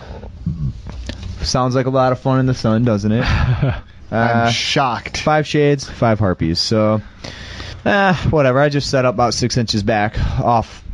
[1.45, 3.25] Sounds like a lot of fun in the sun, doesn't it?
[4.13, 5.17] Uh, I'm shocked.
[5.23, 6.59] five shades, five harpies.
[6.59, 7.01] So,
[7.87, 8.59] uh, whatever.
[8.61, 10.85] I just set up about six inches back off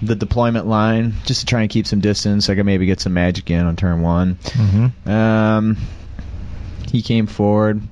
[0.00, 2.48] the deployment line just to try and keep some distance.
[2.48, 4.38] I could maybe get some magic in on turn one.
[4.52, 5.76] hmm Um,
[6.86, 7.82] he came forward.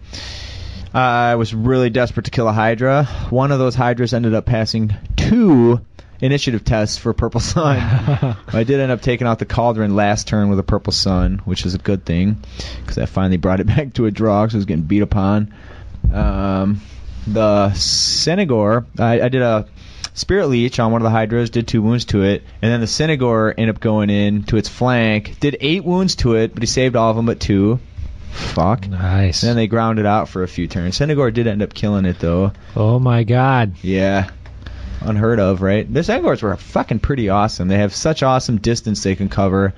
[0.95, 3.07] I was really desperate to kill a Hydra.
[3.31, 5.81] One of those Hydras ended up passing two
[6.21, 7.77] initiative tests for Purple Sun.
[8.49, 11.67] I did end up taking out the Cauldron last turn with a Purple Sun, which
[11.67, 12.37] is a good thing
[12.81, 15.55] because that finally brought it back to a draw because I was getting beat upon.
[16.13, 16.81] Um,
[17.27, 19.67] the Centigor, I, I did a
[20.15, 22.87] Spirit Leech on one of the Hydras, did two wounds to it, and then the
[22.87, 26.67] Centigor ended up going in to its flank, did eight wounds to it, but he
[26.67, 27.79] saved all of them but two.
[28.31, 28.87] Fuck.
[28.89, 29.41] Nice.
[29.41, 30.99] Then they ground it out for a few turns.
[30.99, 32.53] Centigor did end up killing it though.
[32.75, 33.75] oh my God.
[33.83, 34.31] Yeah.
[35.01, 35.93] Unheard of, right?
[35.93, 37.69] The Centigors were fucking pretty awesome.
[37.69, 39.75] They have such awesome distance they can cover.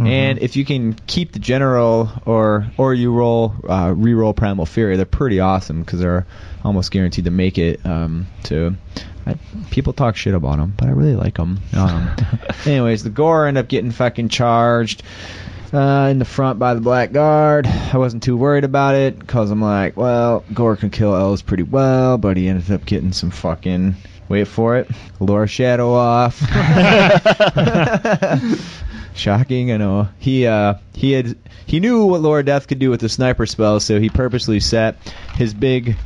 [0.00, 4.94] And if you can keep the general or or you roll uh, re-roll primal fury,
[4.94, 6.24] they're pretty awesome because they're
[6.64, 7.84] almost guaranteed to make it.
[7.84, 8.76] Um, to
[9.26, 9.34] I,
[9.70, 11.58] people talk shit about them, but I really like them.
[11.76, 12.14] Um,
[12.64, 15.02] anyways, the gore end up getting fucking charged
[15.72, 17.66] uh, in the front by the black guard.
[17.66, 21.64] I wasn't too worried about it because I'm like, well, Gore can kill elves pretty
[21.64, 23.96] well, but he ended up getting some fucking
[24.28, 24.90] wait for it,
[25.20, 26.38] Lore of Shadow off.
[29.14, 30.08] Shocking, I know.
[30.18, 31.36] He uh he had
[31.66, 34.60] he knew what Lore of Death could do with the sniper spell, so he purposely
[34.60, 34.96] set
[35.34, 35.96] his big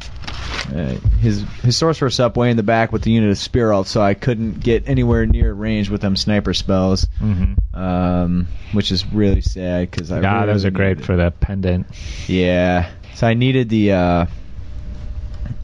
[0.74, 3.86] uh, his his sorceress up way in the back with the unit of spear elf,
[3.89, 7.77] so I couldn't get anywhere near range with them sniper spells, Mm-hmm.
[7.78, 11.31] um, which is really sad because I Yeah, really those are great needed- for the
[11.32, 11.86] pendant.
[12.28, 12.89] yeah.
[13.15, 13.93] So I needed the.
[13.93, 14.27] Uh,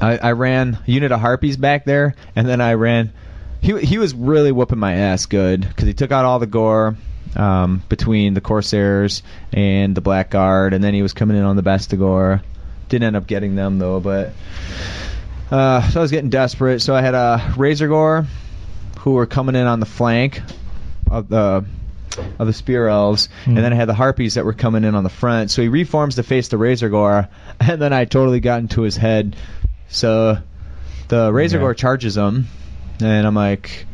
[0.00, 3.12] I, I ran a unit of harpies back there, and then I ran.
[3.60, 6.96] He he was really whooping my ass good because he took out all the gore
[7.36, 11.62] um, between the corsairs and the blackguard, and then he was coming in on the
[11.62, 12.42] Bestigor.
[12.88, 14.32] Didn't end up getting them though, but
[15.50, 16.80] uh, so I was getting desperate.
[16.82, 18.26] So I had a Razorgor
[19.00, 20.40] who were coming in on the flank
[21.10, 21.64] of the
[22.38, 23.56] of the spear elves, Hmm.
[23.56, 25.50] and then I had the harpies that were coming in on the front.
[25.50, 27.28] So he reforms to face the Razorgor,
[27.60, 29.36] and then I totally got into his head.
[29.88, 30.38] So
[31.08, 31.58] the Razor.
[31.58, 32.46] Gore charges him,
[33.00, 33.86] and I'm like,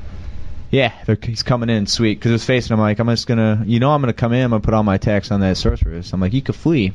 [0.70, 0.92] yeah,
[1.22, 2.14] he's coming in, sweet.
[2.18, 4.42] Because his face, and I'm like, I'm just gonna, you know, I'm gonna come in,
[4.44, 6.12] I'm gonna put all my attacks on that sorceress.
[6.12, 6.92] I'm like, you could flee,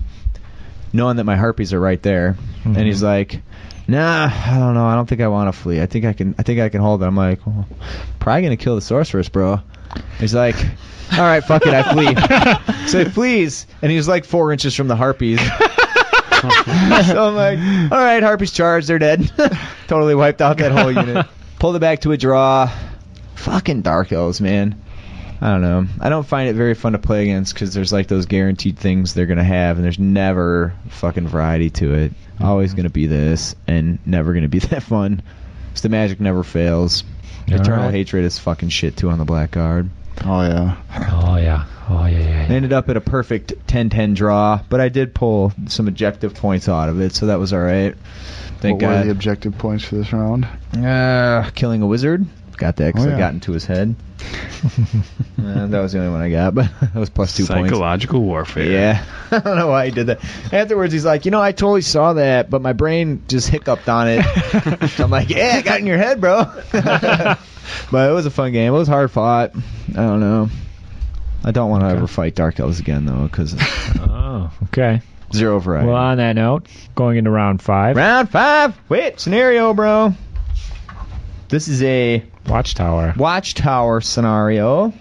[0.92, 2.36] knowing that my harpies are right there.
[2.66, 2.86] And Mhm.
[2.86, 3.42] he's like,
[3.88, 4.86] Nah, I don't know.
[4.86, 5.82] I don't think I want to flee.
[5.82, 6.36] I think I can.
[6.38, 7.08] I think I can hold it.
[7.08, 7.68] I'm like, well,
[8.20, 9.62] probably gonna kill the sorceress, bro.
[10.20, 10.56] He's like,
[11.14, 12.86] all right, fuck it, I flee.
[12.88, 15.40] so he flees, and he's like four inches from the harpies.
[17.06, 19.30] so I'm like, all right, harpies charged, they're dead.
[19.88, 21.26] totally wiped out that whole unit.
[21.60, 22.72] Pulled it back to a draw.
[23.36, 24.82] Fucking dark elves, man.
[25.42, 25.86] I don't know.
[26.02, 29.14] I don't find it very fun to play against because there's like those guaranteed things
[29.14, 32.12] they're gonna have, and there's never fucking variety to it.
[32.12, 32.46] Mm-hmm.
[32.46, 35.22] Always gonna be this, and never gonna be that fun.
[35.74, 37.04] 'Cause the magic never fails.
[37.48, 37.94] Eternal Alright.
[37.94, 39.90] hatred is fucking shit too on the black guard.
[40.26, 40.76] Oh yeah.
[41.12, 41.66] Oh yeah.
[41.90, 42.20] Oh yeah.
[42.20, 42.46] Yeah.
[42.50, 46.70] I ended up at a perfect 10-10 draw, but I did pull some objective points
[46.70, 47.96] out of it, so that was all right.
[48.60, 50.48] Thank what were the objective points for this round?
[50.76, 52.26] Uh, killing a wizard.
[52.58, 53.96] Got that because Oh, I got into his head.
[55.42, 57.70] Uh, that was the only one I got, but that was plus two points.
[57.70, 58.70] Psychological warfare.
[58.70, 60.20] Yeah, I don't know why he did that.
[60.54, 64.10] Afterwards, he's like, you know, I totally saw that, but my brain just hiccuped on
[64.10, 64.22] it.
[64.90, 66.44] So I'm like, yeah, it got in your head, bro.
[66.74, 68.74] but it was a fun game.
[68.74, 69.52] It was hard fought.
[69.56, 70.50] I don't know.
[71.44, 73.56] I don't want to ever fight Dark Elves again though, because
[74.00, 74.52] Oh.
[74.64, 75.02] Okay.
[75.34, 75.88] zero variety.
[75.88, 78.78] Well, on that note, going into round five, Round five.
[78.90, 80.14] Wait, scenario, bro.
[81.50, 83.14] This is a Watchtower.
[83.18, 84.94] watchtower scenario.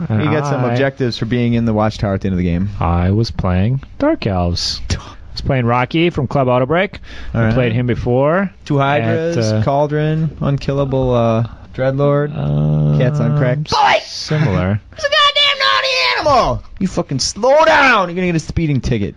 [0.00, 2.70] You got some objectives for being in the watchtower at the end of the game.
[2.80, 4.80] I was playing Dark Elves.
[4.90, 4.96] I
[5.32, 6.98] was playing Rocky from Club Auto Break.
[7.34, 7.54] I Alright.
[7.54, 8.50] played him before.
[8.64, 12.36] Two hydras, At, uh, cauldron, unkillable uh, dreadlord.
[12.36, 13.58] Um, Cats on crack.
[14.04, 14.80] Similar.
[14.92, 15.88] It's a goddamn naughty
[16.26, 16.62] animal!
[16.78, 18.08] You fucking slow down!
[18.08, 19.14] You're gonna get a speeding ticket.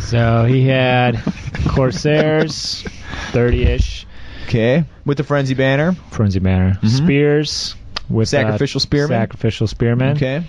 [0.00, 1.16] So he had
[1.68, 2.84] Corsairs,
[3.32, 4.06] 30-ish,
[4.46, 4.84] Okay.
[5.04, 5.92] With the frenzy banner.
[6.10, 6.88] Frenzy Banner, Mhm.
[6.88, 7.76] Spears
[8.08, 9.18] with uh, Sacrificial spearmen.
[9.18, 10.16] Sacrificial Spearmen.
[10.16, 10.42] Okay.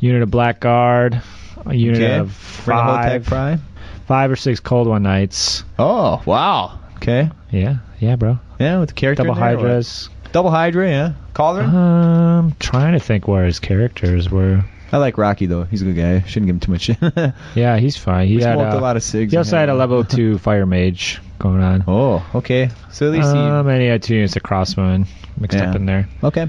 [0.00, 1.20] Unit of Blackguard.
[1.66, 2.18] A unit Okay.
[2.18, 3.58] of Bring a whole tag five, fry.
[4.06, 5.64] five or six Cold One Knights.
[5.78, 6.78] Oh wow.
[6.96, 7.28] Okay.
[7.50, 8.38] Yeah, yeah, bro.
[8.58, 9.24] Yeah, with the character.
[9.24, 9.64] Double in there, or what?
[9.66, 10.08] Hydras.
[10.32, 10.88] Double Hydra.
[10.88, 11.12] Yeah.
[11.34, 11.74] Cauldron.
[11.76, 14.64] Um, trying to think where his characters were.
[14.96, 15.64] I like Rocky though.
[15.64, 16.20] He's a good guy.
[16.26, 17.34] Shouldn't give him too much.
[17.54, 18.28] Yeah, he's fine.
[18.28, 19.30] He we had smoked uh, a lot of cigs.
[19.30, 21.84] He also had a level two fire mage going on.
[21.86, 22.70] Oh, okay.
[22.92, 25.06] So at least Um, and he had two units of crossbowmen
[25.38, 25.68] mixed Yeah.
[25.68, 26.08] up in there.
[26.24, 26.48] Okay.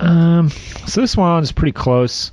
[0.00, 0.48] Um,
[0.86, 2.32] so this one is pretty close.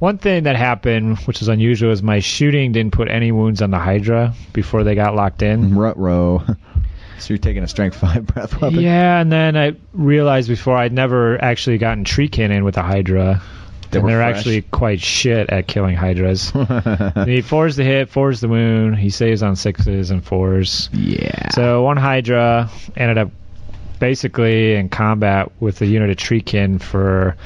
[0.00, 3.70] One thing that happened, which is unusual, is my shooting didn't put any wounds on
[3.70, 5.74] the Hydra before they got locked in.
[5.74, 6.42] Rut row.
[7.18, 8.80] so you're taking a strength five breath weapon.
[8.80, 13.40] Yeah, and then I realized before I'd never actually gotten tree in with the Hydra.
[13.94, 14.36] They and they're fresh.
[14.36, 16.50] actually quite shit at killing Hydras.
[17.24, 18.98] he fours the hit, fours the wound.
[18.98, 20.90] He saves on sixes and fours.
[20.92, 21.48] yeah.
[21.50, 23.30] So one Hydra ended up
[23.98, 27.36] basically in combat with a unit of Treekin for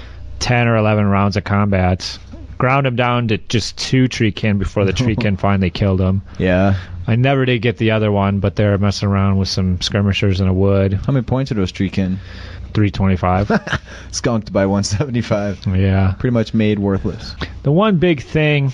[0.40, 2.18] 10 or 11 rounds of combat.
[2.56, 6.22] Ground him down to just two Treekin before the Treekin finally killed him.
[6.38, 6.74] yeah.
[7.06, 10.46] I never did get the other one, but they're messing around with some skirmishers in
[10.46, 10.92] a wood.
[10.92, 12.18] How many points are those Treekin?
[12.74, 13.80] 325.
[14.10, 15.66] Skunked by 175.
[15.76, 16.14] yeah.
[16.18, 17.34] Pretty much made worthless.
[17.62, 18.72] The one big thing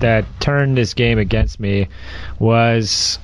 [0.00, 1.88] that turned this game against me
[2.38, 3.18] was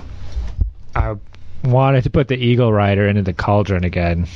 [0.95, 1.17] I
[1.65, 4.27] wanted to put the Eagle Rider into the Cauldron again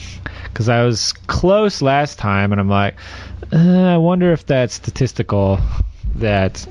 [0.45, 2.97] because I was close last time, and I'm like,
[3.53, 5.59] uh, I wonder if that's statistical
[6.17, 6.67] that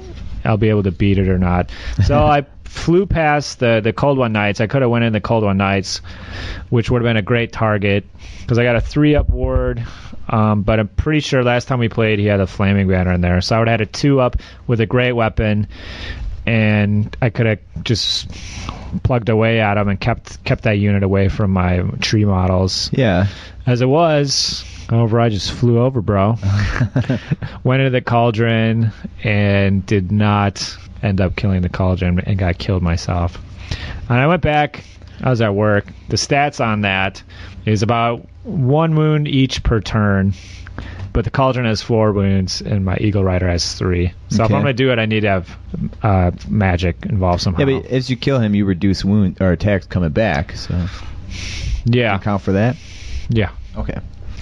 [0.46, 1.72] I'll be able to beat it or not.
[2.06, 4.62] So I flew past the the Cold One Knights.
[4.62, 6.02] I could have went in the Cold One Knights,
[6.70, 8.06] which would have been a great target
[8.40, 9.86] because I got a three up ward.
[10.30, 13.22] Um, but I'm pretty sure last time we played, he had a flaming banner in
[13.22, 15.68] there, so I would have had a two up with a great weapon,
[16.46, 18.32] and I could have just
[19.04, 22.90] plugged away at him and kept kept that unit away from my tree models.
[22.94, 23.28] Yeah.
[23.66, 26.38] As it was, over I just flew over, bro.
[27.64, 28.92] Went into the cauldron
[29.24, 33.38] and did not end up killing the cauldron and got killed myself.
[34.10, 34.84] And I went back.
[35.22, 35.86] I was at work.
[36.10, 37.22] The stats on that
[37.66, 40.34] is about one wound each per turn.
[41.14, 44.14] But the cauldron has four wounds, and my eagle rider has three.
[44.30, 45.58] So if I'm gonna do it, I need to have
[46.02, 47.66] uh, magic involved somehow.
[47.66, 50.54] Yeah, but as you kill him, you reduce wound or attacks coming back.
[50.54, 50.88] So
[51.86, 52.78] yeah, account for that.
[53.30, 53.52] yeah.
[53.76, 54.00] Okay.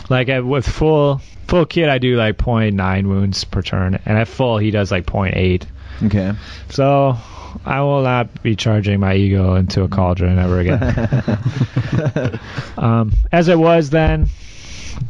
[0.09, 4.59] Like with full full kit, I do like 0.9 wounds per turn, and at full
[4.59, 5.65] he does like 0.8.
[6.03, 6.33] Okay.
[6.69, 7.17] So
[7.65, 12.39] I will not be charging my ego into a cauldron ever again.
[12.77, 14.29] um, as it was then,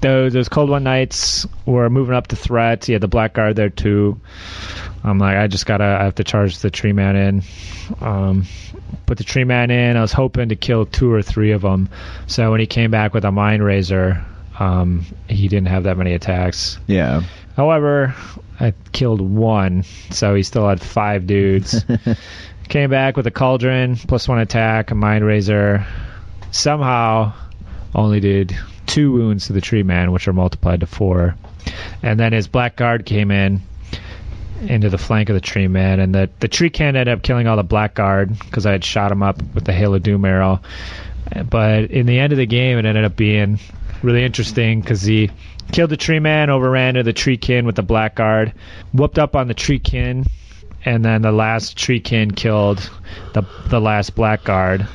[0.01, 2.87] those, those cold one knights were moving up the threats.
[2.87, 4.19] You had the blackguard there too.
[5.03, 7.43] I'm like, I just gotta, I have to charge the tree man in.
[8.01, 8.45] Um,
[9.05, 9.97] put the tree man in.
[9.97, 11.89] I was hoping to kill two or three of them.
[12.27, 14.25] So when he came back with a mind razor,
[14.59, 16.77] um, he didn't have that many attacks.
[16.87, 17.23] Yeah.
[17.55, 18.13] However,
[18.59, 21.83] I killed one, so he still had five dudes.
[22.69, 25.85] Came back with a cauldron, plus one attack, a mind razor.
[26.51, 27.33] Somehow,
[27.95, 28.55] only did
[28.85, 31.35] two wounds to the tree man, which are multiplied to four.
[32.03, 33.61] And then his black guard came in
[34.61, 37.55] into the flank of the tree man, and the the treekin ended up killing all
[37.55, 40.61] the black guard because I had shot him up with the hail of doom arrow.
[41.49, 43.59] But in the end of the game, it ended up being
[44.01, 45.29] really interesting because he
[45.71, 48.53] killed the tree man, overran to the tree kin with the black guard,
[48.93, 50.25] whooped up on the tree kin,
[50.85, 52.89] and then the last tree kin killed
[53.33, 54.87] the the last black guard,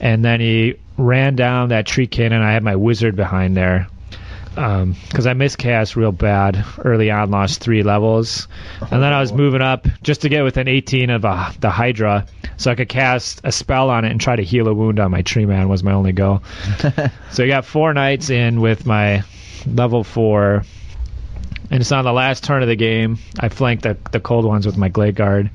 [0.00, 3.88] and then he ran down that tree kin, and I had my wizard behind there.
[4.54, 8.48] Because I miscast real bad early on, lost three levels,
[8.80, 12.26] and then I was moving up just to get within 18 of uh, the Hydra,
[12.58, 15.10] so I could cast a spell on it and try to heal a wound on
[15.10, 15.68] my tree man.
[15.68, 16.42] Was my only goal.
[17.30, 19.22] So I got four knights in with my
[19.66, 20.64] level four,
[21.70, 23.18] and it's on the last turn of the game.
[23.40, 25.50] I flanked the the cold ones with my glade guard.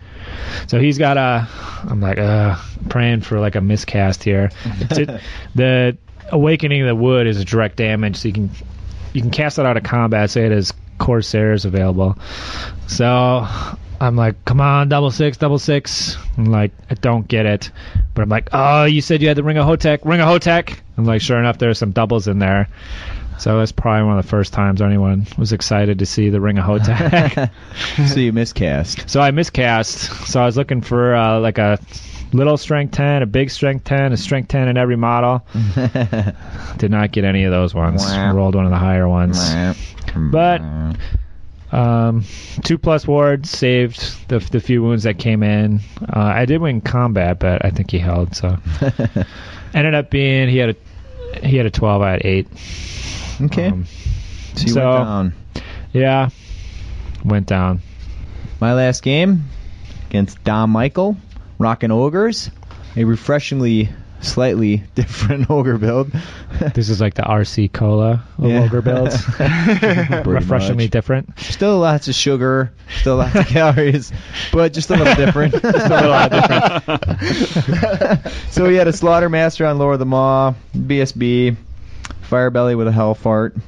[0.68, 1.48] So he's got a.
[1.88, 2.56] I'm like, uh,
[2.90, 4.50] praying for like a miscast here.
[5.56, 5.98] The
[6.32, 8.50] awakening of the wood is a direct damage, so you can
[9.14, 10.30] you can cast it out of combat.
[10.30, 12.18] Say it as Corsairs available.
[12.88, 13.48] So
[14.00, 16.18] I'm like, come on, double six, double six.
[16.38, 17.72] I'm like, I don't get it.
[18.14, 20.78] But I'm like, oh, you said you had the Ring of Hotek, Ring of Hotek.
[20.98, 22.70] I'm like, sure enough, there's some doubles in there.
[23.40, 26.58] So that's probably one of the first times anyone was excited to see the Ring
[26.58, 27.52] of Hotek.
[28.08, 29.10] so you miscast.
[29.10, 30.28] so I miscast.
[30.28, 31.80] So I was looking for uh, like a
[32.34, 35.46] little strength 10, a big strength 10, a strength 10 in every model.
[36.78, 38.06] Did not get any of those ones.
[38.34, 39.40] Rolled one of the higher ones.
[40.16, 40.62] But
[41.72, 42.24] um,
[42.64, 45.82] two plus wards saved the the few wounds that came in.
[46.02, 48.36] Uh, I did win combat, but I think he held.
[48.36, 48.58] So
[49.74, 52.02] ended up being he had a he had a twelve.
[52.02, 52.48] I had eight.
[53.42, 53.68] okay.
[53.68, 53.86] Um,
[54.56, 55.34] so so- went down.
[55.94, 56.30] yeah,
[57.26, 57.82] went down.
[58.62, 59.44] My last game
[60.10, 61.18] against Dom Michael,
[61.58, 62.50] Rockin' Ogres,
[62.96, 63.90] a refreshingly
[64.22, 66.12] slightly different ogre build.
[66.74, 68.64] This is like the RC cola of Yeah.
[68.64, 69.16] ogre builds.
[70.26, 70.92] Refreshingly much.
[70.92, 71.40] different.
[71.40, 74.12] Still lots of sugar, still lots of calories,
[74.52, 75.54] but just a little different.
[75.54, 76.30] just a
[76.90, 78.28] little different.
[78.50, 81.58] so we had a Slaughter Master on Lore of the Maw, BSB,
[82.24, 83.60] Firebelly with a Hellheart,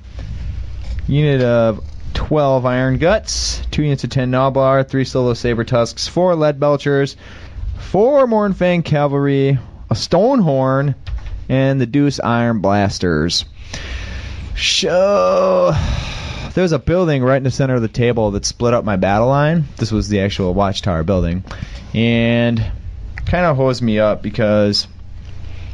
[1.07, 1.83] unit of
[2.15, 7.15] 12 Iron Guts, 2 units of 10 Noblar, 3 Solo Saber Tusks, 4 Lead Belchers,
[7.79, 9.57] 4 Mournfang Cavalry,
[9.89, 10.95] a Stonehorn,
[11.49, 13.45] and the Deuce Iron Blasters.
[14.55, 15.71] So
[16.53, 18.97] there was a building right in the center of the table that split up my
[18.97, 19.65] battle line.
[19.77, 21.43] This was the actual watchtower building,
[21.93, 22.63] and
[23.25, 24.87] kind of hosed me up because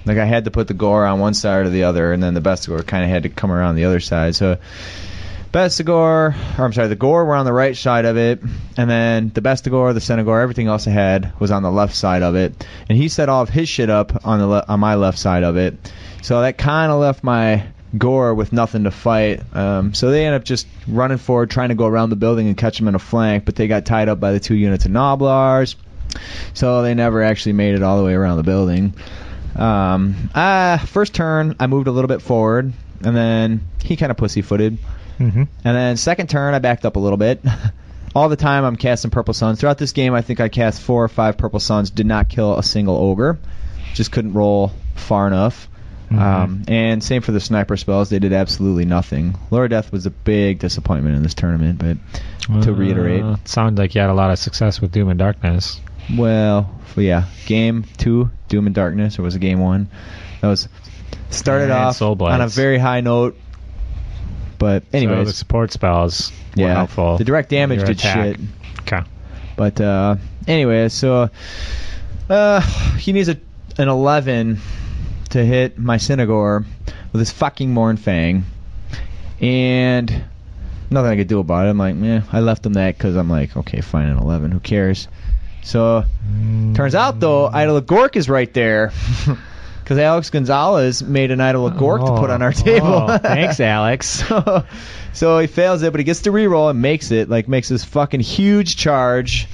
[0.05, 2.33] like I had to put the gore on one side or the other, and then
[2.33, 4.35] the Bestigor kind of had to come around the other side.
[4.35, 4.57] So
[5.55, 8.41] Bestigor, or I'm sorry, the Gore were on the right side of it,
[8.75, 12.23] and then the Bestigor, the Centigor, everything else I had was on the left side
[12.23, 14.95] of it, and he set all of his shit up on the le- on my
[14.95, 15.77] left side of it.
[16.21, 17.67] So that kind of left my
[17.97, 19.43] Gore with nothing to fight.
[19.55, 22.57] Um, so they end up just running forward, trying to go around the building and
[22.57, 24.91] catch him in a flank, but they got tied up by the two units of
[24.91, 25.77] Noblars.
[26.53, 28.93] So they never actually made it all the way around the building.
[29.55, 32.73] Um, uh, first turn, I moved a little bit forward,
[33.05, 34.79] and then he kind of pussyfooted.
[35.19, 35.43] Mm-hmm.
[35.63, 37.41] And then second turn, I backed up a little bit.
[38.15, 39.59] All the time, I'm casting Purple Suns.
[39.59, 41.89] Throughout this game, I think I cast four or five Purple Suns.
[41.89, 43.37] Did not kill a single ogre.
[43.93, 45.67] Just couldn't roll far enough.
[46.09, 46.19] Mhm.
[46.21, 48.09] Um, and same for the sniper spells.
[48.09, 49.35] They did absolutely nothing.
[49.51, 51.79] Lore of Death was a big disappointment in this tournament.
[51.79, 55.17] But to reiterate, Uh, sounds like you had a lot of success with Doom and
[55.19, 55.81] Darkness.
[56.15, 59.87] well, yeah, game two, Doom and Darkness, or was it game one?
[60.41, 60.69] That was
[61.31, 63.35] started off on a very high note.
[64.57, 67.17] But anyways, so the support spells were yeah, helpful.
[67.17, 68.37] the direct damage did attack.
[68.37, 68.39] shit.
[68.81, 69.01] Okay.
[69.55, 70.15] But uh,
[70.47, 71.29] anyway, so
[72.29, 72.61] uh,
[72.97, 73.37] he needs a
[73.77, 74.59] an 11
[75.31, 76.63] to hit my Centigor
[77.11, 78.43] with his fucking Mournfang,
[79.41, 80.23] and
[80.89, 81.69] nothing I could do about it.
[81.69, 84.59] I'm like, man, I left him that because I'm like, okay, fine, an 11, who
[84.59, 85.07] cares?
[85.63, 86.03] So
[86.75, 88.93] turns out though, Idol of Gork is right there.
[89.85, 92.87] Because Alex Gonzalez made an Idol of Gork to put on our table.
[92.87, 94.07] Oh, thanks, Alex.
[94.27, 94.65] so,
[95.13, 97.29] so he fails it, but he gets to reroll and makes it.
[97.29, 99.47] Like makes this fucking huge charge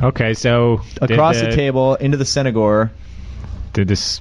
[0.00, 2.90] Okay, so across the, table into the Centigor.
[3.72, 4.20] Did this?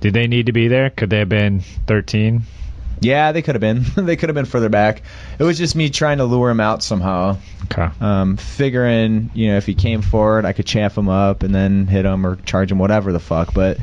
[0.00, 0.90] Did they need to be there?
[0.90, 2.42] Could they have been 13?
[3.00, 3.84] Yeah, they could have been.
[4.06, 5.02] they could have been further back.
[5.38, 7.36] It was just me trying to lure him out somehow.
[7.64, 7.88] Okay.
[8.00, 11.86] Um, figuring, you know, if he came forward, I could chaff him up and then
[11.86, 13.54] hit him or charge him, whatever the fuck.
[13.54, 13.78] But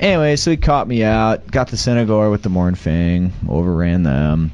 [0.00, 4.52] anyway, so he caught me out, got the Centigor with the Mournfang, overran them.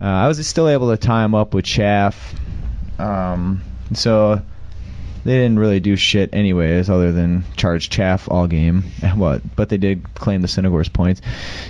[0.00, 2.34] Uh, I was still able to tie him up with chaff.
[2.98, 3.62] Um,
[3.92, 4.42] so
[5.24, 8.84] they didn't really do shit anyways, other than charge chaff all game.
[9.16, 9.56] What?
[9.56, 11.22] But they did claim the Centigor's points.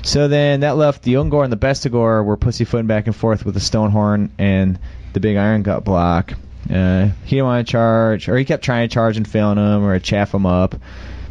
[0.02, 3.54] So then that left the Ungor and the Bestigor were pussyfooting back and forth with
[3.54, 4.78] the Stonehorn and
[5.12, 6.32] the big Iron Gut block.
[6.68, 9.84] Uh, he didn't want to charge, or he kept trying to charge and failing him,
[9.84, 10.74] or chaff him up.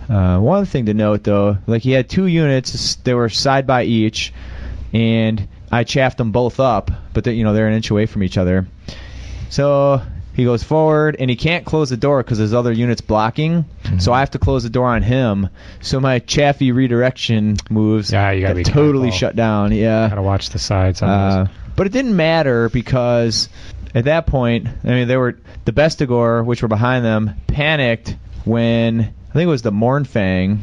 [0.10, 3.84] Uh, one thing to note though, like he had two units, they were side by
[3.84, 4.34] each,
[4.94, 8.24] and I chaffed them both up, but they, you know they're an inch away from
[8.24, 8.68] each other.
[9.50, 10.02] So
[10.36, 13.66] he goes forward, and he can't close the door because his other unit's blocking.
[14.00, 15.48] So I have to close the door on him.
[15.82, 19.18] So my chaffy redirection moves Yeah, you gotta be totally careful.
[19.20, 19.72] shut down.
[19.72, 20.10] Yeah.
[20.10, 23.48] Gotta watch the sides on Uh, but it didn't matter because
[23.94, 29.14] at that point, I mean, they were the Bestigor, which were behind them, panicked when
[29.36, 30.60] think it was the Mournfang.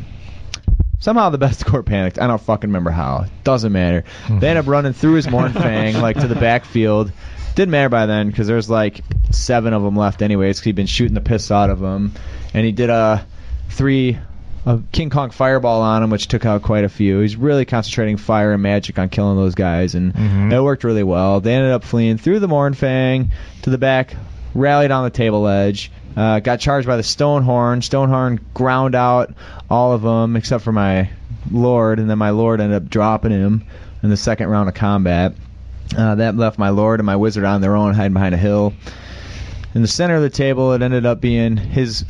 [0.99, 2.19] Somehow the best court panicked.
[2.20, 3.27] I don't fucking remember how.
[3.44, 4.05] Doesn't matter.
[4.31, 7.12] They end up running through his Mournfang like to the backfield.
[7.55, 9.01] Didn't matter by then because there's like
[9.31, 10.59] seven of them left anyways.
[10.61, 12.12] 'cause he'd been shooting the piss out of them,
[12.55, 13.24] and he did a
[13.70, 14.19] three
[14.65, 17.19] a King Kong fireball on him, which took out quite a few.
[17.19, 20.53] He's really concentrating fire and magic on killing those guys, and Mhm.
[20.53, 21.40] it worked really well.
[21.40, 23.31] They ended up fleeing through the Mournfang
[23.62, 24.15] to the back,
[24.55, 27.78] rallied on the table edge, uh, got charged by the Stonehorn.
[27.82, 29.34] Stonehorn ground out
[29.70, 31.10] all of them except for my
[31.51, 33.64] Lord, and then my Lord ended up dropping him
[34.02, 35.34] in the second round of combat.
[35.97, 38.72] Uh, that left my Lord and my Wizard on their own, hiding behind a hill.
[39.74, 42.05] In the center of the table, it ended up being his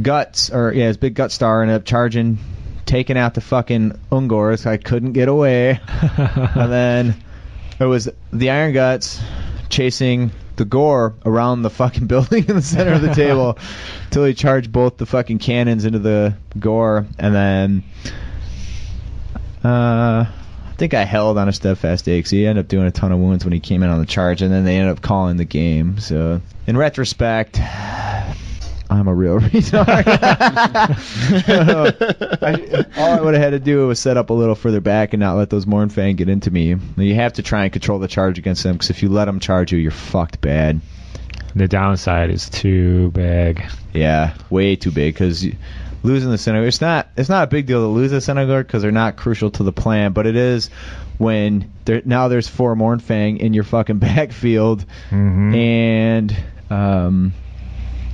[0.00, 2.38] guts, or yeah, his big gut star ended up charging,
[2.86, 4.66] taking out the fucking Ungors.
[4.66, 5.80] I couldn't get away.
[6.16, 7.14] and then
[7.78, 9.20] it was the Iron Guts
[9.68, 13.58] chasing the Gore around the fucking building in the center of the table
[14.04, 17.82] until he charged both the fucking cannons into the Gore, and then
[19.64, 22.90] uh, I think I held on a steadfast day 'cause he ended up doing a
[22.90, 25.00] ton of wounds when he came in on the charge, and then they ended up
[25.02, 25.98] calling the game.
[25.98, 27.58] So in retrospect.
[28.90, 30.04] I'm a real retard.
[32.42, 35.12] I, all I would have had to do was set up a little further back
[35.12, 36.76] and not let those Mournfang get into me.
[36.96, 39.40] You have to try and control the charge against them because if you let them
[39.40, 40.80] charge you, you're fucked bad.
[41.54, 43.62] the downside is too big.
[43.92, 45.44] Yeah, way too big because
[46.02, 48.82] losing the Senator, it's not it's not a big deal to lose the Senator because
[48.82, 50.70] they're not crucial to the plan, but it is
[51.18, 56.36] when there now there's four Mournfang in your fucking backfield hmm and
[56.70, 57.32] um,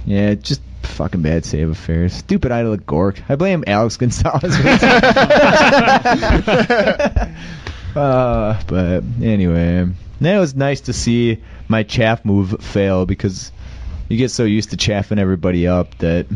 [0.05, 2.13] yeah, just fucking bad save affairs.
[2.13, 3.23] Stupid idol of Gork.
[3.29, 4.55] I blame Alex Gonzalez.
[7.97, 9.89] uh, but anyway,
[10.21, 13.51] it was nice to see my chaff move fail because
[14.09, 16.27] you get so used to chaffing everybody up that.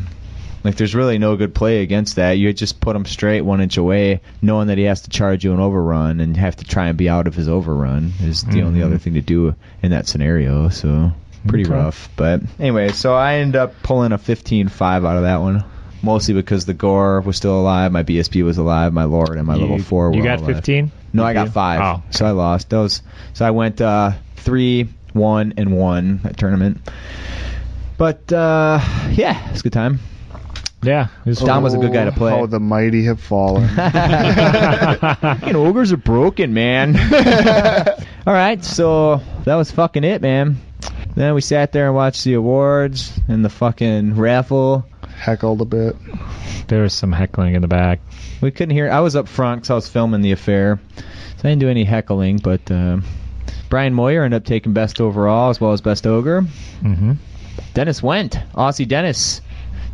[0.64, 2.32] Like there's really no good play against that.
[2.32, 5.52] You just put him straight one inch away, knowing that he has to charge you
[5.54, 8.80] an overrun and have to try and be out of his overrun is the only
[8.80, 8.86] Mhm.
[8.86, 9.54] other thing to do
[9.84, 10.68] in that scenario.
[10.68, 11.12] So
[11.48, 11.74] pretty Okay.
[11.74, 12.08] rough.
[12.16, 15.64] But anyway, so I end up pulling a 15-5 out of that one.
[16.00, 19.56] mostly because the Gore was still alive, my BSB was alive, my Lord and my
[19.56, 20.12] You- level four.
[20.14, 20.92] You were got 15?
[21.12, 21.80] No, I got five.
[21.80, 23.02] Oh, so I lost those.
[23.32, 26.78] So I went uh, three, one, and one at tournament.
[27.96, 28.78] But uh,
[29.10, 29.98] yeah, it's a good time.
[30.82, 31.08] yeah.
[31.26, 32.32] It was Dom was a good guy to play.
[32.32, 33.66] Oh, the mighty have fallen.
[33.76, 36.94] Fucking ogres are broken, man.
[38.26, 40.58] All right, so that was fucking it, man.
[41.18, 44.86] Then we sat there and watched the awards and the fucking raffle.
[45.16, 45.96] Heckled a bit.
[46.68, 47.98] there was some heckling in the back.
[48.40, 48.88] We couldn't hear.
[48.88, 51.02] I was up front because I was filming the affair, so
[51.42, 52.36] I didn't do any heckling.
[52.38, 52.98] But uh,
[53.68, 56.42] Brian Moyer ended up taking best overall as well as best ogre.
[56.82, 57.14] Mm-hmm.
[57.74, 58.38] Dennis went.
[58.54, 59.40] Aussie Dennis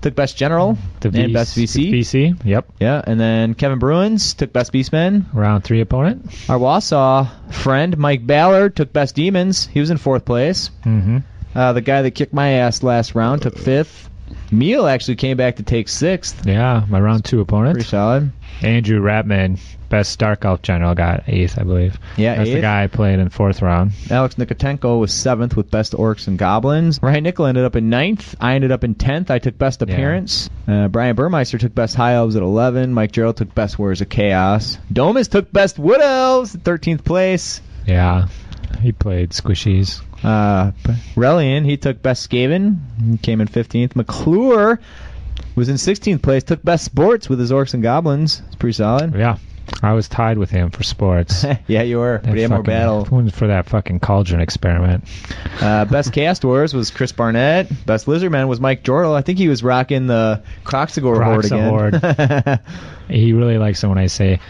[0.05, 1.91] took best general The and best VC.
[1.91, 2.67] VC, yep.
[2.79, 5.25] Yeah, and then Kevin Bruins took best beastman.
[5.33, 6.27] Round three opponent.
[6.49, 9.67] Our Wausau friend Mike Ballard took best demons.
[9.67, 10.71] He was in fourth place.
[10.85, 11.19] Mm-hmm.
[11.55, 14.11] Uh, the guy that kicked my ass last round took fifth.
[14.51, 16.47] Meal actually came back to take sixth.
[16.47, 17.75] Yeah, my round two opponent.
[17.75, 18.31] Pretty solid.
[18.63, 19.59] Andrew Ratman,
[19.89, 21.99] best Dark Elf general, got eighth, I believe.
[22.17, 23.93] Yeah, That's the guy I played in fourth round.
[24.11, 27.01] Alex Nikotenko was seventh with best orcs and goblins.
[27.03, 28.37] Ryan Nickel ended up in ninth.
[28.41, 29.31] I ended up in tenth.
[29.31, 29.93] I took best Yeah.
[29.93, 30.49] appearance.
[30.69, 32.95] Uh, Brian Burmeister took best high elves at eleven.
[32.95, 34.79] Mike Gerald took best warriors of chaos.
[34.93, 37.61] Domus took best wood elves at thirteenth place.
[37.87, 38.29] Yeah,
[38.81, 40.01] he played squishies.
[40.25, 40.73] Uh,
[41.17, 42.79] Relian, he took best Skaven.
[43.11, 43.95] He came in 15th.
[43.97, 44.81] McClure
[45.55, 46.43] was in 16th place.
[46.45, 48.43] Took best sports with his orcs and goblins.
[48.47, 49.15] It's pretty solid.
[49.15, 49.39] Yeah,
[49.83, 51.45] I was tied with him for sports.
[51.67, 52.21] yeah, you were.
[52.23, 53.05] That he had more battle.
[53.05, 55.05] for that fucking cauldron experiment.
[55.61, 57.69] Uh, best cast wars was Chris Barnett.
[57.87, 59.15] Best lizardman was Mike Jordal.
[59.15, 62.61] I think he was rocking the Kroxigor horde again.
[63.07, 64.41] He really likes it when I say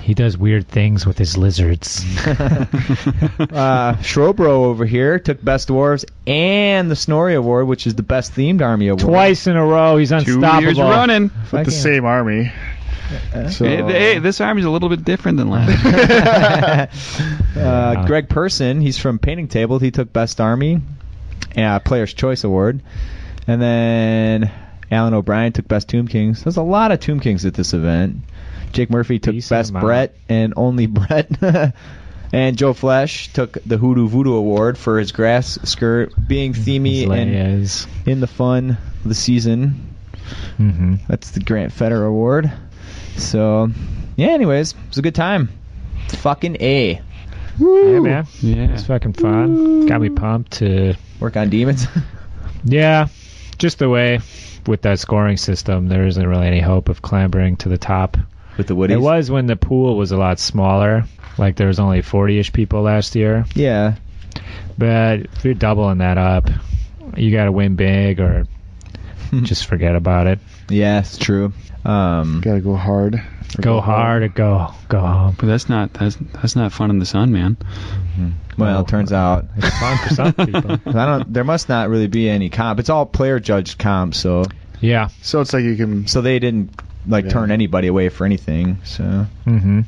[0.00, 2.04] he does weird things with his lizards.
[2.26, 8.32] uh, Shrobro over here took best dwarves and the Snorri Award, which is the best
[8.34, 9.00] themed army award.
[9.00, 10.40] Twice in a row, he's unstoppable.
[10.40, 10.64] Two unstoppable.
[10.64, 11.22] years running.
[11.22, 12.52] With Fucking- the same army.
[13.50, 15.84] So, Hey, hey, this army's a little bit different than last.
[17.56, 19.80] uh, Greg Person, he's from Painting Table.
[19.80, 20.80] He took Best Army,
[21.56, 22.80] uh, Player's Choice Award,
[23.48, 24.52] and then
[24.92, 26.44] Alan O'Brien took Best Tomb Kings.
[26.44, 28.18] There's a lot of Tomb Kings at this event.
[28.72, 29.72] Jake Murphy took Decent Best.
[29.72, 31.30] Brett and only Brett.
[32.32, 37.10] and Joe Flesh took the Hoodoo Voodoo Award for his grass skirt being themey and
[37.10, 37.86] Layers.
[38.06, 39.94] in the fun of the season.
[40.58, 40.96] Mm-hmm.
[41.08, 42.52] That's the Grant Feder Award.
[43.16, 43.68] So,
[44.16, 44.28] yeah.
[44.28, 45.48] Anyways, it was a good time.
[46.08, 47.00] Fucking a.
[47.58, 48.26] Yeah, man.
[48.40, 48.72] yeah.
[48.72, 49.86] It's fucking fun.
[49.86, 50.94] Got me pumped to.
[51.18, 51.86] Work on demons.
[52.64, 53.08] Yeah,
[53.56, 54.20] just the way
[54.66, 58.18] with that scoring system, there isn't really any hope of clambering to the top.
[58.60, 58.90] With the Woodies.
[58.90, 61.04] It was when the pool was a lot smaller.
[61.38, 63.46] Like there was only 40ish people last year.
[63.54, 63.96] Yeah.
[64.76, 66.48] But if you're doubling that up,
[67.16, 68.46] you got to win big or
[69.42, 70.38] just forget about it.
[70.68, 71.52] Yeah, it's true.
[71.84, 73.14] Um, gotta go hard.
[73.14, 75.34] Or Go hard or go go home.
[75.38, 77.56] But that's not that's that's not fun in the sun, man.
[78.56, 80.70] well, it turns out It's fun for some people.
[80.86, 81.32] I don't.
[81.32, 82.78] There must not really be any comp.
[82.78, 84.44] It's all player judged comp, so
[84.80, 85.08] Yeah.
[85.22, 86.06] So it's like you can.
[86.06, 86.70] so they didn't
[87.06, 87.30] like Yeah.
[87.32, 88.78] turn anybody away for anything.
[88.84, 89.80] So, Mm-hmm.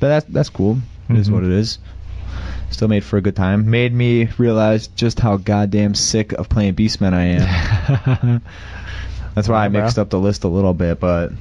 [0.00, 0.78] but that's that's cool.
[1.08, 1.78] It is what it is.
[2.70, 3.68] Still made for a good time.
[3.70, 7.22] Made me realize just how goddamn sick of playing Beastmen I
[8.22, 8.42] am.
[9.34, 11.32] That's why I mixed up the list a little bit, but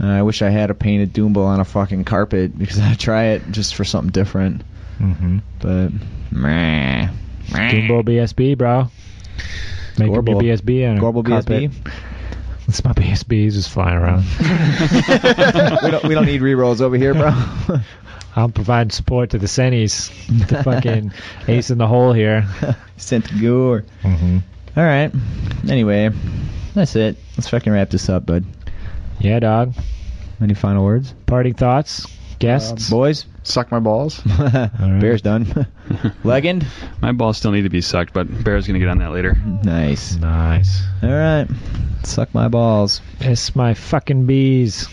[0.00, 3.24] uh, I wish I had a painted Doombo on a fucking carpet because I try
[3.34, 4.62] it just for something different.
[4.98, 5.38] mm-hmm.
[5.60, 5.90] But
[6.30, 7.08] meh.
[7.50, 8.88] Doombo BSB, bro.
[9.98, 10.42] Make your Gorebull.
[10.42, 11.70] BSB on a Gorebull carpet.
[11.70, 11.92] BSB.
[12.66, 13.32] It's my BSB.
[13.32, 14.24] He's just flying around.
[15.82, 17.30] we don't we don't need rerolls over here, bro.
[18.36, 20.10] I'm providing support to the Sennies.
[20.48, 21.12] The fucking
[21.48, 22.42] ace in the hole here.
[22.98, 23.84] Centigor.
[24.02, 24.38] Mm-hmm.
[24.76, 25.12] All right.
[25.68, 26.10] Anyway,
[26.74, 27.16] that's it.
[27.36, 28.44] Let's fucking wrap this up, bud.
[29.20, 29.74] Yeah, dog.
[30.40, 32.06] Any final words, Parting thoughts,
[32.40, 32.90] guests.
[32.90, 33.24] boys?
[33.44, 34.20] Suck my balls.
[35.00, 35.66] Bear's done.
[36.24, 36.66] Legend.
[37.00, 39.34] My balls still need to be sucked, but Bear's gonna get on that later.
[39.64, 40.16] Nice.
[40.16, 40.82] nice.
[41.02, 41.46] All right.
[42.04, 43.00] Suck my balls.
[43.18, 44.88] Piss my fucking bees.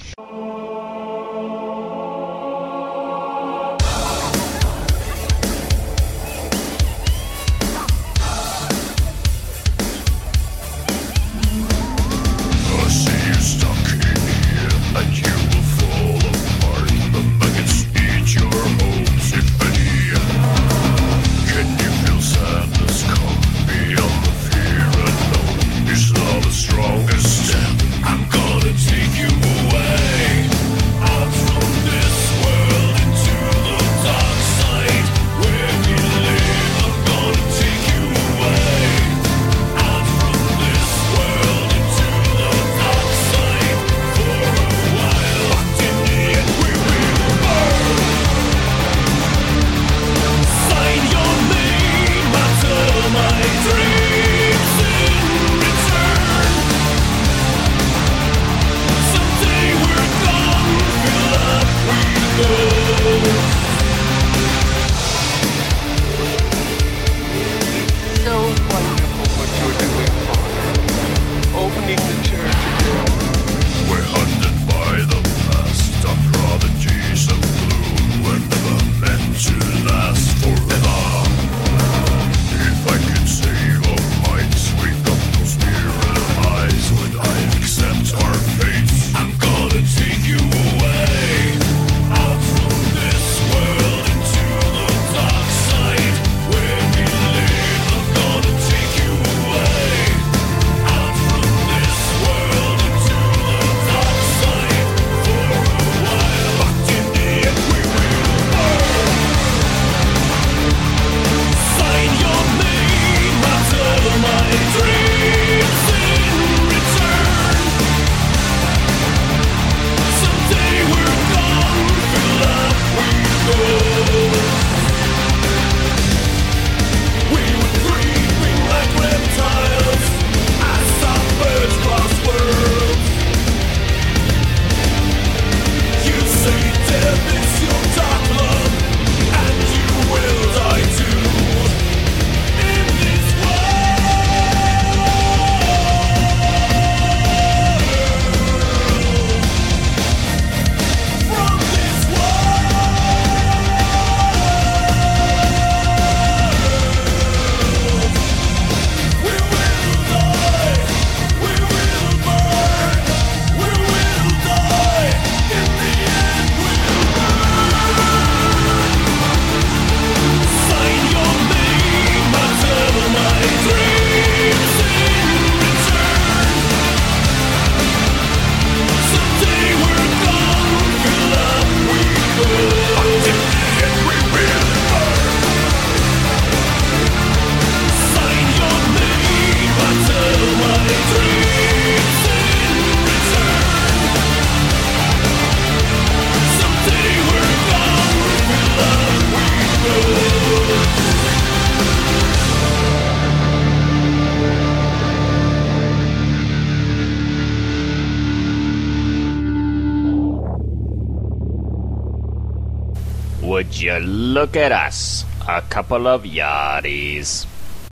[214.41, 215.23] Look at us?
[215.47, 217.45] A couple of yachties.